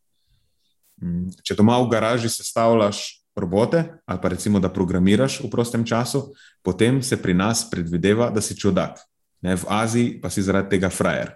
Mm, 1.01 1.33
če 1.43 1.57
doma 1.59 1.77
v 1.83 1.89
garaži 1.91 2.31
sestavljaš 2.31 3.18
robote 3.39 3.83
ali 4.05 4.19
pa 4.21 4.29
recimo, 4.29 4.59
da 4.59 4.69
programiraš 4.69 5.39
v 5.43 5.49
prostem 5.49 5.85
času, 5.85 6.33
potem 6.63 7.03
se 7.03 7.17
pri 7.21 7.33
nas 7.33 7.69
predvideva, 7.69 8.29
da 8.29 8.41
si 8.41 8.57
čudak. 8.57 8.99
Ne? 9.41 9.55
V 9.55 9.65
Aziji 9.67 10.19
pa 10.21 10.29
si 10.29 10.41
zaradi 10.41 10.75
tega 10.75 10.89
frajer. 10.89 11.35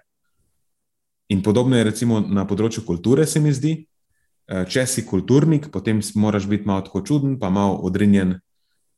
In 1.30 1.42
podobno 1.42 1.78
je 1.78 1.88
recimo 1.88 2.20
na 2.20 2.46
področju 2.46 2.84
kulture, 2.86 3.26
se 3.26 3.40
mi 3.40 3.54
zdi. 3.54 3.78
Eh, 4.44 4.66
če 4.68 4.84
si 4.86 5.06
kulturnik, 5.08 5.70
potem 5.72 6.02
moraš 6.20 6.50
biti 6.52 6.68
malo 6.68 6.84
tako 6.84 7.02
čuden, 7.08 7.38
pa 7.40 7.50
malo 7.50 7.80
odrinjen 7.88 8.36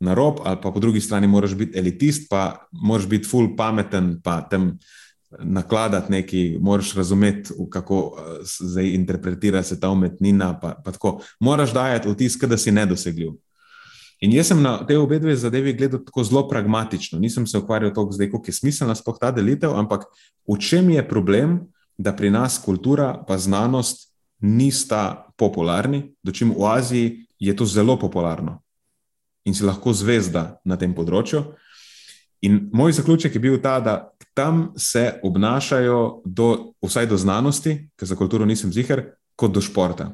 na 0.01 0.13
rob, 0.17 0.41
ali 0.43 0.57
pa 0.61 0.71
po 0.73 0.81
drugi 0.81 1.01
strani 1.01 1.27
moraš 1.27 1.53
biti 1.55 1.77
elitist, 1.77 2.25
pa 2.29 2.67
moraš 2.71 3.05
biti 3.07 3.29
full 3.29 3.53
pameten, 3.55 4.19
pa 4.25 4.41
tam 4.49 4.73
nakladati 5.39 6.11
nekaj, 6.11 6.57
moraš 6.61 6.93
razumeti, 6.93 7.53
kako 7.69 8.17
eh, 8.17 8.45
se 8.45 8.93
interpretira 8.93 9.63
se 9.63 9.79
ta 9.79 9.89
umetnina. 9.89 10.59
Pa, 10.59 10.75
pa. 10.83 11.17
Moraš 11.39 11.73
dajati 11.73 12.09
vtis, 12.09 12.37
da 12.37 12.57
si 12.57 12.71
nedosegljiv. 12.71 13.31
In 14.19 14.31
jaz 14.31 14.47
sem 14.47 14.61
na 14.61 14.77
te 14.87 14.97
obe 14.97 15.19
dve 15.19 15.35
zadevi 15.35 15.73
gledal 15.73 15.99
tako 16.05 16.23
zelo 16.23 16.47
pragmatično. 16.49 17.19
Nisem 17.19 17.47
se 17.47 17.57
ukvarjal 17.57 17.93
toliko 17.93 18.11
zdaj, 18.11 18.31
kako 18.31 18.47
je 18.47 18.53
smiselna 18.53 18.95
sploh 18.95 19.17
ta 19.21 19.31
delitev, 19.31 19.75
ampak 19.75 20.05
v 20.47 20.57
čem 20.59 20.89
je 20.89 21.07
problem, 21.07 21.59
da 21.97 22.15
pri 22.15 22.29
nas 22.29 22.59
kultura 22.59 23.23
pa 23.27 23.37
znanost 23.37 24.11
nista 24.39 25.31
popularni, 25.37 26.15
dočim 26.23 26.51
v 26.51 26.65
Aziji 26.67 27.25
je 27.39 27.55
to 27.55 27.65
zelo 27.65 27.99
popularno 27.99 28.61
in 29.45 29.53
si 29.53 29.63
lahko 29.63 29.93
zvezda 29.93 30.57
na 30.65 30.77
tem 30.77 30.93
področju. 30.93 31.43
In 32.41 32.69
moj 32.73 32.95
zaključek 32.97 33.35
je 33.37 33.41
bil 33.41 33.59
ta, 33.61 33.77
da 33.79 34.09
tam 34.35 34.73
se 34.77 35.19
obnašajo, 35.23 36.21
do, 36.25 36.73
vsaj 36.83 37.07
do 37.07 37.17
znanosti, 37.17 37.77
ker 37.95 38.07
za 38.07 38.15
kulturo 38.19 38.45
nisem 38.45 38.73
zihar, 38.73 39.01
kot 39.35 39.53
do 39.55 39.61
športa. 39.63 40.11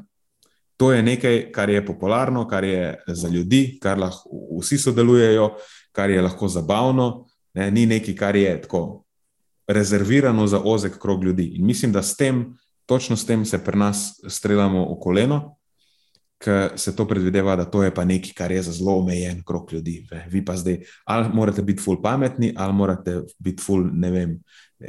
To 0.78 0.92
je 0.94 1.02
nekaj, 1.04 1.52
kar 1.54 1.70
je 1.70 1.82
popularno, 1.86 2.46
kar 2.48 2.64
je 2.64 3.04
za 3.08 3.30
ljudi, 3.30 3.80
kar 3.82 4.00
lahko 4.00 4.30
vsi 4.62 4.78
sodelujejo, 4.78 5.52
kar 5.92 6.10
je 6.10 6.22
lahko 6.22 6.48
zabavno, 6.48 7.26
ne, 7.54 7.72
ni 7.72 7.86
nekaj, 7.86 8.16
kar 8.16 8.36
je 8.36 8.62
tako 8.62 9.04
rezervirano 9.68 10.48
za 10.48 10.62
ozek 10.66 11.00
krog 11.02 11.24
ljudi. 11.24 11.52
In 11.58 11.66
mislim, 11.66 11.92
da 11.92 12.02
s 12.02 12.16
tem 12.18 12.58
točno 12.86 13.18
s 13.18 13.26
tem 13.26 13.46
se 13.46 13.64
pri 13.64 13.78
nas 13.78 14.22
streljamo 14.28 14.86
v 14.94 15.00
koleno, 15.00 15.56
ker 16.42 16.72
se 16.76 16.96
to 16.96 17.06
predvideva, 17.08 17.56
da 17.56 17.66
to 17.66 17.84
je 17.84 17.94
pa 17.94 18.06
nekaj, 18.06 18.34
kar 18.38 18.52
je 18.52 18.64
za 18.64 18.72
zelo 18.72 18.98
omejen 18.98 19.44
krok 19.46 19.72
ljudi. 19.74 20.08
Vi 20.30 20.46
pa 20.46 20.56
zdaj, 20.58 20.80
ali 21.06 21.30
morate 21.34 21.62
biti 21.62 21.84
ful 21.84 22.02
pametni, 22.02 22.54
ali 22.58 22.74
morate 22.74 23.22
biti 23.40 23.64
ful, 23.64 23.86
ne 23.94 24.12
vem, 24.12 24.38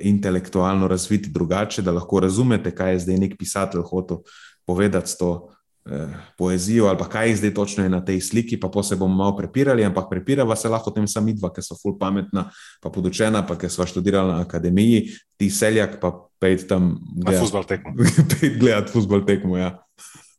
intelektualno 0.01 0.89
razviti 0.89 1.31
drugače, 1.31 1.83
da 1.83 1.93
lahko 1.93 2.21
razumete, 2.21 2.75
kaj 2.75 2.93
je 2.93 3.03
zdaj 3.07 3.19
nek 3.27 3.37
pisatelj 3.39 3.83
hotel 3.91 4.23
povedati 4.67 5.11
s 5.11 5.19
to 5.19 5.51
eh, 5.91 6.09
poezijo, 6.39 6.87
ali 6.87 6.99
pa 6.99 7.09
kaj 7.09 7.29
je 7.29 7.37
zdaj 7.37 7.55
točno 7.55 7.85
je 7.85 7.91
na 7.91 8.05
tej 8.05 8.21
sliki, 8.21 8.61
pa 8.61 8.83
se 8.83 8.97
bomo 8.97 9.15
malo 9.15 9.37
prepirali, 9.37 9.85
ampak 9.85 10.09
prepirava 10.11 10.57
se 10.57 10.69
lahko 10.69 10.91
tem 10.91 11.09
sami 11.09 11.35
dva, 11.35 11.53
ki 11.53 11.63
so 11.63 11.77
ful 11.83 11.99
pametna, 11.99 12.49
pa 12.81 12.91
podučena, 12.91 13.47
pa 13.47 13.59
ki 13.59 13.69
so 13.69 13.87
študirala 13.87 14.37
na 14.37 14.49
akademiji, 14.49 15.11
ti 15.37 15.51
seljak 15.51 16.01
pa 16.01 16.15
pejt 16.41 16.67
tam 16.69 16.97
gledat, 17.17 17.41
na 17.41 17.45
futbol 17.45 17.65
tekmo. 17.65 17.95
gledati 18.61 18.93
futbol 18.93 19.27
tekmo. 19.27 19.59
Ja. 19.59 19.77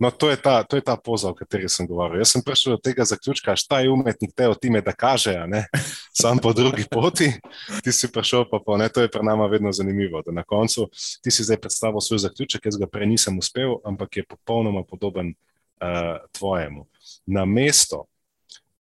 No, 0.04 0.12
to 0.12 0.30
je, 0.30 0.36
ta, 0.36 0.64
to 0.64 0.76
je 0.76 0.84
ta 0.84 0.98
poza, 1.00 1.30
o 1.32 1.36
kateri 1.36 1.70
sem 1.72 1.88
govoril. 1.88 2.20
Jaz 2.20 2.34
sem 2.36 2.42
prišel 2.44 2.74
do 2.76 2.80
tega 2.84 3.06
zaključka, 3.08 3.56
šta 3.56 3.80
je 3.80 3.92
umetnik 3.92 4.34
te 4.36 4.50
o 4.52 4.56
time, 4.56 4.82
da 4.84 4.92
kaže, 4.92 5.32
sam 6.22 6.42
po 6.44 6.52
drugi 6.54 6.84
poti. 6.92 7.30
Ti 7.84 7.92
si 7.92 8.10
prišel, 8.12 8.44
pa, 8.52 8.60
pa 8.66 8.76
ne, 8.78 8.90
to 8.92 9.00
je 9.02 9.08
pri 9.08 9.24
nama 9.24 9.48
vedno 9.48 9.72
zanimivo. 9.72 10.20
Da 10.26 10.36
na 10.36 10.44
koncu 10.44 10.90
ti 11.24 11.32
si 11.32 11.44
zdaj 11.48 11.62
predstavil 11.64 12.04
svoj 12.04 12.20
zaključek, 12.20 12.66
jaz 12.66 12.78
ga 12.78 12.88
prej 12.88 13.08
nisem 13.14 13.38
uspel, 13.40 13.78
ampak 13.86 14.18
je 14.18 14.26
popolnoma 14.28 14.84
podoben 14.84 15.32
uh, 15.32 16.20
tvojemu. 16.36 16.84
Na 17.26 17.46
mesto 17.46 18.04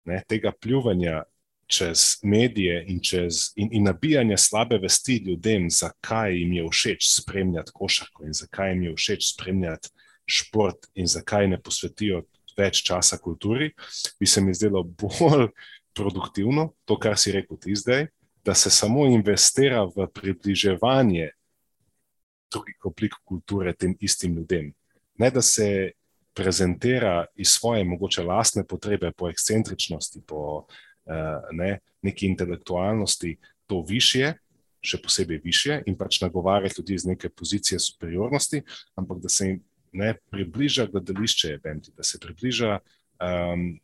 ne, 0.06 0.22
tega 0.28 0.52
pljuvanja 0.52 1.24
čez 1.66 2.20
medije 2.22 2.84
in, 2.86 3.00
čez, 3.02 3.48
in, 3.56 3.68
in 3.72 3.90
nabijanje 3.90 4.36
slabe 4.36 4.78
vesti 4.78 5.18
ljudem, 5.26 5.66
zakaj 5.70 6.38
jim 6.38 6.52
je 6.52 6.68
všeč 6.70 7.10
spremljati 7.18 7.74
košarko 7.74 8.24
in 8.30 8.32
zakaj 8.32 8.70
jim 8.70 8.82
je 8.82 8.94
všeč 8.94 9.32
spremljati 9.34 9.90
šport 10.30 10.88
in 10.94 11.10
zakaj 11.10 11.48
ne 11.48 11.58
posvetijo 11.60 12.22
več 12.56 12.82
časa 12.86 13.18
kulturi, 13.18 13.70
bi 14.20 14.26
se 14.26 14.40
mi 14.40 14.54
zdelo 14.54 14.82
bolj 14.84 15.48
produktivno, 15.96 16.70
to, 16.84 16.96
kar 16.98 17.18
si 17.18 17.32
rekel 17.34 17.58
ti 17.60 17.74
zdaj, 17.76 18.06
da 18.44 18.54
se 18.54 18.70
samo 18.70 19.04
investira 19.06 19.84
v 19.84 20.06
približevanje 20.14 21.30
drugih 22.50 22.86
oblik 22.88 23.14
kulture 23.24 23.74
tem 23.74 23.94
istim 24.00 24.36
ljudem. 24.36 24.72
Ne 25.18 25.30
da 25.30 25.42
se 25.42 25.92
prezentira 26.34 27.26
iz 27.36 27.48
svoje 27.48 27.84
mogoče 27.84 28.22
lastne 28.22 28.64
potrebe 28.66 29.12
po 29.12 29.28
ekscentričnosti, 29.28 30.22
po 30.26 30.64
uh, 30.64 31.50
ne, 31.52 31.78
neki 32.02 32.26
intelektualnosti 32.26 33.36
to 33.66 33.84
više, 33.88 34.32
še 34.80 34.98
posebej 35.02 35.42
više, 35.44 35.82
in 35.86 35.96
pač 35.98 36.22
nagovarjati 36.22 36.80
ljudi 36.80 36.94
iz 36.94 37.04
neke 37.04 37.28
pozicije 37.28 37.78
superiornosti, 37.78 38.62
ampak 38.96 39.18
da 39.20 39.28
se 39.28 39.46
jim 39.46 39.58
ne 39.92 40.14
približa 40.30 40.86
gledališče, 40.86 41.54
eventi, 41.58 41.92
da 41.96 42.02
se 42.02 42.18
približa. 42.20 42.78
Um, 43.20 43.80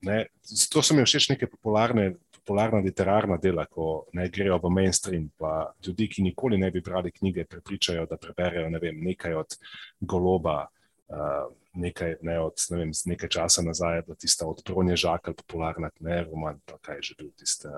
ne, 0.00 0.26
zato 0.42 0.82
so 0.82 0.94
mi 0.94 1.04
všeč 1.04 1.28
neke 1.34 1.50
popularne. 1.50 2.14
Popularna 2.46 2.78
literarna 2.78 3.40
dela, 3.42 3.64
ko 3.66 4.04
ne 4.14 4.28
grejo 4.30 4.60
v 4.62 4.70
mainstream, 4.70 5.24
pa 5.34 5.72
ljudi, 5.82 6.06
ki 6.06 6.22
nikoli 6.22 6.58
ne 6.62 6.68
bi 6.70 6.78
brali 6.80 7.10
knjige, 7.10 7.42
prepričajo, 7.50 8.04
da 8.06 8.16
preberejo 8.22 8.68
ne 8.70 8.78
vem, 8.78 9.00
nekaj 9.02 9.34
od 9.34 9.56
Goloba, 9.98 10.68
uh, 11.10 11.48
nekaj, 11.74 12.14
ne, 12.22 12.38
od, 12.40 12.62
ne 12.70 12.78
vem, 12.78 12.92
nekaj 13.12 13.32
časa 13.34 13.66
nazaj, 13.66 14.04
da 14.06 14.14
tista 14.14 14.46
odpronje 14.46 14.94
žaka, 14.96 15.34
popularna, 15.34 15.90
ne 16.00 16.20
roman, 16.22 16.60
pa 16.64 16.78
kaj 16.78 17.02
že 17.02 17.18
bil 17.18 17.32
tiste 17.34 17.72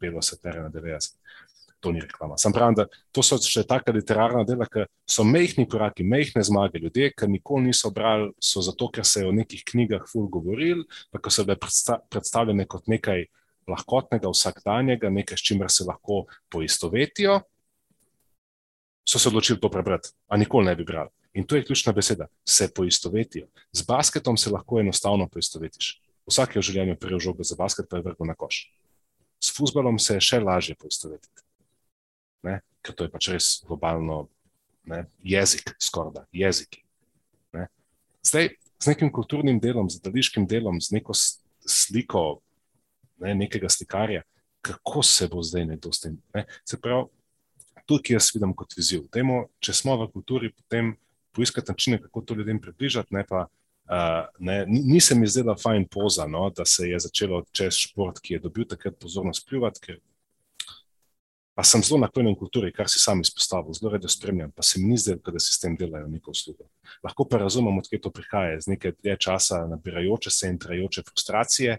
belo 0.00 0.22
satire 0.22 0.60
na 0.62 0.68
90. 0.68 1.16
To 1.82 1.90
ni 1.90 2.00
reklama. 2.00 2.36
Sam 2.38 2.54
pravim, 2.54 2.76
da 2.78 2.86
to 3.10 3.24
so 3.26 3.40
še 3.42 3.64
taka 3.66 3.90
literarna 3.94 4.44
dela, 4.46 4.68
ki 4.70 4.84
so 5.08 5.24
mehki 5.26 5.64
koraki, 5.66 6.06
mehke 6.06 6.42
zmage. 6.46 6.78
Ljudje, 6.78 7.10
ki 7.18 7.26
nikoli 7.26 7.72
niso 7.72 7.90
brali, 7.90 8.30
so 8.38 8.62
zato, 8.62 8.86
ker 8.94 9.06
se 9.06 9.24
je 9.24 9.30
o 9.30 9.32
nekih 9.34 9.64
knjigah 9.66 10.04
ful 10.06 10.28
govorili, 10.30 10.84
pa 11.10 11.18
ko 11.18 11.32
so 11.34 11.42
bile 11.48 11.58
predstavljene 11.58 12.68
kot 12.70 12.86
nekaj 12.86 13.26
lahkotnega, 13.70 14.30
vsakdanjega, 14.30 15.10
nekaj, 15.10 15.38
s 15.38 15.48
čimer 15.48 15.70
se 15.70 15.86
lahko 15.88 16.24
poistovetijo, 16.50 17.40
so 19.08 19.18
se 19.18 19.28
odločili 19.28 19.60
to 19.60 19.70
prebrati, 19.70 20.14
a 20.28 20.38
nikoli 20.38 20.70
ne 20.70 20.76
bi 20.78 20.86
brali. 20.86 21.10
In 21.34 21.46
to 21.46 21.56
je 21.56 21.64
ključna 21.64 21.92
beseda, 21.92 22.26
se 22.44 22.68
poistovetijo. 22.74 23.46
Z 23.72 23.86
basketom 23.88 24.36
se 24.36 24.50
lahko 24.50 24.80
enostavno 24.80 25.28
poistovetiš. 25.28 25.96
Vsak 26.26 26.56
je 26.56 26.60
v 26.60 26.66
življenju 26.66 26.96
prejel 27.00 27.20
žogo 27.20 27.44
za 27.44 27.56
basket, 27.58 27.88
pa 27.90 27.98
je 27.98 28.06
vrgel 28.06 28.28
na 28.28 28.34
koš. 28.38 28.68
S 29.42 29.50
futbolom 29.56 29.98
se 29.98 30.14
je 30.14 30.20
še 30.22 30.38
lažje 30.40 30.76
poistovetiti, 30.78 31.42
ne? 32.42 32.60
ker 32.82 32.96
to 32.98 33.06
je 33.06 33.12
pač 33.12 33.28
res 33.30 33.50
globalno 33.66 34.26
ne? 34.90 35.04
jezik, 35.22 35.74
skoraj 35.80 36.12
da 36.16 36.24
jeziki. 36.34 36.82
Ne? 37.54 37.68
Zdaj, 38.26 38.50
z 38.82 38.90
nekim 38.90 39.12
kulturnim 39.14 39.60
delom, 39.62 39.90
z 39.90 40.02
dališkim 40.02 40.46
delom, 40.50 40.80
z 40.82 40.98
neko 40.98 41.14
sliko 41.14 42.40
ne? 43.22 43.34
nekega 43.44 43.70
slikarja, 43.70 44.22
kako 44.62 45.02
se 45.02 45.28
bo 45.30 45.42
zdaj 45.42 45.66
nekdo 45.74 45.92
s 45.92 46.02
tem. 46.02 46.18
Ne? 46.34 46.46
Se 46.66 46.78
pravi, 46.80 47.06
tukaj 47.86 48.16
jaz 48.16 48.30
vidim 48.34 48.54
kot 48.54 48.76
izziv. 48.78 49.06
Dajmo, 49.14 49.46
če 49.62 49.74
smo 49.76 49.96
v 50.00 50.10
kulturi, 50.12 50.52
potem 50.54 50.94
poiskati 51.34 51.72
načine, 51.72 51.98
kako 52.02 52.22
to 52.26 52.34
ljudem 52.38 52.60
približati. 52.60 53.14
Ne 53.14 53.24
pa, 53.28 53.46
uh, 53.90 54.26
ne, 54.38 54.62
ni 54.66 55.00
se 55.00 55.14
mi 55.18 55.26
zdela 55.26 55.56
fajn 55.58 55.86
poza, 55.90 56.26
no, 56.26 56.48
da 56.50 56.64
se 56.68 56.88
je 56.88 56.98
začelo 57.06 57.42
čez 57.52 57.80
šport, 57.86 58.20
ki 58.22 58.36
je 58.36 58.44
dobil 58.46 58.68
takrat 58.68 58.98
pozornost 59.00 59.46
pljuvati, 59.48 59.86
ker 59.86 60.00
Pa 61.54 61.64
sem 61.68 61.82
zelo 61.84 61.98
naklonjen 62.00 62.36
kulturi, 62.40 62.72
kar 62.72 62.88
si 62.88 63.00
sam 63.00 63.20
izpostavil, 63.20 63.74
zelo 63.76 63.90
redo 63.92 64.08
spremljam, 64.08 64.50
pa 64.56 64.64
se 64.64 64.80
mi 64.80 64.94
ni 64.94 64.96
zdelo, 64.96 65.20
da 65.34 65.40
si 65.40 65.52
s 65.52 65.60
tem 65.60 65.76
delajo 65.76 66.08
neko 66.08 66.32
uslugo. 66.32 66.64
Lahko 67.04 67.26
pa 67.28 67.42
razumem, 67.42 67.76
odkje 67.78 68.00
to 68.00 68.10
prihaja, 68.10 68.56
iz 68.56 68.68
neke 68.70 68.94
dlje 69.02 69.18
časa 69.26 69.66
nabirajoče 69.68 70.30
se 70.32 70.48
in 70.48 70.58
trajajoče 70.58 71.04
frustracije, 71.10 71.76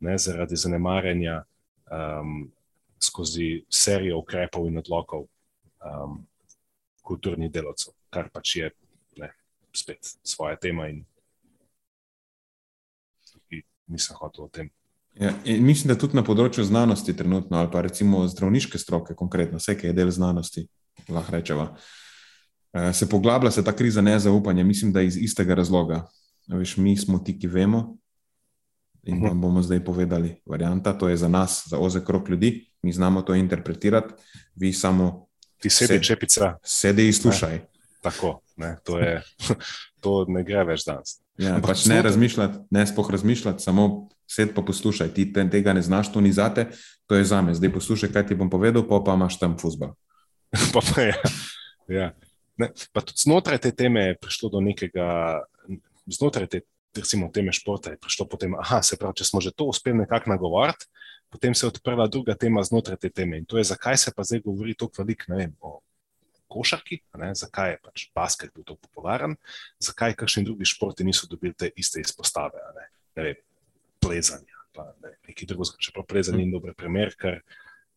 ne, 0.00 0.18
zaradi 0.18 0.58
zanemarjanja 0.58 1.44
um, 1.44 2.50
skozi 2.98 3.62
serijo 3.70 4.18
ukrepov 4.18 4.66
in 4.66 4.82
odlokov 4.82 5.28
um, 5.28 6.18
kulturnih 7.06 7.52
delavcev, 7.54 7.94
kar 8.10 8.32
pač 8.34 8.56
je 8.56 8.70
ne, 9.22 9.30
spet 9.72 10.16
svoja 10.26 10.58
tema 10.58 10.88
in 10.90 11.04
nisem 13.86 14.16
hotel 14.16 14.44
o 14.44 14.48
tem. 14.48 14.70
Ja, 15.20 15.32
mislim, 15.44 15.92
da 15.92 15.98
tudi 15.98 16.16
na 16.18 16.24
področju 16.26 16.64
znanosti, 16.66 17.14
trenutno, 17.16 17.58
ali 17.60 17.70
pa 17.70 17.84
recimo 17.86 18.24
zdravniške 18.28 18.78
stroke, 18.78 19.14
konkretno, 19.14 19.60
vse, 19.62 19.76
ki 19.78 19.86
je 19.86 19.94
del 19.94 20.10
znanosti, 20.10 20.64
lahko 21.08 21.36
rečemo, 21.36 21.68
eh, 22.74 22.92
se 22.92 23.06
poglablja 23.08 23.52
se 23.54 23.64
ta 23.64 23.72
kriza 23.72 24.02
nezaupanja. 24.02 24.64
Mislim, 24.64 24.92
da 24.92 25.02
iz 25.02 25.16
istega 25.16 25.54
razloga. 25.54 26.02
Veš, 26.50 26.76
mi 26.76 26.96
smo 26.96 27.18
ti, 27.18 27.38
ki 27.38 27.46
vemo. 27.46 27.96
In 29.04 29.20
vam 29.20 29.40
bomo 29.40 29.62
zdaj 29.62 29.84
povedali, 29.84 30.40
varianta, 30.48 30.94
to 30.98 31.08
je 31.08 31.16
za 31.16 31.28
nas, 31.28 31.62
za 31.68 31.78
ozek 31.78 32.06
krok 32.06 32.28
ljudi, 32.28 32.70
mi 32.82 32.92
znamo 32.92 33.22
to 33.22 33.34
interpretirati, 33.34 34.14
vi 34.54 34.72
samo. 34.72 35.26
Ti 35.60 35.70
sedi, 35.70 36.02
čepica. 36.02 36.54
Sedi 36.64 37.06
in 37.06 37.12
slušaj. 37.12 37.52
Ne, 37.52 37.66
tako, 38.00 38.40
ne, 38.56 38.76
to, 38.84 38.98
je, 38.98 39.22
to 40.02 40.24
ne 40.28 40.44
gre 40.44 40.64
več 40.64 40.86
danes. 40.88 41.18
Ja, 41.36 41.58
pač 41.60 41.84
ne 41.86 42.02
razmišljati, 42.02 42.58
ne 42.70 42.86
spoh 42.86 43.10
razmišljati, 43.10 43.62
samo 43.62 44.08
sed 44.30 44.54
pa 44.54 44.62
poslušaj, 44.62 45.12
ti 45.14 45.26
te, 45.32 45.44
tega 45.50 45.72
ne 45.76 45.82
znaš, 45.82 46.12
to 46.12 46.20
ni 46.20 46.32
zate, 46.32 46.68
to 47.06 47.18
je 47.18 47.24
za 47.24 47.42
me. 47.42 47.54
Zdaj 47.54 47.72
poslušaj, 47.72 48.12
kaj 48.12 48.26
ti 48.28 48.38
bom 48.38 48.50
povedal, 48.50 48.86
pa, 48.88 49.00
pa 49.04 49.16
imaš 49.18 49.38
tam 49.38 49.58
fusbal. 49.60 49.94
pa 50.74 50.80
pa 50.80 51.02
ja. 51.02 51.16
ja. 51.88 52.12
Ne, 52.56 52.70
pa 52.94 53.02
tudi 53.02 53.18
znotraj 53.24 53.58
te 53.58 53.74
teme 53.74 54.12
je 54.12 54.18
prišlo 54.22 54.48
do 54.54 54.60
nekega, 54.62 55.42
znotraj 56.06 56.46
te 56.46 56.60
recimo, 56.94 57.30
teme 57.34 57.52
športa 57.52 57.90
je 57.90 57.98
prišlo 57.98 58.26
potem, 58.30 58.54
aha, 58.54 58.82
se 58.82 58.96
pravi, 58.96 59.18
če 59.18 59.26
smo 59.26 59.40
že 59.42 59.50
to 59.50 59.66
uspeli 59.70 59.98
nekako 60.04 60.30
nagovoriti, 60.30 60.86
potem 61.30 61.54
se 61.54 61.66
je 61.66 61.72
odprla 61.72 62.06
druga 62.06 62.36
tema 62.38 62.62
znotraj 62.62 62.96
te 63.02 63.10
teme. 63.10 63.38
In 63.38 63.46
to 63.46 63.58
je, 63.58 63.64
zakaj 63.64 63.98
se 63.98 64.12
pa 64.16 64.22
zdaj 64.22 64.44
govori 64.44 64.76
tako 64.78 65.02
veliko, 65.02 65.32
ne 65.32 65.36
vem, 65.36 65.56
o 65.60 65.80
košarki, 66.48 67.00
ne, 67.18 67.32
zakaj 67.34 67.74
je 67.74 67.80
pač 67.82 68.06
basket 68.14 68.54
bil 68.54 68.64
tako 68.64 68.86
popularen, 68.86 69.34
zakaj 69.82 70.14
kakšni 70.14 70.44
drugi 70.46 70.68
športi 70.68 71.04
niso 71.04 71.26
dobili 71.30 71.54
te 71.58 71.72
iste 71.76 72.00
izpostave, 72.00 72.62
ne, 72.78 72.86
ne 73.16 73.26
vem, 73.26 73.40
plezanja. 74.04 74.58
Pa 74.74 74.88
ne, 75.02 75.14
nekaj 75.28 75.46
drugega, 75.46 75.78
čeprav 75.78 76.06
plezanje 76.10 76.44
ni 76.44 76.52
dober 76.52 76.74
primer, 76.76 77.14
ker 77.18 77.40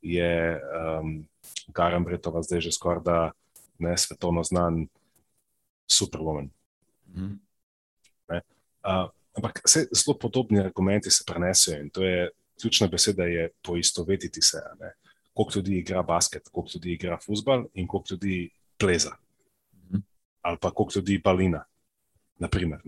je 0.02 0.32
um, 0.58 1.26
Garam 1.74 2.06
Bretova 2.06 2.44
zdaj 2.46 2.62
že 2.68 2.72
skoraj 2.72 3.04
da 3.06 3.18
ne 3.80 3.98
svetovno 3.98 4.44
znan 4.44 4.86
superwoman. 5.88 6.50
Mm. 7.16 7.38
Uh, 8.88 9.10
ampak 9.36 9.62
vse 9.66 9.88
zelo 9.92 10.18
podobni 10.18 10.60
argumenti 10.60 11.12
se 11.12 11.24
prenesejo 11.28 11.82
in 11.82 11.90
to 11.90 12.04
je 12.04 12.30
ključna 12.62 12.88
beseda, 12.88 13.24
je 13.24 13.50
poistovetiti 13.62 14.42
se. 14.42 14.62
Ne? 14.80 14.94
Koliko 15.34 15.60
ljudi 15.60 15.78
igra 15.78 16.04
basket, 16.04 16.50
koliko 16.52 16.72
ljudi 16.76 16.94
igra 16.94 17.18
futbol 17.26 17.66
in 17.74 17.88
koliko 17.88 18.08
ljudi 18.12 18.50
pleza. 18.78 19.12
Mm. 19.92 20.02
Ali 20.42 20.58
pa 20.62 20.72
koliko 20.72 21.00
ljudi 21.00 21.22
balina. 21.24 21.64
Naprimer, 22.40 22.82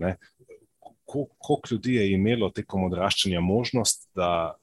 koliko 1.10 1.60
ljudi 1.70 1.94
je 1.94 2.12
imelo 2.12 2.50
tekom 2.50 2.84
odraščanja 2.86 3.40
možnost, 3.40 4.08
da 4.14 4.54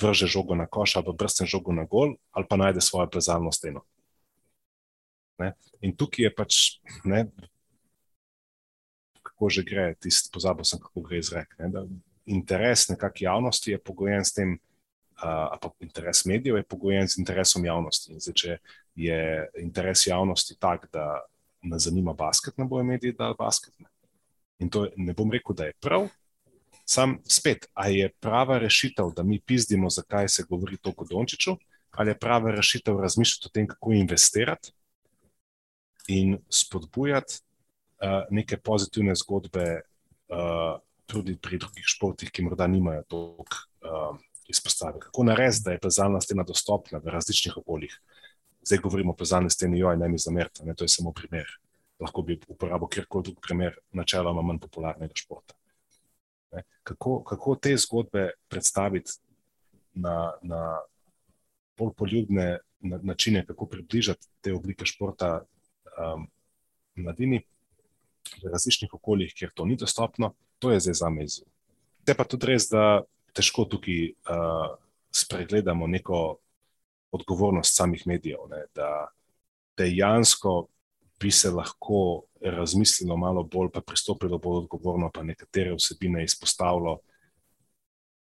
vrže 0.00 0.26
žogo 0.26 0.54
na 0.54 0.66
koš 0.66 0.96
ali 0.96 1.14
brsten 1.18 1.46
žogo 1.46 1.72
na 1.72 1.84
gol, 1.84 2.14
ali 2.30 2.46
pa 2.48 2.56
najde 2.56 2.80
svojo 2.80 3.10
plezalno 3.10 3.52
steno. 3.52 3.84
Ne? 5.38 5.52
In 5.80 5.96
tukaj 5.96 6.24
je 6.24 6.34
pač, 6.34 6.58
ne, 7.04 7.26
kako 9.22 9.50
že 9.50 9.64
gre, 9.66 9.94
tisti 10.00 10.30
pozabil 10.32 10.64
sem, 10.64 10.80
kako 10.80 11.04
gre 11.06 11.18
izrek. 11.18 11.54
Ne, 11.58 11.86
interes 12.26 12.88
nekakšne 12.92 13.26
javnosti 13.26 13.74
je 13.74 13.78
pogojen 13.82 14.24
s 14.24 14.34
tem, 14.36 14.56
uh, 15.18 15.58
pa 15.60 15.72
interes 15.80 16.24
medijev 16.24 16.60
je 16.60 16.68
pogojen 16.68 17.08
z 17.08 17.18
interesom 17.18 17.66
javnosti. 17.66 18.18
Zdaj, 18.18 18.34
če 18.34 18.58
je 18.94 19.22
interes 19.62 20.06
javnosti 20.06 20.58
tak, 20.58 20.88
da 20.92 21.22
me 21.62 21.78
zanima 21.78 22.14
basket, 22.14 22.58
ne 22.58 22.66
bojo 22.66 22.84
mediji 22.84 23.16
dali 23.18 23.38
basket. 23.38 23.74
Ne. 23.78 23.91
In 24.62 24.70
to 24.70 24.86
ne 24.96 25.14
bom 25.18 25.30
rekel, 25.32 25.56
da 25.58 25.66
je 25.66 25.74
prav. 25.80 26.06
Sam 26.86 27.18
spet, 27.26 27.66
ali 27.74 27.98
je 27.98 28.10
prava 28.20 28.58
rešitev, 28.58 29.10
da 29.16 29.22
mi 29.22 29.40
pizdimo, 29.40 29.90
zakaj 29.90 30.28
se 30.28 30.44
govori 30.48 30.76
toliko 30.76 31.04
o 31.04 31.06
Dončiću, 31.10 31.56
ali 31.90 32.10
je 32.10 32.18
prava 32.18 32.50
rešitev 32.50 33.00
razmišljati 33.00 33.46
o 33.46 33.52
tem, 33.54 33.66
kako 33.66 33.92
investirati 33.92 34.72
in 36.08 36.38
spodbujati 36.50 37.40
uh, 38.02 38.26
neke 38.30 38.56
pozitivne 38.56 39.14
zgodbe 39.14 39.80
uh, 40.28 40.80
tudi 41.06 41.36
pri 41.36 41.58
drugih 41.58 41.84
športih, 41.86 42.30
ki 42.30 42.42
morda 42.42 42.66
nimajo 42.66 43.02
toliko 43.08 43.56
uh, 43.82 44.16
izpostave. 44.48 45.00
Kako 45.00 45.24
narediti, 45.24 45.62
da 45.64 45.72
je 45.72 45.78
plezalna 45.78 46.20
stena 46.20 46.42
dostopna 46.42 46.98
v 46.98 47.14
različnih 47.14 47.56
okoljih? 47.56 48.00
Zdaj 48.62 48.78
govorimo 48.78 49.12
o 49.12 49.16
plezalni 49.16 49.50
steni, 49.50 49.78
joj, 49.78 49.96
ne 49.96 50.08
mi 50.08 50.18
zamerite, 50.18 50.74
to 50.76 50.84
je 50.84 50.88
samo 50.88 51.12
primer 51.12 51.46
lahko 52.00 52.22
bi 52.22 52.38
uporabil 52.48 52.88
kjerkoli 52.88 53.28
drug 53.28 53.40
primer, 53.42 53.76
načeloma 53.92 54.42
manj 54.42 54.60
popularnega 54.62 55.14
športa. 55.16 55.54
Kako, 56.82 57.22
kako 57.24 57.56
te 57.56 57.76
zgodbe 57.76 58.30
predstaviti 58.48 59.12
na, 59.94 60.32
na 60.42 60.78
bolj 61.78 61.94
poljubne 61.96 62.58
načine, 62.80 63.46
kako 63.46 63.66
približati 63.66 64.28
te 64.40 64.52
oblike 64.52 64.86
športa 64.86 65.40
um, 65.42 66.26
mladini 66.94 67.42
v 68.42 68.50
različnih 68.52 68.94
okoljih, 68.94 69.32
kjer 69.34 69.50
to 69.54 69.64
ni 69.64 69.76
dostopno, 69.76 70.34
to 70.58 70.70
je 70.72 70.80
zdaj 70.80 70.94
za 70.94 71.10
me 71.10 71.24
izziv. 71.24 71.46
Te 72.04 72.14
pa 72.14 72.24
tudi 72.24 72.50
res, 72.50 72.68
da 72.70 73.02
težko 73.32 73.64
tukaj 73.70 74.10
uh, 74.10 74.74
spregledamo 75.14 75.86
neko 75.86 76.36
odgovornost 77.12 77.76
samih 77.76 78.06
medijev, 78.06 78.46
ne, 78.50 78.64
da 78.74 79.08
dejansko 79.78 80.66
bi 81.22 81.30
se 81.30 81.50
lahko 81.50 82.22
razmislilo 82.40 83.16
malo 83.16 83.42
bolj, 83.42 83.70
pa 83.74 83.80
pristopilo 83.80 84.38
bolj 84.38 84.64
odgovorno, 84.64 85.10
pa 85.14 85.22
nekatere 85.22 85.74
vsebine 85.74 86.24
izpostavilo 86.24 86.98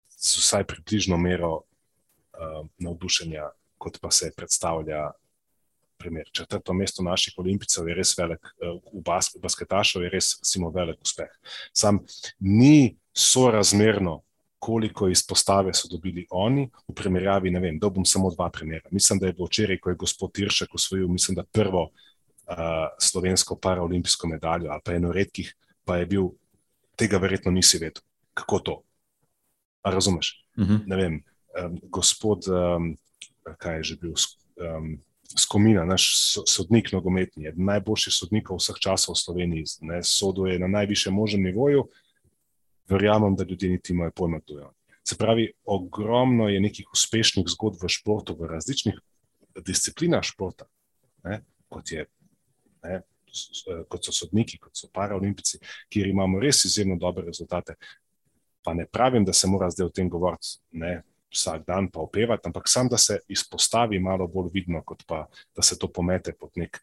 z 0.09 0.37
vsaj 0.39 0.65
približno 0.65 1.17
mero 1.17 1.55
uh, 1.55 2.67
navdušenja, 2.79 3.51
kot 3.79 4.01
pa 4.01 4.11
se 4.11 4.33
predstavlja. 4.37 5.11
Primer. 6.01 6.25
Četrto 6.33 6.73
mesto 6.73 7.03
naših 7.03 7.35
olimpijcev 7.37 7.89
je 7.89 7.95
res 7.95 8.15
velik, 8.19 8.41
uh, 8.41 8.81
v 8.93 9.03
bas 9.05 9.31
basketašov 9.37 10.03
je 10.03 10.11
res 10.11 10.33
recimo, 10.41 10.71
velik 10.71 11.01
uspeh. 11.05 11.29
Sam 11.77 12.01
ni 12.41 12.97
sorazmerno, 13.13 14.23
koliko 14.61 15.09
izpostave 15.09 15.73
so 15.75 15.89
dobili 15.89 16.27
oni, 16.31 16.67
v 16.89 16.95
primerjavi, 16.97 17.51
ne 17.51 17.61
vem, 17.61 17.79
da 17.81 17.89
bom 17.89 18.05
samo 18.05 18.31
dva 18.33 18.51
primera. 18.53 18.89
Mislim, 18.93 19.19
da 19.19 19.27
je 19.27 19.33
bilo 19.33 19.49
včeraj, 19.49 19.79
ko 19.81 19.91
je 19.91 20.01
gospod 20.01 20.33
Tiršek 20.37 20.75
osvojil, 20.75 21.09
mislim, 21.09 21.37
da 21.37 21.45
prvo 21.45 21.83
uh, 21.83 22.10
slovensko 22.99 23.57
paraolimpijsko 23.63 24.29
medaljo, 24.29 24.71
ali 24.71 24.81
pa 24.85 24.95
eno 24.95 25.13
redkih, 25.13 25.55
pa 25.85 25.97
je 25.97 26.07
bil 26.07 26.31
tega, 26.97 27.19
verjetno 27.19 27.53
nisi 27.53 27.79
vedel. 27.79 28.03
Kako 28.35 28.59
to? 28.59 28.83
A 29.83 29.91
razumeš? 29.91 30.47
Uh 30.57 30.65
mhm. 30.65 30.75
-huh. 30.75 30.87
Ne 30.87 30.97
vem, 30.97 31.23
um, 31.65 31.79
gospod, 31.83 32.45
um, 32.49 32.97
kaj 33.59 33.77
je 33.77 33.83
že 33.83 33.97
bil, 33.97 34.15
um, 34.57 35.01
Skomina, 35.39 35.85
naš 35.85 36.35
sodnik, 36.47 36.93
nogometni, 36.93 37.47
eden 37.47 37.65
najboljših 37.65 38.13
sodnikov 38.13 38.59
vseh 38.59 38.79
časov 38.83 39.15
v 39.15 39.19
Sloveniji, 39.19 39.65
ne, 39.81 40.03
soduje 40.03 40.59
na 40.59 40.67
najvišjem 40.67 41.15
možnem 41.15 41.43
nivoju. 41.43 41.85
Verjamem, 42.89 43.37
da 43.37 43.45
ljudje 43.45 43.71
niti 43.71 43.93
imajo 43.93 44.11
pojma, 44.11 44.41
to 44.41 44.59
je. 44.59 44.67
Se 45.05 45.17
pravi, 45.17 45.53
ogromno 45.65 46.49
je 46.49 46.61
nekih 46.61 46.87
uspešnih 46.93 47.47
zgodb 47.47 47.79
v 47.83 47.89
športu, 47.89 48.35
v 48.35 48.51
različnih 48.51 48.99
disciplinah 49.67 50.23
športa, 50.23 50.67
ne, 51.23 51.45
kot 51.69 51.93
je 51.93 52.07
ne, 52.85 53.01
kot 53.89 54.05
so 54.05 54.13
sodniki, 54.13 54.59
kot 54.59 54.75
so 54.77 54.89
paraolimpijci, 54.95 55.61
kjer 55.91 56.11
imamo 56.11 56.41
res 56.43 56.65
izjemno 56.65 56.97
dobre 56.99 57.27
rezultate. 57.27 57.77
Pa 58.65 58.75
ne 58.75 58.87
pravim, 58.87 59.25
da 59.25 59.33
se 59.33 59.49
mora 59.49 59.71
zdaj 59.71 59.87
o 59.87 59.95
tem 59.95 60.09
govoriti 60.11 60.59
ne, 60.83 61.01
vsak 61.31 61.67
dan, 61.67 61.89
pa 61.91 62.03
opevati, 62.03 62.49
ampak 62.51 62.69
sam, 62.69 62.89
da 62.91 62.99
se 62.99 63.21
izpostavi 63.29 64.01
malo 64.03 64.27
bolj 64.29 64.51
vidno, 64.55 64.83
kot 64.85 65.05
pa 65.07 65.27
da 65.57 65.63
se 65.63 65.79
to 65.79 65.89
pomete 65.89 66.33
pod 66.33 66.51
nek 66.59 66.81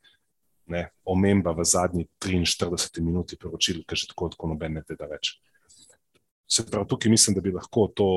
ne, 0.68 0.88
omemba 1.06 1.52
v 1.56 1.64
zadnji 1.64 2.08
43 2.20 3.02
minuti 3.02 3.38
poročil, 3.40 3.84
ker 3.88 4.00
že 4.00 4.12
tako, 4.12 4.30
tako 4.34 4.52
noben 4.52 4.80
ne 4.80 4.84
teda 4.88 5.08
več. 5.08 5.38
Se 6.48 6.64
pravi, 6.64 6.88
tukaj 6.88 7.12
mislim, 7.12 7.36
da 7.36 7.44
bi 7.44 7.52
lahko 7.52 7.88
to. 7.96 8.10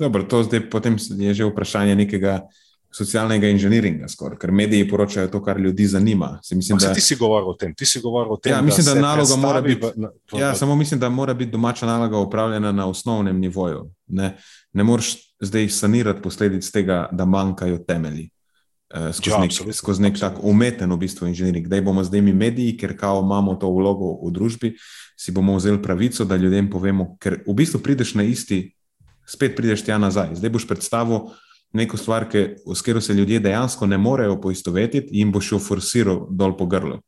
Dobro, 0.00 0.24
to 0.24 0.42
zdaj 0.46 0.62
je 1.18 1.34
že 1.34 1.48
vprašanje 1.48 1.96
nekega 1.98 2.40
socialnega 2.90 3.48
inženiringa, 3.48 4.08
skor, 4.10 4.34
ker 4.38 4.50
mediji 4.52 4.88
poročajo 4.90 5.28
to, 5.30 5.40
kar 5.42 5.60
ljudi 5.60 5.86
zanima. 5.86 6.40
Mislim, 6.54 6.78
da, 6.78 6.92
ti 6.94 7.00
si 7.00 7.16
govoril 7.16 7.52
o 7.52 7.54
tem. 7.54 7.74
O 8.28 8.36
tem 8.36 8.52
ja, 8.52 8.62
mislim, 8.62 8.86
da, 8.86 8.94
da 8.94 9.00
naloga 9.00 9.36
mora 9.36 9.60
biti. 9.60 9.86
V, 9.86 10.08
v, 10.32 10.40
ja, 10.40 10.50
v, 10.50 10.58
samo 10.58 10.76
mislim, 10.76 11.00
da 11.00 11.08
mora 11.08 11.34
biti 11.34 11.50
domača 11.50 11.86
naloga 11.86 12.18
upravljena 12.18 12.72
na 12.72 12.86
osnovnem 12.86 13.38
nivoju. 13.38 13.90
Ne, 14.06 14.36
ne 14.72 14.84
moreš 14.84 15.14
zdaj 15.40 15.68
sanirati 15.68 16.22
posledic 16.22 16.70
tega, 16.70 17.08
da 17.12 17.24
manjkajo 17.24 17.78
temelji. 17.78 18.30
Uh, 18.94 19.14
skozi, 19.14 19.30
Ja, 19.30 19.38
nek, 19.38 19.74
skozi 19.74 20.02
nek 20.02 20.18
tak 20.18 20.40
umeten 20.42 20.90
v 20.90 20.98
bistvu 20.98 21.28
inženiring. 21.30 21.68
Da 21.70 21.78
bomo 21.82 22.02
zdaj 22.04 22.20
mi 22.26 22.32
mediji, 22.34 22.74
ker 22.76 22.96
kao 22.98 23.22
imamo 23.22 23.54
to 23.54 23.70
vlogo 23.70 24.16
v 24.26 24.32
družbi, 24.34 24.72
si 25.14 25.30
bomo 25.30 25.54
vzeli 25.56 25.78
pravico, 25.82 26.24
da 26.24 26.36
ljudem 26.36 26.70
povemo, 26.70 27.14
ker 27.22 27.38
v 27.46 27.54
bistvu 27.54 27.78
prideš 27.78 28.16
na 28.18 28.26
isti, 28.26 28.64
spet 29.30 29.54
prideš 29.54 29.86
tja 29.86 29.98
nazaj. 29.98 30.34
Zdaj 30.42 30.50
boš 30.50 30.66
predstavil 30.66 31.30
neko 31.72 31.96
stvar, 31.96 32.28
ki, 32.28 32.44
s 32.74 32.82
katero 32.82 33.00
se 33.00 33.14
ljudje 33.14 33.40
dejansko 33.40 33.86
ne 33.86 33.98
morejo 33.98 34.40
poistovetiti 34.40 35.20
in 35.20 35.32
boš 35.32 35.52
jo 35.52 35.58
forsiral 35.58 36.26
dol 36.30 36.56
po 36.56 36.66
grlu. 36.66 36.98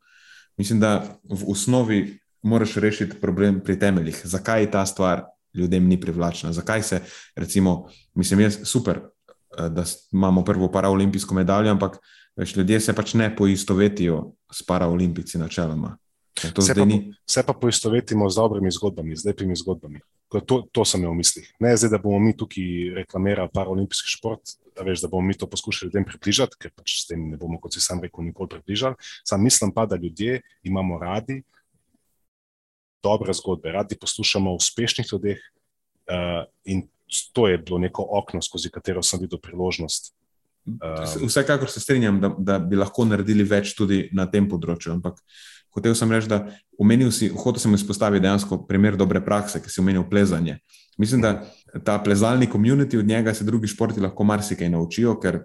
Mislim, 0.56 0.80
da 0.80 1.18
v 1.24 1.50
osnovi 1.50 2.18
moraš 2.42 2.76
rešiti 2.76 3.20
problem 3.20 3.60
pri 3.64 3.78
temeljih. 3.78 4.20
Zakaj 4.24 4.70
ta 4.70 4.86
stvar 4.86 5.24
ljudem 5.54 5.86
ni 5.88 6.00
privlačna? 6.00 6.52
Zakaj 6.52 6.82
se, 6.82 7.00
recimo, 7.36 7.88
mislim, 8.14 8.40
jaz 8.40 8.58
super, 8.64 9.00
eh, 9.58 9.68
da 9.68 9.84
imamo 10.12 10.44
prvo 10.44 10.70
paraolimpijsko 10.72 11.34
medaljo, 11.34 11.70
ampak 11.70 11.98
veš, 12.36 12.56
ljudje 12.56 12.80
se 12.80 12.92
pač 12.92 13.14
ne 13.14 13.36
poistovetijo 13.36 14.32
s 14.52 14.62
paraolimpici 14.66 15.38
načeloma. 15.38 15.96
Ker 16.34 16.52
To 16.52 16.62
Se 16.64 16.72
zdaj 16.72 16.82
pa, 16.82 16.88
ni. 16.88 17.14
se 17.28 17.42
pa 17.46 17.52
poistovetimo 17.52 18.30
z 18.30 18.36
dobrimi 18.36 18.70
zgodbami, 18.72 19.16
z 19.16 19.26
lepimi 19.28 19.56
zgodbami. 19.56 20.00
To, 20.32 20.62
to 20.72 20.84
sem 20.88 21.02
imel 21.02 21.12
v 21.12 21.20
mislih. 21.20 21.48
Ne 21.60 21.76
zdaj, 21.76 21.92
da 21.92 21.98
bomo 22.00 22.16
mi 22.18 22.32
tukaj 22.32 23.04
reklamirali 23.04 23.52
paraolimpijski 23.52 24.08
šport, 24.16 24.54
da, 24.72 24.80
veš, 24.80 25.04
da 25.04 25.10
bomo 25.12 25.28
mi 25.28 25.36
to 25.36 25.44
poskušali 25.46 25.90
ljudem 25.90 26.06
približati, 26.08 26.56
ker 26.56 26.72
pač 26.72 27.02
s 27.02 27.10
tem 27.10 27.26
ne 27.28 27.36
bomo, 27.36 27.60
kot 27.60 27.76
si 27.76 27.84
sam 27.84 28.00
rekel, 28.00 28.24
nikoli 28.24 28.48
približali. 28.48 28.96
Sam 29.28 29.44
mislim 29.44 29.74
pa, 29.76 29.84
da 29.86 30.00
ljudje 30.00 30.40
imamo 30.64 30.96
radi 30.98 31.42
dobre 33.02 33.34
zgodbe, 33.34 33.72
radi 33.72 33.98
poslušamo 33.98 34.50
o 34.50 34.56
uspešnih 34.56 35.06
ljudeh 35.12 35.38
uh, 36.08 36.44
in 36.64 36.86
to 37.32 37.48
je 37.48 37.58
bilo 37.58 37.78
neko 37.78 38.06
okno, 38.10 38.42
skozi 38.42 38.70
katero 38.70 39.02
sem 39.02 39.20
videl 39.20 39.38
priložnost. 39.38 40.14
Um, 40.64 41.26
Vsekakor 41.28 41.70
se 41.70 41.80
strinjam, 41.80 42.20
da, 42.20 42.30
da 42.38 42.58
bi 42.58 42.78
lahko 42.78 43.04
naredili 43.04 43.44
več 43.44 43.74
tudi 43.76 44.06
na 44.14 44.28
tem 44.30 44.46
področju. 44.48 44.94
Ampak 44.94 45.18
hotel 45.74 45.94
sem 45.94 46.10
reči, 46.12 46.28
da 46.28 46.44
omenil 46.78 47.12
si, 47.12 47.28
hotel 47.28 47.60
sem 47.60 47.74
izpostaviti 47.74 48.22
dejansko 48.26 48.62
primer 48.68 48.96
dobre 48.96 49.22
prakse, 49.24 49.62
ki 49.62 49.70
si 49.70 49.80
omenil 49.80 50.04
plezanje. 50.10 50.58
Mislim, 50.98 51.22
da 51.24 51.38
ta 51.84 51.98
plezalni 52.04 52.46
komunity 52.46 52.98
od 52.98 53.08
njega 53.08 53.34
se 53.34 53.44
drugi 53.44 53.66
športi 53.66 54.00
lahko 54.00 54.24
marsikaj 54.24 54.70
naučijo, 54.70 55.16
ker 55.20 55.42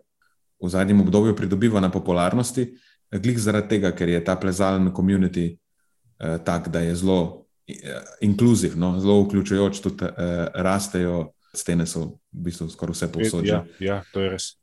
v 0.63 0.69
zadnjem 0.69 1.01
obdobju 1.01 1.36
pridobiva 1.36 1.80
na 1.80 1.91
popularnosti, 1.91 2.67
glih 3.11 3.39
zaradi 3.39 3.78
tega, 3.78 3.93
ker 3.95 4.09
je 4.09 4.23
ta 4.23 4.36
plezalni 4.36 4.91
komunity 4.93 5.47
eh, 5.53 6.38
tak, 6.45 6.67
da 6.69 6.80
je 6.84 6.95
zelo 6.95 7.45
eh, 7.67 8.01
inkluziv, 8.21 8.75
no, 8.75 8.97
zelo 8.99 9.21
vključujoč, 9.23 9.82
tudi 9.82 10.05
eh, 10.05 10.47
rastejo, 10.53 11.32
stene 11.57 11.88
so 11.88 12.19
v 12.34 12.47
bistvu 12.47 12.69
skoraj 12.69 12.93
vse 12.93 13.11
povsod. 13.11 13.45
že 13.45 13.53
ja, 13.53 13.65
ja, 13.80 14.01
to 14.13 14.21
je 14.21 14.30
res. 14.30 14.57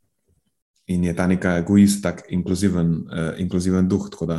in 0.87 1.05
je 1.05 1.15
ta 1.17 1.27
neka 1.27 1.59
egoist, 1.59 2.03
tak 2.03 2.27
inkluziven, 2.29 2.91
uh, 3.09 3.41
inkluziven 3.41 3.89
duh. 3.89 4.11
tako 4.11 4.27
Da, 4.27 4.39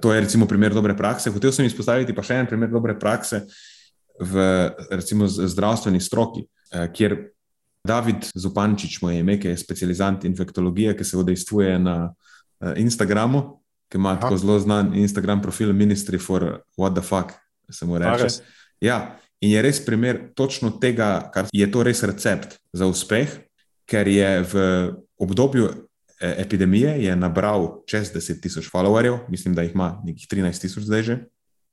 to 0.00 0.12
je 0.12 0.20
recimo 0.20 0.46
primer 0.46 0.74
dobre 0.74 0.96
prakse. 0.96 1.30
Hotel 1.30 1.52
sem 1.52 1.66
izpostaviti 1.66 2.14
pa 2.14 2.22
še 2.22 2.42
en 2.42 2.50
primer 2.50 2.70
dobre 2.70 2.94
prakse 2.98 3.44
v 4.18 4.44
recimo 4.90 5.28
zdravstveni 5.28 6.00
stroki, 6.00 6.44
uh, 6.74 6.86
kjer 6.92 7.16
David 7.86 8.26
Zupančič, 8.34 8.98
moj 9.02 9.20
ime, 9.20 9.38
ki 9.40 9.52
je 9.52 9.60
specializant 9.60 10.24
infektologije, 10.26 10.96
ki 10.98 11.04
se 11.06 11.16
udejstvuje 11.16 11.78
na 11.78 11.96
uh, 12.10 12.72
Instagramu, 12.76 13.62
ki 13.88 13.98
ima 13.98 14.16
Aha. 14.16 14.20
tako 14.20 14.36
zelo 14.36 14.58
znan 14.60 14.92
Instagram 14.98 15.42
profil 15.42 15.72
Ministry 15.72 16.18
for 16.20 16.60
What 16.76 16.98
the 16.98 17.02
Fuck, 17.02 17.32
se 17.70 17.86
mu 17.86 17.98
reče. 17.98 18.42
Ja, 18.80 19.16
in 19.40 19.54
je 19.54 19.62
res 19.62 19.80
primer 19.84 20.28
točno 20.34 20.70
tega, 20.70 21.30
kar 21.34 21.48
je 21.52 21.70
to 21.70 21.82
res 21.86 22.02
recept 22.02 22.58
za 22.72 22.86
uspeh, 22.86 23.30
ker 23.88 24.08
je 24.08 24.42
v 24.52 24.64
obdobju 25.18 25.68
eh, 25.70 25.76
epidemije 26.20 27.04
je 27.04 27.16
nabral 27.16 27.82
čez 27.86 28.12
10 28.14 28.40
tisoč 28.42 28.70
followerjev, 28.72 29.18
mislim, 29.28 29.54
da 29.54 29.62
jih 29.62 29.74
ima 29.74 30.02
nekih 30.04 30.26
13 30.30 30.60
tisoč 30.60 30.84
zdaj 30.84 31.02
že. 31.02 31.18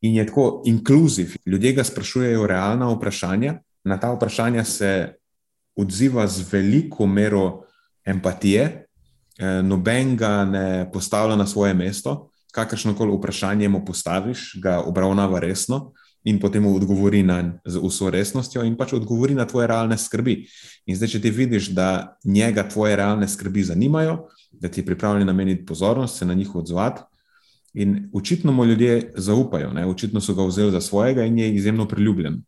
In 0.02 0.16
je 0.16 0.26
tako 0.28 0.62
inkluziv. 0.66 1.36
Ljudje 1.46 1.74
ga 1.74 1.84
sprašujejo 1.84 2.48
realna 2.48 2.90
vprašanja, 2.94 3.60
na 3.84 4.00
ta 4.00 4.12
vprašanja 4.14 4.64
se 4.64 5.14
odziva 5.76 6.28
z 6.28 6.46
veliko 6.52 7.08
mero 7.08 7.64
empatije, 8.06 8.86
eh, 9.38 9.62
noben 9.64 10.18
ga 10.18 10.46
ne 10.46 10.92
postavlja 10.94 11.36
na 11.36 11.48
svoje 11.48 11.74
mesto, 11.74 12.30
kakršno 12.52 12.96
koli 12.96 13.18
vprašanje 13.18 13.70
mu 13.70 13.86
postaviš, 13.86 14.60
ga 14.64 14.80
obravnava 14.80 15.40
resno 15.40 15.92
in 16.24 16.40
potem 16.40 16.66
odgovori 16.66 17.24
na 17.24 17.42
nj 17.42 17.52
z 17.66 17.82
vso 17.84 18.10
resnostjo 18.10 18.64
in 18.66 18.78
pač 18.78 18.94
odgovori 18.94 19.36
na 19.36 19.46
tvoje 19.46 19.68
realne 19.68 19.98
skrbi. 19.98 20.48
In 20.86 20.98
zdaj, 20.98 21.16
če 21.16 21.22
ti 21.22 21.30
vidiš, 21.30 21.70
da 21.78 22.18
njega 22.24 22.66
tvoje 22.70 22.96
realne 22.96 23.28
skrbi 23.28 23.64
zanimajo, 23.64 24.26
da 24.60 24.68
ti 24.68 24.82
je 24.82 24.86
pripravljen 24.86 25.28
nameniti 25.28 25.66
pozornost, 25.66 26.18
se 26.18 26.26
na 26.26 26.34
njih 26.34 26.56
odzvati. 26.56 27.02
In 27.74 28.10
očitno 28.14 28.52
mu 28.52 28.66
ljudje 28.66 29.14
zaupajo, 29.16 29.74
ne? 29.74 29.86
očitno 29.86 30.22
so 30.22 30.34
ga 30.34 30.44
vzeli 30.44 30.72
za 30.72 30.82
svojega 30.82 31.24
in 31.24 31.40
je 31.40 31.54
izjemno 31.56 31.88
priljubljen. 31.88 32.44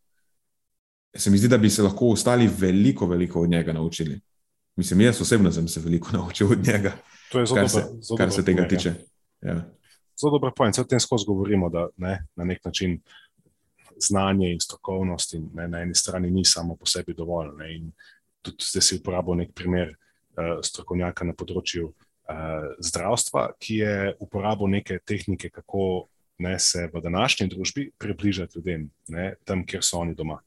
Se 1.15 1.29
mi 1.29 1.37
zdi, 1.37 1.47
da 1.47 1.57
bi 1.57 1.69
se 1.69 1.83
lahko 1.83 2.07
ostali 2.07 2.49
veliko, 2.57 3.07
veliko 3.07 3.41
od 3.41 3.49
njega 3.49 3.73
naučili. 3.73 4.19
Mislim, 4.75 5.01
jaz 5.01 5.21
osebno 5.21 5.51
sem 5.51 5.67
se 5.67 5.79
veliko 5.79 6.09
naučil 6.13 6.51
od 6.51 6.67
njega, 6.67 6.91
kar 7.31 7.69
se, 7.69 7.81
dobro. 7.81 8.01
zelo 8.01 8.17
kar 8.17 8.31
se 8.31 8.45
tega 8.45 8.61
ja. 8.61 8.67
tiče. 8.67 8.93
Ja. 9.41 9.55
Zelo 10.21 10.31
dobro 10.31 10.51
point. 10.57 10.75
Se 10.75 10.81
o 10.81 10.83
tem 10.83 10.99
skozi 10.99 11.25
govorimo, 11.27 11.69
da 11.69 11.87
ne, 11.97 12.25
na 12.35 12.43
nek 12.43 12.65
način 12.65 12.99
znanje 13.99 14.51
in 14.51 14.59
strokovnost 14.59 15.33
in, 15.33 15.49
ne, 15.53 15.67
na 15.67 15.81
eni 15.81 15.95
strani 15.95 16.31
ni 16.31 16.45
samo 16.45 16.75
po 16.75 16.85
sebi 16.85 17.13
dovolj. 17.13 17.49
Ne, 17.57 17.75
in 17.75 17.91
tudi 18.41 18.63
zdaj 18.71 18.81
si 18.81 18.99
uporabil 19.01 19.35
nek 19.35 19.53
primer 19.53 19.95
strokovnjaka 20.61 21.25
na 21.25 21.33
področju 21.33 21.89
uh, 21.91 22.75
zdravstva, 22.83 23.51
ki 23.59 23.81
je 23.81 23.95
uporabil 24.23 24.69
neke 24.77 24.99
tehnike, 25.05 25.49
kako 25.49 26.07
ne, 26.43 26.59
se 26.59 26.89
v 26.93 27.01
današnji 27.01 27.47
družbi 27.47 27.91
približati 27.97 28.59
ljudem, 28.59 28.89
ne, 29.09 29.35
tam, 29.45 29.65
kjer 29.65 29.83
so 29.83 30.01
oni 30.01 30.15
doma. 30.15 30.39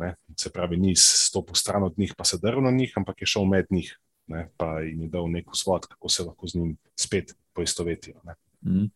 Ne, 0.00 0.14
se 0.36 0.50
pravi, 0.50 0.78
ni 0.80 0.94
stopil 0.96 1.54
stran 1.54 1.84
od 1.84 1.98
njih, 1.98 2.14
pa 2.16 2.24
se 2.24 2.38
drl 2.40 2.62
na 2.64 2.70
njih, 2.70 2.92
ampak 2.96 3.20
je 3.20 3.28
šel 3.28 3.44
med 3.44 3.68
njih. 3.70 3.92
Ne, 4.30 4.46
pa 4.56 4.80
jim 4.80 5.02
je 5.02 5.08
dal 5.10 5.26
nek 5.30 5.50
vzvod, 5.52 5.86
kako 5.90 6.08
se 6.08 6.24
lahko 6.24 6.46
z 6.46 6.60
njim 6.60 6.76
spet 6.96 7.34
poistovetijo. 7.52 8.22
Mhm. 8.66 8.88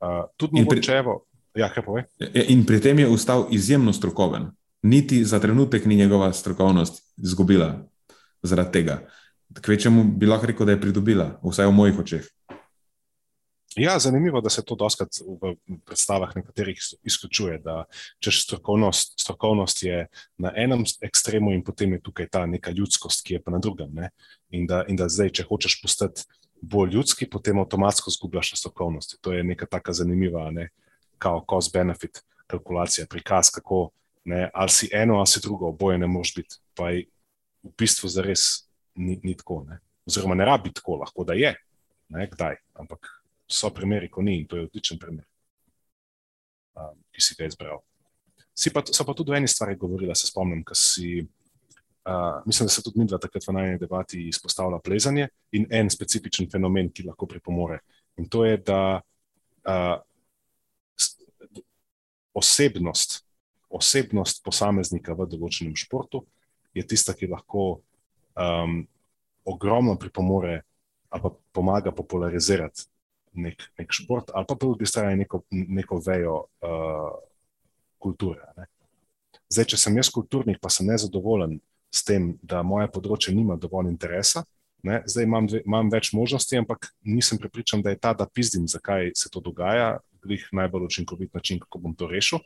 Uh, 0.00 0.24
tudi 0.36 0.58
In 0.58 0.66
pri- 0.66 0.80
mogoče, 0.80 0.92
evo, 0.92 1.24
ja, 1.54 1.68
kaj 1.72 1.84
pove? 1.84 2.04
In 2.48 2.66
pri 2.66 2.80
tem 2.80 2.98
je 2.98 3.08
ostal 3.08 3.46
izjemno 3.50 3.92
strokoven. 3.92 4.50
Niti 4.82 5.24
za 5.24 5.40
trenutek 5.40 5.84
ni 5.86 5.96
njegova 5.96 6.32
strokovnost 6.32 7.14
izgubila 7.16 7.84
zaradi 8.44 8.72
tega. 8.72 9.00
Kvečemu 9.60 10.04
bi 10.18 10.26
lahko 10.26 10.46
rekel, 10.50 10.66
da 10.66 10.74
je 10.74 10.80
pridobila, 10.80 11.34
vsaj 11.44 11.68
v 11.68 11.76
mojih 11.76 11.98
očeh. 11.98 12.30
Ja, 13.76 13.98
zanimivo, 13.98 14.40
da 14.40 14.50
se 14.50 14.62
to 14.62 14.76
doskrat 14.78 15.08
v 15.18 15.56
predstavah 15.84 16.36
nekaterih 16.36 16.78
iz- 16.78 16.94
izključuje, 17.02 17.58
da 17.58 17.84
češ 18.22 18.44
strokovnost, 18.44 19.20
strokovnost 19.20 19.82
je 19.82 20.06
na 20.38 20.52
enem 20.56 20.84
ekstremu 21.02 21.52
in 21.52 21.64
potem 21.64 21.92
je 21.92 22.00
tukaj 22.02 22.28
ta 22.28 22.46
neka 22.46 22.70
ljudskost, 22.70 23.24
ki 23.26 23.34
je 23.34 23.42
pa 23.42 23.50
na 23.50 23.58
drugem. 23.58 23.90
Ne? 23.94 24.10
In, 24.50 24.66
da, 24.66 24.84
in 24.88 24.96
da 24.96 25.08
zdaj, 25.08 25.32
če 25.34 25.46
hočeš 25.48 25.80
postati 25.82 26.22
bolj 26.62 26.94
ljudski, 26.94 27.26
potem 27.30 27.58
avtomatsko 27.58 28.10
zgubljaš 28.10 28.52
na 28.52 28.56
strokovnosti. 28.56 29.18
To 29.20 29.32
je 29.32 29.42
neka 29.44 29.66
taka 29.66 29.92
zanimiva, 29.92 30.50
ne, 30.50 30.68
kao 31.18 31.44
cost-benefit 31.50 32.22
kalkulacija, 32.46 33.06
prikaz, 33.10 33.50
kako 33.50 33.90
ne, 34.24 34.50
ali 34.54 34.70
si 34.70 34.88
eno 34.92 35.18
ali 35.18 35.26
si 35.26 35.40
drugo, 35.42 35.68
oboje 35.68 35.98
ne 35.98 36.06
moreš 36.06 36.34
biti. 36.34 36.56
Pa 36.74 36.90
je 36.90 37.04
v 37.64 37.72
bistvu 37.78 38.08
zares 38.12 38.68
ni, 38.94 39.18
ni 39.24 39.34
tako. 39.36 39.62
Ne? 39.68 39.80
Oziroma, 40.06 40.36
ne 40.36 40.44
rabi 40.44 40.72
tako, 40.74 40.98
lahko 41.00 41.24
da 41.24 41.36
je, 41.38 41.54
ne, 42.12 42.26
kdaj, 42.30 42.58
ampak 42.80 43.08
so 43.48 43.70
primeri, 43.74 44.10
ko 44.12 44.22
ni 44.22 44.40
in 44.40 44.46
to 44.48 44.58
je 44.58 44.66
odličen 44.68 45.00
primer, 45.00 45.24
um, 46.76 46.98
ki 47.12 47.24
si 47.24 47.36
ga 47.38 47.48
izbral. 47.48 47.80
Si 48.54 48.70
pa, 48.70 48.84
so 48.86 49.06
pa 49.06 49.14
tudi 49.16 49.34
eni 49.34 49.48
stvari 49.50 49.78
govorila, 49.80 50.14
se 50.14 50.28
spomnim, 50.30 50.62
ker 50.64 50.78
si. 50.78 51.24
Uh, 52.04 52.42
mislim, 52.44 52.68
da 52.68 52.72
se 52.74 52.82
tudi 52.84 53.00
mi 53.00 53.06
dva 53.08 53.16
takrat 53.16 53.46
v 53.48 53.52
najni 53.56 53.78
debati 53.80 54.26
izpostavlja 54.28 54.76
plezanje 54.84 55.30
in 55.56 55.64
en 55.72 55.88
specifičen 55.90 56.50
fenomen, 56.52 56.90
ki 56.92 57.06
lahko 57.06 57.24
pripomore. 57.26 57.78
In 58.20 58.28
to 58.28 58.44
je, 58.44 58.58
da 58.60 59.00
uh, 59.00 59.94
osebnost, 62.34 63.22
osebnost 63.70 64.42
posameznika 64.44 65.16
v 65.16 65.26
določenem 65.32 65.72
športu 65.78 66.26
je 66.74 66.86
tista, 66.86 67.14
ki 67.14 67.30
lahko 67.30 67.80
um, 68.34 68.82
ogromno 69.44 69.96
pripomore 70.00 70.62
ali 71.14 71.22
pa 71.22 71.30
pomaga 71.54 71.92
popularizirati 71.94 72.88
nek, 73.34 73.62
nek 73.78 73.92
šport, 73.92 74.30
ali 74.34 74.46
pa 74.48 74.54
po 74.54 74.66
drugi 74.66 74.86
strani 74.86 75.16
neko, 75.22 75.42
neko 75.50 76.00
vejo 76.06 76.36
uh, 76.42 77.12
kulture. 77.98 78.42
Ne. 78.56 78.66
Zdaj, 79.50 79.68
če 79.74 79.78
sem 79.78 79.98
jaz 79.98 80.10
kulturnik, 80.10 80.58
pa 80.62 80.70
sem 80.72 80.88
nezadovoljen 80.90 81.60
s 81.94 82.02
tem, 82.06 82.32
da 82.42 82.64
moje 82.66 82.88
področje 82.90 83.34
nima 83.34 83.54
dovolj 83.60 83.92
interesa, 83.92 84.42
ne, 84.84 85.00
zdaj 85.08 85.26
imam, 85.28 85.46
dve, 85.48 85.62
imam 85.64 85.90
več 85.92 86.10
možnosti, 86.16 86.58
ampak 86.58 86.90
nisem 87.06 87.38
prepričan, 87.40 87.82
da 87.84 87.94
je 87.94 88.00
ta, 88.02 88.12
da 88.18 88.26
pizdim, 88.26 88.66
zakaj 88.68 89.12
se 89.16 89.30
to 89.32 89.42
dogaja, 89.44 89.98
glih 90.24 90.44
najbolj 90.56 90.88
učinkovit 90.88 91.34
način, 91.36 91.60
kako 91.62 91.80
bom 91.84 91.94
to 91.94 92.08
rešil. 92.10 92.42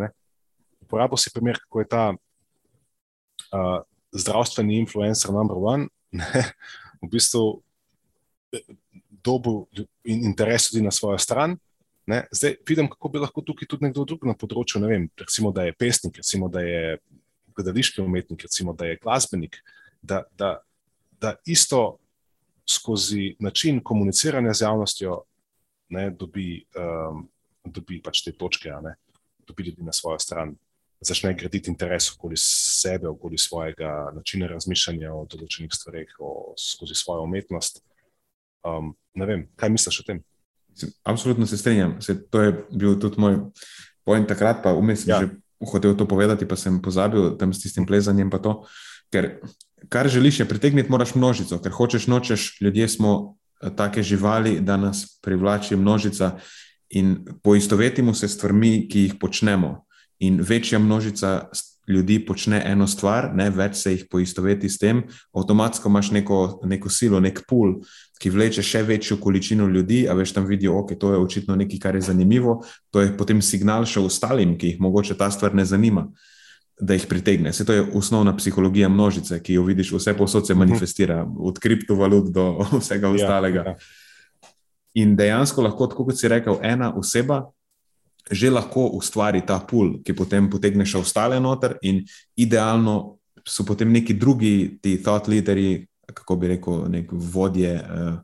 Ne. 0.00 0.10
Uporabil 0.84 1.20
si 1.20 1.32
primer, 1.34 1.58
kako 1.64 1.82
je 1.82 1.88
ta 1.90 2.04
uh, 3.52 3.82
zdravstveni 4.14 4.78
influencer 4.78 5.32
number 5.34 5.58
one, 5.58 5.88
ne, 6.12 6.44
v 7.02 7.10
bistvu 7.10 7.44
dobu 9.24 9.66
in 10.04 10.24
interes 10.30 10.68
tudi 10.70 10.84
na 10.84 10.90
svojo 10.90 11.18
stran. 11.18 11.56
Ne. 12.06 12.26
Zdaj 12.32 12.56
vidim, 12.68 12.88
kako 12.88 13.08
bi 13.08 13.18
lahko 13.22 13.42
tukaj 13.42 13.68
tudi 13.68 13.88
nekdo 13.88 14.04
drug 14.04 14.26
na 14.28 14.36
področju, 14.36 14.82
ne 14.82 14.90
vem, 14.90 15.04
recimo, 15.18 15.52
da 15.56 15.64
je 15.64 15.72
pesnik, 15.72 16.20
recimo, 16.20 16.50
da 16.52 16.60
je 16.60 16.98
gledališki 17.56 18.02
umetnik, 18.04 18.44
recimo, 18.44 18.74
da 18.76 18.90
je 18.90 18.98
glasbenik, 19.00 19.56
da, 20.02 20.24
da, 20.36 20.58
da 21.20 21.36
isto 21.48 21.98
skozi 22.68 23.36
način 23.40 23.80
komuniciranja 23.80 24.52
z 24.52 24.66
javnostjo 24.66 25.22
ne, 25.96 26.10
dobi, 26.10 26.64
um, 26.76 27.24
dobi 27.64 28.00
pač 28.04 28.24
te 28.26 28.34
točke, 28.36 28.72
ne, 28.84 28.96
dobi 29.48 29.70
ljudi 29.70 29.84
na 29.84 29.92
svojo 29.92 30.20
stran, 30.20 30.54
začne 31.04 31.34
graditi 31.34 31.70
interes 31.70 32.10
okoli 32.14 32.36
sebe, 32.40 33.08
okoli 33.08 33.38
svojega 33.38 34.10
načina 34.14 34.48
razmišljanja 34.50 35.12
o 35.14 35.24
določenih 35.30 35.72
stvareh, 35.74 36.14
o, 36.18 36.54
skozi 36.58 36.96
svojo 36.98 37.26
umetnost. 37.28 37.82
Um, 38.64 38.94
ne 39.14 39.28
vem, 39.28 39.46
kaj 39.60 39.72
misliš 39.74 40.00
o 40.00 40.06
tem? 40.08 40.22
Absolutno 41.04 41.46
se 41.46 41.58
strinjam. 41.60 41.98
Se, 42.02 42.16
to 42.16 42.40
je 42.42 42.54
bil 42.72 42.96
tudi 43.00 43.20
moj 43.20 43.38
pojem 44.04 44.26
takrat, 44.28 44.62
pa 44.64 44.72
vmes 44.74 45.04
sem 45.04 45.12
ja. 45.12 45.20
že 45.22 45.30
hotel 45.64 45.94
to 45.96 46.08
povedati, 46.08 46.48
pa 46.48 46.56
sem 46.58 46.80
pozabil 46.82 47.36
tam 47.40 47.54
s 47.54 47.62
tistim 47.62 47.86
plezanjem. 47.86 48.32
Ker 49.12 49.38
kar 49.88 50.08
želiš, 50.08 50.40
je 50.40 50.48
pritegniti, 50.48 50.90
moraš 50.90 51.14
množico, 51.14 51.58
ker 51.58 51.72
hočeš, 51.72 52.06
nočeš, 52.06 52.60
ljudje 52.60 52.88
smo 52.88 53.36
eh, 53.62 53.70
take 53.76 54.02
živali, 54.02 54.60
da 54.60 54.76
nas 54.76 55.18
privlači 55.22 55.76
množica 55.76 56.38
in 56.90 57.24
poistovetimo 57.42 58.14
se 58.14 58.28
s 58.28 58.34
stvarmi, 58.34 58.88
ki 58.88 59.00
jih 59.00 59.14
počnemo. 59.20 59.84
In 60.18 60.40
večja 60.40 60.78
množica 60.78 61.48
ljudi 61.88 62.18
počne 62.26 62.62
eno 62.64 62.86
stvar, 62.86 63.28
ne 63.34 63.50
več 63.50 63.76
se 63.76 63.92
jih 63.92 64.04
poistoveti 64.10 64.68
s 64.68 64.78
tem, 64.80 65.02
avtomatsko 65.36 65.88
imaš 65.88 66.10
neko, 66.16 66.38
neko 66.64 66.88
silo, 66.88 67.20
nek 67.20 67.42
pul, 67.48 67.76
ki 68.20 68.32
vleče 68.32 68.62
še 68.64 68.82
večjo 68.88 69.18
količino 69.20 69.66
ljudi, 69.68 70.04
a 70.08 70.14
veš 70.16 70.32
tam 70.36 70.46
vidijo, 70.48 70.78
ok, 70.80 70.94
to 71.00 71.12
je 71.12 71.20
očitno 71.20 71.56
nekaj, 71.60 71.80
kar 71.82 71.98
je 71.98 72.06
zanimivo, 72.08 72.62
to 72.90 73.04
je 73.04 73.12
potem 73.16 73.42
signal 73.44 73.84
še 73.88 74.00
ostalim, 74.00 74.56
ki 74.58 74.74
jih 74.74 74.80
mogoče 74.80 75.18
ta 75.18 75.28
stvar 75.34 75.54
ne 75.54 75.66
zanima. 75.68 76.08
Da 76.74 76.96
jih 76.96 77.04
pritegne. 77.06 77.52
Se 77.54 77.62
to 77.62 77.70
je 77.70 77.84
osnovna 77.94 78.32
psihologija 78.34 78.88
množice, 78.90 79.36
ki 79.38 79.54
jo 79.54 79.62
vidiš, 79.62 79.92
vse 79.94 80.16
posod 80.18 80.46
se 80.46 80.56
mhm. 80.56 80.64
manifestira, 80.64 81.20
od 81.22 81.60
kriptovalut 81.62 82.32
do 82.34 82.48
vsega 82.80 83.06
ja, 83.06 83.14
ostalega. 83.14 83.62
Ja, 83.68 83.76
ja. 83.76 84.50
In 84.98 85.14
dejansko 85.18 85.62
lahko, 85.62 85.86
kot 85.94 86.18
si 86.18 86.30
rekel, 86.30 86.58
ena 86.62 86.90
oseba 86.98 87.44
že 88.30 88.50
lahko 88.50 88.88
ustvari 88.96 89.44
ta 89.44 89.58
pool, 89.60 89.98
ki 90.00 90.16
potem 90.16 90.48
potegne 90.48 90.86
še 90.88 91.02
ostale 91.02 91.40
noter, 91.40 91.76
in 91.84 92.00
idealno 92.40 93.18
so 93.44 93.66
potem 93.68 93.92
neki 93.92 94.16
drugi, 94.16 94.80
ti 94.80 94.96
thought 94.96 95.28
leaderi, 95.28 95.84
kako 96.08 96.36
bi 96.40 96.54
rekel, 96.56 96.86
nek 96.88 97.12
vodje, 97.12 97.74
uh, 97.76 98.16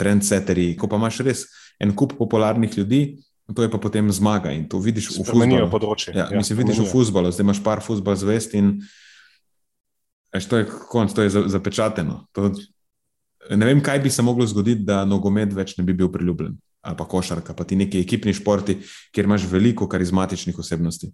trendsetteri. 0.00 0.72
Ko 0.80 0.88
pa 0.88 0.96
imaš 0.96 1.20
res 1.24 1.44
en 1.82 1.92
kup 1.92 2.16
popularnih 2.16 2.72
ljudi, 2.78 3.00
to 3.54 3.62
je 3.62 3.70
pa 3.70 3.78
potem 3.78 4.08
zmaga 4.10 4.50
in 4.50 4.64
to 4.66 4.80
vidiš 4.82 5.12
v 5.12 5.26
futbalu. 5.28 5.60
Ja, 6.10 6.26
ja, 6.26 6.26
mislim, 6.32 6.64
vidiš 6.64 6.80
v 6.82 6.88
futbalu, 6.90 7.30
zdaj 7.30 7.44
imaš 7.44 7.60
par 7.62 7.84
futbol 7.84 8.16
zvest 8.18 8.56
in 8.58 8.80
eš, 10.34 10.48
to 10.50 10.62
je 10.62 10.66
konc, 10.66 11.12
to 11.12 11.22
je 11.22 11.44
zapečateno. 11.52 12.24
To, 12.34 12.50
ne 13.52 13.68
vem, 13.68 13.84
kaj 13.84 14.00
bi 14.02 14.10
se 14.10 14.24
moglo 14.24 14.48
zgoditi, 14.48 14.82
da 14.88 15.04
nogomet 15.04 15.54
več 15.54 15.76
ne 15.78 15.84
bi 15.86 15.94
bil 15.94 16.10
priljubljen 16.10 16.56
ali 16.86 16.96
pa 16.96 17.04
košarka, 17.08 17.54
pa 17.54 17.64
ti 17.64 17.76
neki 17.76 18.00
ekipni 18.00 18.34
športi, 18.34 18.78
kjer 19.14 19.26
imaš 19.26 19.46
veliko 19.50 19.88
karizmatičnih 19.90 20.58
osebnosti. 20.58 21.10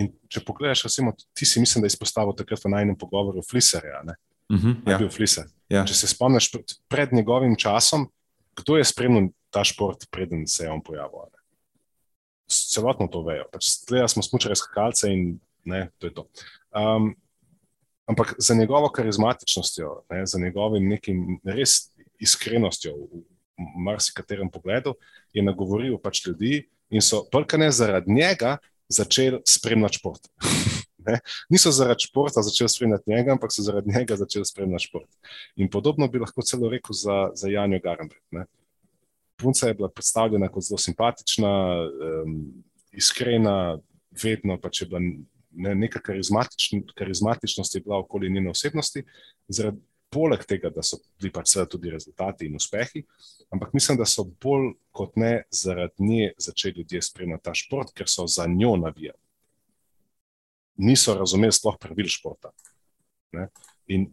In 0.00 0.10
če 0.30 0.42
pogledaš, 0.46 0.84
recimo, 0.86 1.12
ti 1.36 1.46
si 1.46 1.62
mislim, 1.62 1.84
da 1.84 1.90
izpostavil 1.90 2.34
takrat 2.38 2.62
v 2.64 2.72
najnem 2.74 2.98
pogovoru 2.98 3.42
Fliserja. 3.46 4.02
Uh 4.04 4.56
mhm, 4.56 4.70
-huh, 4.70 4.90
ja. 4.90 4.98
bil 4.98 5.10
Fliser. 5.10 5.46
Ja. 5.68 5.84
Če 5.86 5.94
se 5.94 6.08
spomniš 6.08 6.50
pred, 6.50 6.72
pred 6.88 7.12
njegovim 7.12 7.56
časom, 7.56 8.08
kdo 8.56 8.76
je 8.76 8.84
spremljal 8.84 9.28
ta 9.50 9.64
šport, 9.64 10.06
preden 10.10 10.46
se 10.46 10.64
je 10.64 10.70
on 10.70 10.82
pojavil. 10.82 11.30
Ne? 11.32 11.38
Celotno 12.48 13.06
to 13.06 13.22
vejo. 13.22 13.44
Pač, 13.52 13.66
Gledali 13.88 14.08
smo 14.08 14.22
smočare 14.22 14.56
skakalce 14.56 15.10
in 15.12 15.40
ne, 15.64 15.90
to 15.98 16.06
je 16.06 16.14
to. 16.14 16.26
Um, 16.74 17.14
ampak 18.06 18.34
za 18.38 18.54
njegovo 18.54 18.88
karizmatičnostjo, 18.88 20.02
ne, 20.10 20.26
za 20.26 20.38
njegovim 20.38 20.88
nekim 20.88 21.40
res 21.44 21.92
iskrenostjo 22.18 22.96
v, 22.96 23.22
marsikaterem 23.76 24.50
pogledu, 24.50 24.94
je 25.32 25.42
nagovoril 25.42 25.98
pač 25.98 26.24
ljudi 26.26 26.66
in 26.90 27.02
so 27.04 27.22
prkane 27.32 27.70
zaradi 27.72 28.12
njega 28.12 28.56
začeli 28.88 29.40
spremljati 29.46 29.98
šport. 29.98 30.28
Niso 31.52 31.70
zaradi 31.70 32.06
športa 32.08 32.42
začeli 32.42 32.68
spremljati 32.68 33.10
njega, 33.10 33.32
ampak 33.32 33.52
so 33.52 33.62
zaradi 33.62 33.92
njega 33.98 34.16
začeli 34.16 34.44
spremljati 34.44 34.84
šport. 34.84 35.08
In 35.56 35.70
podobno 35.70 36.08
bi 36.08 36.18
lahko 36.18 36.42
celo 36.42 36.68
rekel 36.68 36.94
za, 36.94 37.30
za 37.34 37.48
Janjo 37.48 37.80
Garenbreg. 37.84 38.22
Punca 39.36 39.68
je 39.68 39.74
bila 39.74 39.88
predstavljena 39.88 40.48
kot 40.48 40.64
zelo 40.64 40.78
simpatična, 40.78 41.52
um, 42.24 42.64
iskrena, 42.92 43.78
vedno 44.22 44.58
pač 44.60 44.82
je 44.82 44.88
bila 44.88 45.00
ne, 45.50 45.74
neka 45.74 46.00
karizmatičn, 46.00 46.82
karizmatičnost 46.94 47.74
je 47.74 47.80
bila 47.80 47.98
okoli 47.98 48.30
njene 48.30 48.50
osebnosti, 48.50 49.04
zaradi 49.48 49.80
poleg 50.10 50.44
tega, 50.48 50.70
da 50.74 50.82
so 50.82 50.98
bili 51.20 51.30
pač 51.32 51.54
tudi 51.70 51.90
rezultati 51.90 52.46
in 52.46 52.56
uspehi, 52.58 53.04
ampak 53.54 53.74
mislim, 53.74 53.98
da 53.98 54.06
so 54.06 54.24
bolj 54.42 54.72
kot 54.92 55.16
ne 55.16 55.44
zaradi 55.50 56.04
nje 56.04 56.32
začeli 56.38 56.82
ljudje 56.82 57.02
spremljati 57.02 57.44
ta 57.44 57.54
šport, 57.54 57.92
ker 57.94 58.08
so 58.08 58.26
za 58.26 58.46
njo 58.46 58.76
navijali. 58.76 59.18
Niso 60.80 61.14
razumeli 61.14 61.52
sploh 61.52 61.76
pravil 61.80 62.08
športa. 62.08 62.50
Ne? 63.36 63.48
In 63.86 64.08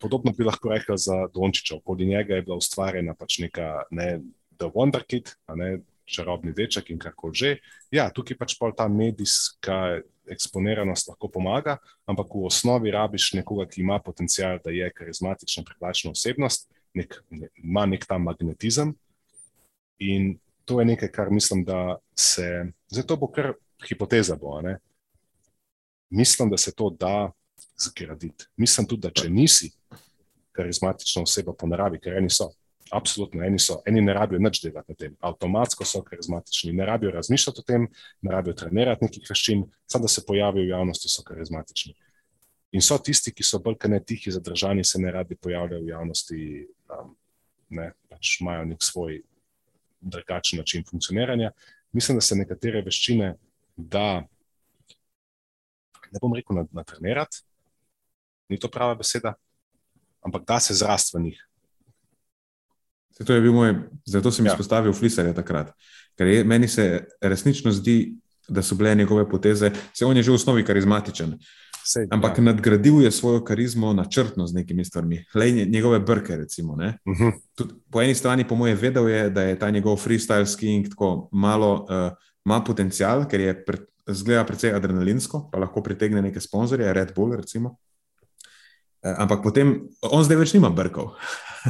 podobno 0.00 0.32
bi 0.32 0.46
lahko 0.46 0.70
rekel 0.70 0.96
za 0.96 1.26
Dončiča. 1.34 1.76
Okoli 1.76 2.06
njega 2.06 2.34
je 2.34 2.42
bila 2.42 2.56
ustvarjena 2.56 3.14
pač 3.18 3.38
neka 3.42 3.82
ne, 3.90 4.20
The 4.58 4.70
Wonder 4.74 5.04
Kid, 5.06 5.34
ne, 5.54 5.80
čarobni 6.08 6.52
deček 6.56 6.90
in 6.90 6.98
kako 6.98 7.32
že. 7.32 7.58
Ja, 7.92 8.08
tukaj 8.10 8.36
pač 8.36 8.56
pa 8.58 8.72
ta 8.72 8.88
medijska 8.88 10.00
eksponiranost 10.28 11.08
lahko 11.08 11.28
pomaga, 11.32 11.78
ampak 12.08 12.32
v 12.34 12.48
osnovi 12.48 12.92
rabiš 12.92 13.32
nekoga, 13.38 13.68
ki 13.68 13.80
ima 13.80 13.98
potencial, 14.04 14.58
da 14.64 14.70
je 14.70 14.90
karizmatična, 14.92 15.64
privlačna 15.64 16.12
osebnost, 16.12 16.68
nek, 16.94 17.16
ne, 17.30 17.48
ima 17.62 17.86
nek 17.86 18.04
ta 18.08 18.18
magnetizem. 18.18 18.92
In 19.98 20.36
to 20.68 20.80
je 20.80 20.86
nekaj, 20.86 21.08
kar 21.12 21.30
mislim, 21.30 21.64
da 21.64 21.96
se. 22.16 22.68
Zdaj 22.92 23.06
to 23.08 23.16
bo 23.16 23.30
kar 23.32 23.54
hipoteza. 23.88 24.36
Bo, 24.36 24.60
mislim, 26.10 26.50
da 26.50 26.56
se 26.56 26.74
to 26.74 26.90
da 26.90 27.32
zgraditi. 27.78 28.44
Mislim 28.56 28.86
tudi, 28.86 29.08
da 29.08 29.10
če 29.10 29.30
nisi 29.30 29.72
karizmatična 30.52 31.22
oseba 31.22 31.54
po 31.54 31.66
naravi, 31.66 32.00
ker 32.02 32.18
eni 32.18 32.30
so. 32.30 32.50
Absolutno, 32.90 33.42
eni, 33.44 33.58
so, 33.60 33.82
eni 33.86 34.00
ne 34.00 34.14
rabijo 34.16 34.40
nič 34.40 34.62
delati 34.62 34.92
na 34.92 34.96
tem, 34.96 35.16
avtomatsko 35.20 35.84
so 35.84 36.00
karizmatični, 36.02 36.72
ne 36.72 36.86
rabijo 36.86 37.10
razmišljati 37.12 37.60
o 37.60 37.66
tem, 37.66 37.86
ne 38.22 38.32
rabijo 38.32 38.54
trenirati 38.56 39.04
nekih 39.04 39.26
veščin, 39.28 39.64
samo 39.86 40.06
da 40.06 40.08
se 40.08 40.24
pojavijo 40.26 40.64
v 40.64 40.72
javnosti, 40.72 41.10
so 41.12 41.24
karizmatični. 41.26 41.94
In 42.72 42.84
so 42.84 42.98
tisti, 43.00 43.32
ki 43.32 43.44
so 43.44 43.60
bolj 43.64 43.76
ne 43.88 44.00
tihi, 44.04 44.32
zadržani, 44.32 44.84
se 44.84 45.00
ne 45.00 45.12
radi 45.12 45.36
pojavljajo 45.36 45.84
v 45.84 45.88
javnosti, 45.88 46.40
um, 46.96 47.12
ne, 47.76 47.90
pač 48.08 48.38
imajo 48.40 48.64
nek 48.72 48.84
svoj 48.84 49.20
drugačen 50.00 50.58
način 50.58 50.84
funkcioniranja. 50.90 51.50
Mislim, 51.92 52.16
da 52.16 52.24
se 52.24 52.36
nekatere 52.36 52.82
veščine 52.84 53.34
da, 53.76 54.24
ne 56.12 56.20
bom 56.20 56.34
rekel, 56.34 56.64
natrenirati, 56.72 57.42
ni 58.48 58.58
to 58.58 58.70
prava 58.72 58.94
beseda, 58.94 59.34
ampak 60.24 60.44
da 60.48 60.60
se 60.60 60.74
zrast 60.74 61.14
v 61.14 61.22
njih. 61.28 61.47
To 63.26 63.34
je 63.34 63.40
bil 63.40 63.52
moj, 63.52 63.74
zato 64.06 64.30
sem 64.30 64.46
ja. 64.46 64.52
izpostavil 64.52 64.92
Flisarja 64.92 65.34
takrat. 65.34 65.72
Ker 66.18 66.26
je, 66.26 66.44
meni 66.44 66.68
se 66.68 67.06
resnično 67.22 67.72
zdi, 67.74 68.14
da 68.48 68.62
so 68.62 68.74
bile 68.74 68.94
njegove 68.94 69.28
poteze, 69.28 69.70
se 69.94 70.06
on 70.06 70.16
je 70.16 70.22
že 70.22 70.30
v 70.30 70.34
osnovi 70.34 70.64
karizmatičen. 70.64 71.34
Sej, 71.88 72.04
ampak 72.12 72.38
ja. 72.38 72.44
nadgradil 72.44 73.00
je 73.02 73.10
svojo 73.10 73.40
karizmo 73.44 73.92
načrtno 73.92 74.46
z 74.46 74.54
nekimi 74.54 74.84
stvarmi. 74.84 75.24
Lej 75.34 75.66
njegove 75.66 76.00
brke, 76.00 76.36
recimo. 76.36 76.72
Uh 76.72 77.12
mhm. 77.12 77.24
-huh. 77.24 77.32
Tud, 77.54 77.72
po 77.90 78.02
eni 78.02 78.14
strani, 78.14 78.48
po 78.48 78.54
mojem, 78.54 78.78
vedel 78.80 79.08
je, 79.08 79.30
da 79.30 79.42
je 79.42 79.58
ta 79.58 79.70
njegov 79.70 79.96
freestyle 79.96 80.46
skiing 80.46 80.88
tako 80.88 81.28
malo, 81.32 81.86
uh, 81.88 82.12
ima 82.44 82.60
potencial, 82.60 83.28
ker 83.28 83.40
je 83.40 83.64
pre, 83.64 83.78
zgleda 84.06 84.44
precej 84.44 84.74
adrenalinsko, 84.74 85.48
pa 85.52 85.58
lahko 85.58 85.82
pritegne 85.82 86.22
neke 86.22 86.40
sponzorje, 86.40 86.92
Red 86.92 87.12
Bull, 87.16 87.36
recimo. 87.36 87.68
Uh, 87.68 89.14
ampak 89.18 89.42
potem 89.42 89.88
on 90.02 90.24
zdaj 90.24 90.36
več 90.36 90.54
nima 90.54 90.70
brkov. 90.70 91.14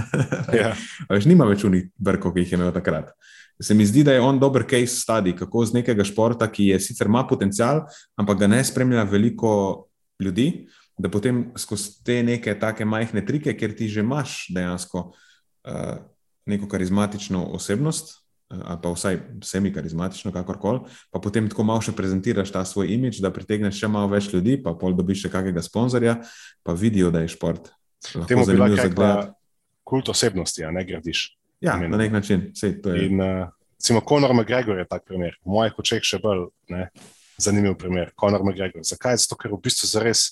ja. 0.61 0.73
Veš, 1.11 1.29
nima 1.31 1.47
več 1.49 1.65
unih 1.69 1.89
brkov, 1.97 2.35
ki 2.35 2.45
jih 2.45 2.55
je 2.55 2.59
imel 2.61 2.73
takrat. 2.75 3.13
Se 3.63 3.75
mi 3.75 3.87
zdi, 3.87 4.05
da 4.07 4.15
je 4.15 4.23
on 4.23 4.39
dober 4.39 4.63
case 4.71 5.01
study, 5.01 5.35
kako 5.37 5.65
z 5.67 5.81
nekega 5.81 6.07
športa, 6.07 6.47
ki 6.51 6.71
je 6.73 6.81
sicer 6.81 7.11
ima 7.11 7.25
potencial, 7.27 7.87
ampak 8.19 8.45
ga 8.45 8.51
ne 8.51 8.61
spremlja 8.65 9.03
veliko 9.11 9.89
ljudi, 10.23 10.69
da 10.99 11.11
potem 11.11 11.49
skozi 11.59 11.99
te 12.07 12.21
neke 12.23 12.55
take 12.59 12.87
majhne 12.87 13.25
trike, 13.27 13.55
ker 13.59 13.75
ti 13.75 13.89
že 13.91 14.03
imaš 14.07 14.47
dejansko 14.55 15.11
uh, 15.11 15.99
neko 16.47 16.71
karizmatično 16.71 17.45
osebnost, 17.59 18.17
ali 18.49 18.79
pa 18.83 18.91
vsaj 18.95 19.19
semi-karizmatično, 19.45 20.33
kakorkoli, 20.33 20.81
pa 21.13 21.21
potem 21.21 21.49
tako 21.51 21.67
malo 21.69 21.83
še 21.85 21.93
prezentiraš 21.93 22.53
ta 22.55 22.65
svoj 22.65 22.89
imič, 22.95 23.21
da 23.21 23.33
pritegneš 23.35 23.77
še 23.77 23.91
malo 23.93 24.09
več 24.15 24.31
ljudi, 24.33 24.57
pa 24.63 24.73
pol 24.79 24.97
dobiš 24.97 25.27
še 25.27 25.33
kakega 25.35 25.63
sponzorja, 25.63 26.17
pa 26.65 26.73
vidijo, 26.73 27.13
da 27.15 27.23
je 27.25 27.35
šport. 27.35 27.69
Temu 28.31 28.47
bi 28.47 28.57
lahko 28.57 28.79
rekla 28.81 29.11
kult 29.89 30.11
osebnosti, 30.13 30.65
a 30.65 30.73
ne 30.75 30.85
gradiš. 30.85 31.31
Ja, 31.65 31.75
Amen. 31.75 31.91
na 31.91 31.99
nek 31.99 32.13
način. 32.13 32.51
Sej, 32.55 32.77
In, 33.07 33.21
uh, 33.21 33.49
recimo, 33.79 34.03
Conor 34.09 34.35
McGregor 34.35 34.79
je 34.79 34.87
tak 34.87 35.07
primer, 35.09 35.39
v 35.45 35.57
mojih 35.57 35.79
očeh 35.81 36.05
še 36.05 36.21
bolj 36.23 36.49
ne, 36.71 36.91
zanimiv 37.41 37.75
primer. 37.81 38.13
Conor 38.21 38.45
McGregor. 38.45 38.85
Zakaj? 38.87 39.17
Zato, 39.25 39.39
ker 39.41 39.57
v 39.57 39.63
bistvu 39.65 39.91
zares 39.91 40.31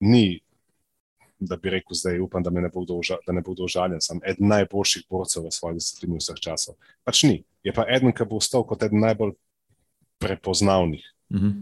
ni 0.00 0.40
da 1.40 1.56
bi 1.56 1.70
rekel, 1.70 1.94
zdaj 1.96 2.20
upam, 2.20 2.42
da, 2.42 2.50
ne 2.50 2.68
bo 2.68 2.84
da 3.26 3.32
ne 3.32 3.40
bo 3.40 3.54
užaljen. 3.64 4.00
Sem 4.00 4.20
eden 4.28 4.48
najboljših 4.48 5.06
borcev 5.10 5.46
v 5.46 5.52
svoji 5.54 5.78
disciplini 5.80 6.20
vseh 6.20 6.36
časov. 6.40 6.76
Pač 7.04 7.22
ni. 7.24 7.40
Je 7.64 7.72
pa 7.72 7.86
eden, 7.88 8.12
ki 8.12 8.26
bo 8.28 8.40
ostal 8.40 8.64
kot 8.68 8.82
eden 8.84 9.00
najbolj 9.00 9.32
prepoznavnih. 10.20 11.04
Mm 11.32 11.38
-hmm. 11.38 11.54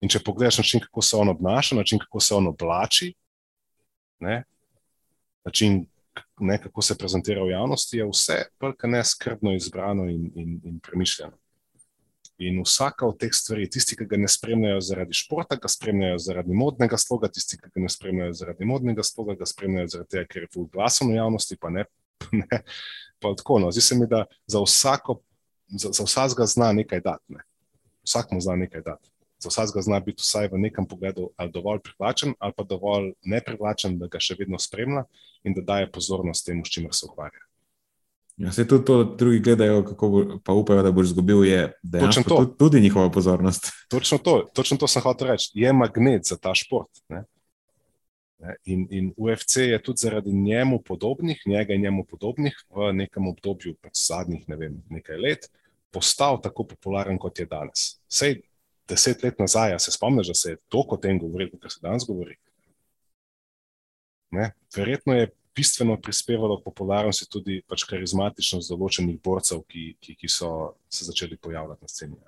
In 0.00 0.08
če 0.08 0.20
pogledaš 0.24 0.58
način, 0.58 0.80
kako 0.80 1.02
se 1.02 1.16
on 1.16 1.28
obnaša, 1.28 1.76
način, 1.76 1.98
kako 1.98 2.20
se 2.20 2.34
on 2.34 2.46
oblači, 2.46 3.14
ne, 4.20 4.44
način, 5.44 5.86
ne, 6.40 6.58
kako 6.62 6.82
se 6.82 6.98
prezentira 6.98 7.44
v 7.44 7.50
javnosti, 7.50 7.98
je 7.98 8.08
vse 8.08 8.42
prka 8.58 8.88
ne 8.88 9.04
skrbno 9.04 9.54
izbrano 9.54 10.08
in, 10.10 10.30
in, 10.34 10.60
in 10.64 10.80
premišljeno. 10.80 11.36
In 12.40 12.62
vsaka 12.64 13.06
od 13.06 13.18
teh 13.20 13.32
stvari, 13.36 13.68
tisti, 13.70 13.96
ki 13.96 14.06
ga 14.08 14.16
ne 14.16 14.28
spremljajo 14.28 14.80
zaradi 14.80 15.16
športa, 15.16 15.58
ga 15.60 15.68
spremljajo 15.68 16.18
zaradi 16.24 16.56
modnega 16.56 16.96
sloga, 16.96 17.28
tisti, 17.28 17.58
ki 17.60 17.68
ga 17.74 17.82
ne 17.84 17.90
spremljajo 17.92 18.32
zaradi 18.32 18.64
modnega 18.64 19.04
sloga, 19.04 19.36
ga 19.36 19.48
spremljajo 19.48 19.90
zaradi 19.92 20.14
tega, 20.14 20.28
ker 20.30 20.46
je 20.46 20.52
v 20.54 20.64
glasu 20.72 21.08
v 21.10 21.18
javnosti, 21.18 21.58
pa 21.60 21.72
ne. 21.74 21.84
ne 22.40 22.62
pa 23.20 23.34
tako, 23.36 23.58
no. 23.60 23.68
Zdi 23.72 23.84
se 23.84 23.98
mi, 23.98 24.08
da 24.08 24.24
za, 24.48 24.62
vsako, 24.64 25.20
za, 25.68 25.92
za 25.92 26.08
vsakega 26.08 26.46
zna 26.48 26.72
nekaj 26.80 27.04
dati. 27.04 27.36
Ne. 27.36 27.44
Vsak 28.08 28.32
mu 28.32 28.40
zna 28.40 28.56
nekaj 28.56 28.88
dati. 28.88 29.12
Za 29.40 29.48
vsakega 29.48 29.82
zna 29.82 30.00
biti 30.04 30.20
vsaj 30.20 30.50
v 30.52 30.58
nekem 30.60 30.86
pogledu 30.86 31.30
ali 31.36 31.52
dovolj 31.52 31.80
privlačen, 31.84 32.34
ali 32.38 32.52
pa 32.56 32.64
dovolj 32.64 33.12
neprivlačen, 33.24 33.98
da 33.98 34.10
ga 34.12 34.20
še 34.20 34.36
vedno 34.38 34.58
spremlja 34.60 35.06
in 35.44 35.56
da 35.56 35.64
daje 35.64 35.88
pozornost 35.92 36.46
temu, 36.46 36.66
s 36.66 36.74
čimer 36.74 36.92
se 36.94 37.06
ukvarja. 37.08 37.40
Ja, 38.40 38.52
se 38.52 38.64
tudi 38.68 38.84
to 38.84 39.04
drugi 39.04 39.40
gledajo, 39.44 39.82
kako 39.84 40.08
bo, 40.08 40.20
pa 40.44 40.52
upajo, 40.56 40.82
da 40.82 40.92
boš 40.92 41.10
izgubil, 41.10 41.44
je 41.44 41.72
dejansko 41.82 42.24
tudi, 42.28 42.52
tudi 42.58 42.80
njihova 42.80 43.10
pozornost. 43.10 43.68
Točno 43.92 44.18
to, 44.18 44.48
točno 44.54 44.76
to 44.76 44.88
sem 44.88 45.02
hotel 45.02 45.28
reči. 45.28 45.50
Je 45.54 45.72
magnet 45.72 46.24
za 46.24 46.36
ta 46.36 46.54
šport. 46.54 46.88
Ne? 47.08 47.24
In, 48.64 48.86
in 48.90 49.12
UFC 49.16 49.56
je 49.56 49.82
tudi 49.82 50.00
zaradi 50.00 50.32
njemu 50.32 50.80
podobnih, 50.80 51.42
njega 51.46 51.74
in 51.74 51.82
njemu 51.82 52.04
podobnih 52.04 52.56
v 52.70 52.92
nekem 52.92 53.28
obdobju, 53.28 53.74
pač 53.80 54.06
zadnjih 54.08 54.48
ne 54.48 54.56
vem, 54.56 54.78
nekaj 54.88 55.20
let, 55.20 55.50
postal 55.92 56.40
tako 56.40 56.64
popularen, 56.64 57.18
kot 57.18 57.38
je 57.38 57.46
danes. 57.46 58.00
Sej 58.08 58.40
deset 58.90 59.22
let 59.22 59.38
nazaj, 59.38 59.78
se 59.78 59.92
spomniš, 59.94 60.32
da 60.32 60.34
se 60.34 60.54
je 60.54 60.60
toliko 60.68 60.98
o 60.98 60.98
tem 60.98 61.18
govorilo, 61.18 61.58
kar 61.62 61.70
se 61.70 61.82
danes 61.82 62.06
govori. 62.06 62.36
Ne? 64.30 64.52
Verjetno 64.76 65.14
je 65.14 65.30
bistveno 65.56 65.96
prispevalo 66.00 66.60
k 66.60 66.64
popularnosti 66.64 67.26
tudi 67.30 67.60
pač 67.68 67.84
karizmatičnost 67.90 68.70
določenih 68.70 69.18
borcev, 69.24 69.64
ki, 69.68 69.94
ki, 70.00 70.14
ki 70.20 70.30
so 70.30 70.72
se 70.88 71.04
začeli 71.08 71.36
pojavljati 71.36 71.84
na 71.84 71.90
sceni. 71.90 72.18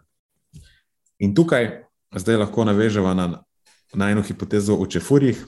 In 1.22 1.34
tukaj 1.34 1.70
zdaj 2.18 2.40
lahko 2.42 2.66
navežemo 2.66 3.14
na, 3.14 3.28
na 3.94 4.10
eno 4.10 4.22
hipotezo 4.26 4.76
o 4.76 4.86
čefurjih. 4.86 5.38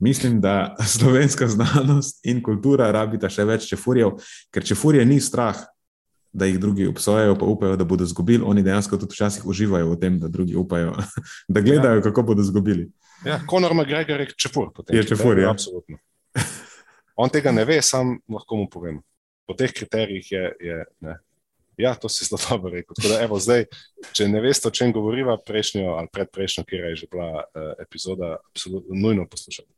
Mislim, 0.00 0.40
da 0.40 0.76
slovenska 0.96 1.48
znanost 1.48 2.20
in 2.24 2.42
kultura 2.42 2.90
rabita 2.92 3.28
še 3.32 3.44
več 3.48 3.68
čefurjev, 3.72 4.16
ker 4.52 4.64
čefurje 4.64 5.04
ni 5.04 5.20
strah, 5.20 5.58
da 6.32 6.46
jih 6.46 6.60
drugi 6.60 6.86
obsojajo, 6.86 7.38
pa 7.38 7.44
upajo, 7.44 7.76
da 7.76 7.84
bodo 7.84 8.04
izgubili. 8.04 8.42
Oni 8.46 8.62
dejansko 8.62 8.96
tudi 8.96 9.14
včasih 9.14 9.46
uživajo 9.46 9.90
v 9.90 10.00
tem, 10.00 10.18
da 10.20 10.28
drugi 10.28 10.56
upajo, 10.56 10.94
da 11.48 11.60
gledajo, 11.60 12.00
ja. 12.00 12.02
kako 12.02 12.22
bodo 12.22 12.42
izgubili. 12.42 12.90
Ja, 13.24 13.40
Konor 13.46 13.74
McGregor 13.74 14.20
je 14.20 14.32
čefur. 14.36 14.70
Je 14.88 15.06
čefur, 15.06 15.38
ja. 15.38 15.50
Absolutno. 15.50 15.98
On 17.16 17.28
tega 17.28 17.52
ne 17.52 17.64
ve, 17.64 17.82
sam 17.82 18.18
lahko 18.28 18.56
mu 18.56 18.68
povem. 18.70 19.02
Po 19.46 19.54
teh 19.54 19.72
kriterijih 19.72 20.32
je. 20.32 20.44
je 20.60 20.84
ne. 21.00 21.18
Ja, 21.80 21.94
to 21.94 22.08
si 22.08 22.24
zelo 22.24 22.38
dobro 22.50 22.70
rekel. 22.70 22.94
Da, 23.08 23.22
evo, 23.24 23.38
zdaj, 23.40 23.64
če 24.12 24.28
ne 24.28 24.40
veste, 24.44 24.68
o 24.68 24.74
čem 24.74 24.92
govoriva, 24.92 25.38
prejšnjo 25.46 25.96
ali 25.96 26.12
predprejšnjo, 26.12 26.64
kjer 26.68 26.84
je 26.90 26.96
že 27.02 27.06
bila 27.12 27.42
uh, 27.42 27.72
epizoda, 27.80 28.36
absolutno 28.52 28.96
nujno 28.96 29.26
poslušati. 29.28 29.68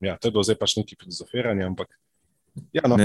Ja, 0.00 0.16
to 0.16 0.28
je 0.28 0.32
bilo 0.32 0.44
zdaj 0.44 0.56
pač 0.60 0.76
neki 0.76 0.96
filozofiranje, 1.00 1.64
ampak 1.64 1.92
ja, 2.72 2.82
no, 2.88 2.96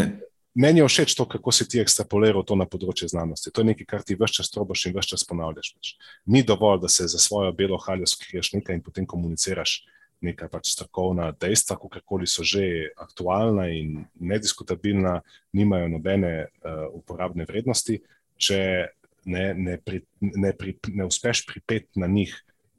meni 0.56 0.82
je 0.82 0.88
všeč 0.88 1.16
to, 1.16 1.26
kako 1.30 1.52
si 1.52 1.68
ti 1.70 1.82
ekstrapoliral 1.82 2.43
to 2.45 2.56
na 2.56 2.66
področje 2.70 3.10
znanosti. 3.12 3.52
To 3.52 3.62
je 3.62 3.70
nekaj, 3.72 3.86
kar 3.86 4.04
ti 4.04 4.18
vse 4.18 4.41
čas 4.41 4.52
trobaš 4.54 4.88
in 4.88 4.97
vse 4.97 5.16
čas 5.16 5.26
ponavljaš. 5.28 5.74
Pač. 5.76 5.93
Ni 6.26 6.43
dovolj, 6.43 6.84
da 6.86 6.89
se 6.89 7.08
za 7.08 7.22
svojo 7.22 7.54
belo 7.54 7.78
haljo 7.78 8.10
skriješ 8.10 8.54
nekaj 8.58 8.80
in 8.80 8.84
potem 8.86 9.08
komuniciraš 9.10 9.82
neka 10.22 10.50
pač 10.52 10.74
strokovna 10.74 11.32
dejstva, 11.32 11.78
kakorkoli 11.80 12.28
so 12.28 12.43
že 12.43 12.91
aktualna 13.00 13.70
in 13.72 14.04
nediskutabilna, 14.20 15.22
nimajo 15.56 15.88
nobene 15.88 16.34
uh, 16.43 16.88
uporabne 16.91 17.47
vrednosti, 17.47 18.02
če 18.36 18.60
ne, 19.30 19.45
ne, 19.56 19.78
pri, 19.80 20.04
ne, 20.20 20.52
pri, 20.56 20.76
ne 20.91 21.08
uspeš 21.08 21.45
pripeti 21.47 22.00
na 22.00 22.08
njih 22.08 22.34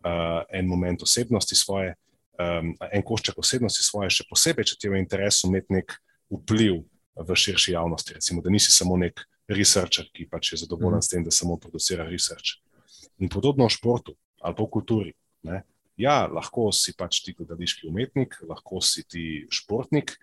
uh, 0.04 0.44
en 0.52 0.68
moment 0.68 1.02
osebnosti 1.02 1.56
svoje, 1.56 1.94
um, 2.36 2.74
en 2.76 3.04
košček 3.04 3.40
osebnosti 3.40 3.84
svoje, 3.84 4.12
še 4.20 4.28
posebej, 4.28 4.68
če 4.72 4.76
ti 4.76 4.88
je 4.88 4.94
v 4.94 5.00
interesu 5.00 5.48
imeti 5.48 5.80
nek 5.80 5.96
vpliv 6.28 6.82
v 7.16 7.36
širši 7.36 7.74
javnosti. 7.74 8.14
Recimo, 8.18 8.42
da 8.42 8.50
nisi 8.50 8.72
samo 8.72 8.96
nek 9.00 9.24
researcher, 9.50 10.06
ki 10.14 10.28
pač 10.30 10.52
je 10.54 10.62
zadovoljen 10.64 11.02
mm. 11.02 11.06
s 11.06 11.12
tem, 11.12 11.24
da 11.26 11.34
samo 11.34 11.58
producira 11.58 12.06
research. 12.08 12.60
In 13.18 13.28
podobno 13.28 13.66
v 13.68 13.74
športu 13.74 14.16
ali 14.40 14.56
pa 14.56 14.64
v 14.64 14.70
kulturi. 14.72 15.12
Ne? 15.44 15.62
ja, 16.00 16.24
lahko 16.30 16.70
si 16.74 16.94
pač 16.96 17.20
ti 17.24 17.34
gledališki 17.36 17.88
umetnik, 17.90 18.38
lahko 18.48 18.80
si 18.84 19.04
ti 19.08 19.24
športnik 19.52 20.16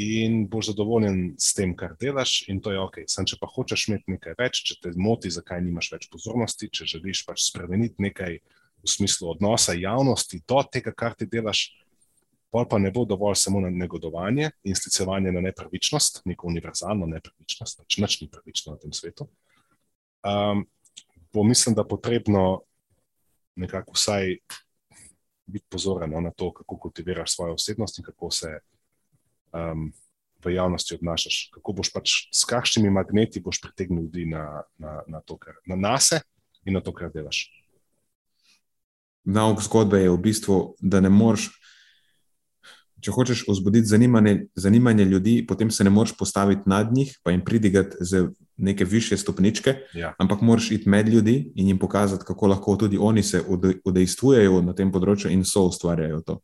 in 0.00 0.46
boš 0.48 0.70
zadovoljen 0.70 1.34
s 1.40 1.52
tem, 1.56 1.74
kar 1.76 1.92
delaš, 2.00 2.46
in 2.48 2.62
to 2.64 2.72
je 2.72 2.80
ok. 2.80 3.02
Sam, 3.12 3.28
če 3.28 3.36
pa 3.40 3.48
hočeš 3.50 3.90
imeti 3.90 4.14
nekaj 4.14 4.38
več, 4.38 4.62
če 4.68 4.78
te 4.80 4.92
moti, 4.96 5.32
zakaj 5.32 5.60
nimaš 5.64 5.90
več 5.92 6.08
pozornosti, 6.12 6.70
če 6.72 6.88
želiš 6.94 7.26
pač 7.28 7.44
spremeniti 7.44 8.00
nekaj 8.00 8.38
v 8.40 8.90
smislu 8.90 9.34
odnosa 9.34 9.76
javnosti 9.76 10.40
do 10.48 10.62
tega, 10.72 10.94
kar 10.96 11.16
ti 11.18 11.28
delaš. 11.28 11.68
Pol 12.52 12.66
pa 12.68 12.78
ne 12.78 12.90
bo 12.92 13.06
dovolj 13.08 13.38
samo 13.40 13.62
na 13.64 13.70
negodovanje 13.70 14.50
in 14.68 14.76
sklicevanje 14.76 15.32
na 15.32 15.40
nepravičnost, 15.40 16.20
neko 16.28 16.46
univerzalno 16.46 17.06
nepravičnost, 17.08 17.78
pač 17.80 17.96
nič 17.96 18.18
ni 18.20 18.28
pravično 18.28 18.74
na 18.74 18.78
tem 18.78 18.92
svetu. 18.92 19.28
Um, 20.22 20.66
bo 21.32 21.44
mislim, 21.48 21.74
da 21.74 21.86
potrebno 21.88 22.60
nekako 23.56 23.96
vsaj 23.96 24.36
biti 25.46 25.66
pozoren 25.68 26.10
no, 26.10 26.20
na 26.20 26.30
to, 26.30 26.52
kako 26.52 26.76
kultiviraš 26.76 27.34
svojo 27.34 27.54
osebnost 27.54 27.98
in 27.98 28.04
kako 28.04 28.30
se 28.30 28.58
um, 29.52 29.92
v 30.44 30.54
javnosti 30.54 30.94
obnašaš. 30.94 31.48
Kako 31.54 31.72
boš 31.72 31.92
pač 31.92 32.14
s 32.34 32.44
kakšnimi 32.44 32.90
magneti 32.90 33.40
boš 33.40 33.60
pritegnil 33.60 34.02
ljudi 34.02 34.26
na, 34.26 34.62
na, 34.78 35.00
na 35.06 35.20
to, 35.20 35.38
kar 35.38 35.56
na 35.66 35.76
nase 35.76 36.20
in 36.64 36.74
na 36.74 36.80
to, 36.80 36.92
kar 36.92 37.12
delaš. 37.12 37.46
Nauk 39.24 39.62
zgodbe 39.62 40.02
je 40.02 40.10
v 40.10 40.18
bistvu, 40.18 40.74
da 40.80 41.00
ne 41.00 41.08
moreš 41.08 41.48
če 43.02 43.10
hočeš 43.10 43.44
vzbuditi 43.48 43.86
zanimanje, 43.90 44.46
zanimanje 44.54 45.04
ljudi, 45.04 45.34
potem 45.48 45.70
se 45.70 45.84
ne 45.84 45.90
moreš 45.90 46.14
postaviti 46.18 46.68
nad 46.70 46.92
njih, 46.94 47.16
pa 47.22 47.30
jim 47.30 47.44
pridigati 47.44 47.96
z 48.00 48.28
neke 48.56 48.84
više 48.84 49.16
stopničke, 49.16 49.74
ja. 49.94 50.14
ampak 50.18 50.40
moraš 50.40 50.70
iti 50.70 50.88
med 50.88 51.08
ljudi 51.08 51.52
in 51.54 51.68
jim 51.68 51.78
pokazati, 51.78 52.24
kako 52.26 52.46
lahko 52.46 52.76
tudi 52.76 52.98
oni 53.00 53.22
se 53.22 53.42
udejstvujejo 53.84 54.62
na 54.62 54.74
tem 54.74 54.92
področju 54.92 55.32
in 55.32 55.44
so 55.44 55.66
ustvarjajo 55.70 56.20
to. 56.26 56.38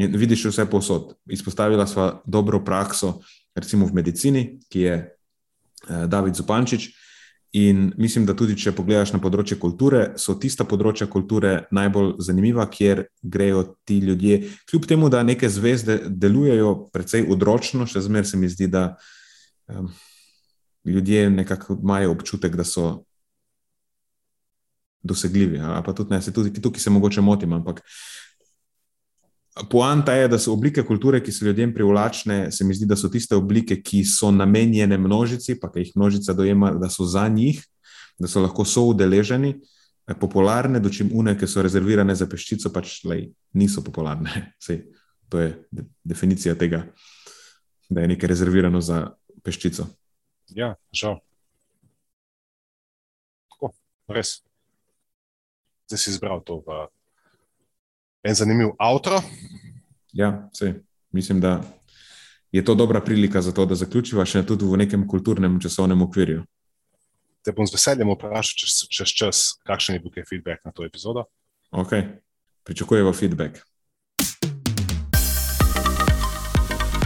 In 0.00 0.16
vidiš 0.16 0.48
vse 0.50 0.66
posod. 0.70 1.14
Izpostavila 1.30 1.86
sva 1.86 2.12
dobro 2.26 2.64
prakso, 2.64 3.20
recimo 3.54 3.86
v 3.86 4.00
medicini, 4.00 4.44
ki 4.68 4.80
je 4.80 4.94
eh, 4.96 6.06
David 6.06 6.34
Zupančič. 6.34 6.90
In 7.52 7.92
mislim, 7.98 8.26
da 8.26 8.34
tudi 8.38 8.54
če 8.54 8.70
pogledaš 8.78 9.10
na 9.10 9.18
področje 9.18 9.56
kulture, 9.58 10.12
so 10.22 10.36
tista 10.38 10.62
področja 10.68 11.08
kulture 11.10 11.64
najbolj 11.74 12.12
zanimiva, 12.22 12.68
kjer 12.70 13.08
grejo 13.22 13.64
ti 13.82 13.98
ljudje. 14.04 14.44
Kljub 14.70 14.86
temu, 14.86 15.08
da 15.10 15.24
neke 15.26 15.50
zvezde 15.50 15.98
delujejo 16.06 16.70
precej 16.94 17.26
odročno, 17.26 17.88
še 17.90 18.04
zmeraj 18.06 18.30
se 18.30 18.38
mi 18.38 18.50
zdi, 18.52 18.70
da 18.70 18.84
um, 19.66 19.90
ljudje 20.86 21.26
nekako 21.30 21.80
imajo 21.82 22.14
občutek, 22.14 22.54
da 22.54 22.64
so 22.64 23.00
dosegljivi. 25.02 25.58
Pa 25.58 25.92
tudi 25.92 26.14
ne, 26.14 26.22
se 26.22 26.32
tudi 26.32 26.54
tukaj 26.62 26.86
se 26.86 26.90
mogoče 26.90 27.20
motim, 27.20 27.58
ampak 27.58 27.82
Poanta 29.70 30.14
je, 30.14 30.28
da 30.28 30.38
so 30.38 30.52
oblike 30.52 30.82
kulture, 30.86 31.18
ki 31.22 31.32
so 31.32 31.44
ljudem 31.44 31.72
privlačne, 31.74 32.52
se 32.52 32.64
mi 32.64 32.74
zdi, 32.74 32.86
da 32.86 32.96
so 32.96 33.08
tiste 33.10 33.34
oblike, 33.36 33.80
ki 33.82 34.04
so 34.06 34.30
namenjene 34.30 34.98
množici, 34.98 35.58
pa 35.60 35.72
ki 35.72 35.84
jih 35.84 35.92
množica 35.96 36.34
dojema, 36.38 36.70
da 36.78 36.88
so 36.90 37.04
za 37.04 37.26
njih, 37.28 37.58
da 38.18 38.30
so 38.30 38.40
lahko 38.40 38.64
soudeleženi, 38.64 39.54
eh, 40.08 40.14
popularne, 40.14 40.80
dočim 40.80 41.10
une, 41.12 41.34
ki 41.38 41.48
so 41.50 41.62
rezervirane 41.66 42.14
za 42.14 42.28
peščico, 42.30 42.70
pač 42.72 43.00
lej, 43.04 43.30
niso 43.52 43.82
popularne. 43.82 44.52
Sej, 44.64 44.84
to 45.28 45.42
je 45.42 45.56
de 45.70 45.88
definicija 46.04 46.54
tega, 46.54 46.84
da 47.90 48.06
je 48.06 48.14
nekaj 48.14 48.30
rezervirano 48.30 48.80
za 48.80 49.08
peščico. 49.42 49.88
Ja, 50.54 50.76
žal. 50.94 51.18
res. 54.10 54.42
Zdaj 55.86 55.98
si 55.98 56.10
izbral 56.10 56.42
to. 56.42 56.62
V... 56.66 56.86
En 58.22 58.34
zanimiv 58.34 58.68
avtor. 58.78 59.22
Ja, 60.12 60.48
sej. 60.52 60.74
mislim, 61.12 61.40
da 61.40 61.62
je 62.52 62.64
to 62.64 62.74
dobra 62.74 63.00
prilika 63.00 63.42
za 63.42 63.52
to, 63.52 63.66
da 63.66 63.74
zaključiva 63.74 64.24
še 64.24 64.42
tudi 64.46 64.64
v 64.64 64.76
nekem 64.76 65.06
kulturnem 65.08 65.60
časovnem 65.60 66.02
okvirju. 66.02 66.42
Te 67.40 67.54
bom 67.56 67.66
z 67.66 67.72
veseljem 67.72 68.10
vprašal 68.12 68.58
čez, 68.60 68.74
čez 68.92 69.14
čas, 69.16 69.42
kakšen 69.64 69.96
je 69.96 70.02
bil 70.04 70.24
feedback 70.28 70.64
na 70.64 70.72
to 70.72 70.84
epizodo. 70.84 71.24
Ok, 71.72 71.96
pričakujemo 72.68 73.12
feedback. 73.12 73.62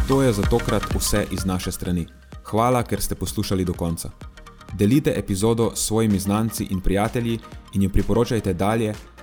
To 0.08 0.22
je 0.22 0.32
za 0.32 0.42
tokrat 0.42 0.82
vse 0.94 1.26
iz 1.30 1.44
naše 1.46 1.72
strani. 1.72 2.06
Hvala, 2.44 2.82
ker 2.82 3.00
ste 3.00 3.14
poslušali 3.14 3.64
do 3.64 3.72
konca. 3.72 4.10
Delite 4.74 5.14
epizodo 5.16 5.70
s 5.76 5.86
svojimi 5.86 6.18
znanci 6.18 6.66
in 6.70 6.80
prijatelji 6.80 7.38
in 7.74 7.82
jo 7.82 7.90
priporočajte 7.90 8.54
dalje, 8.54 8.94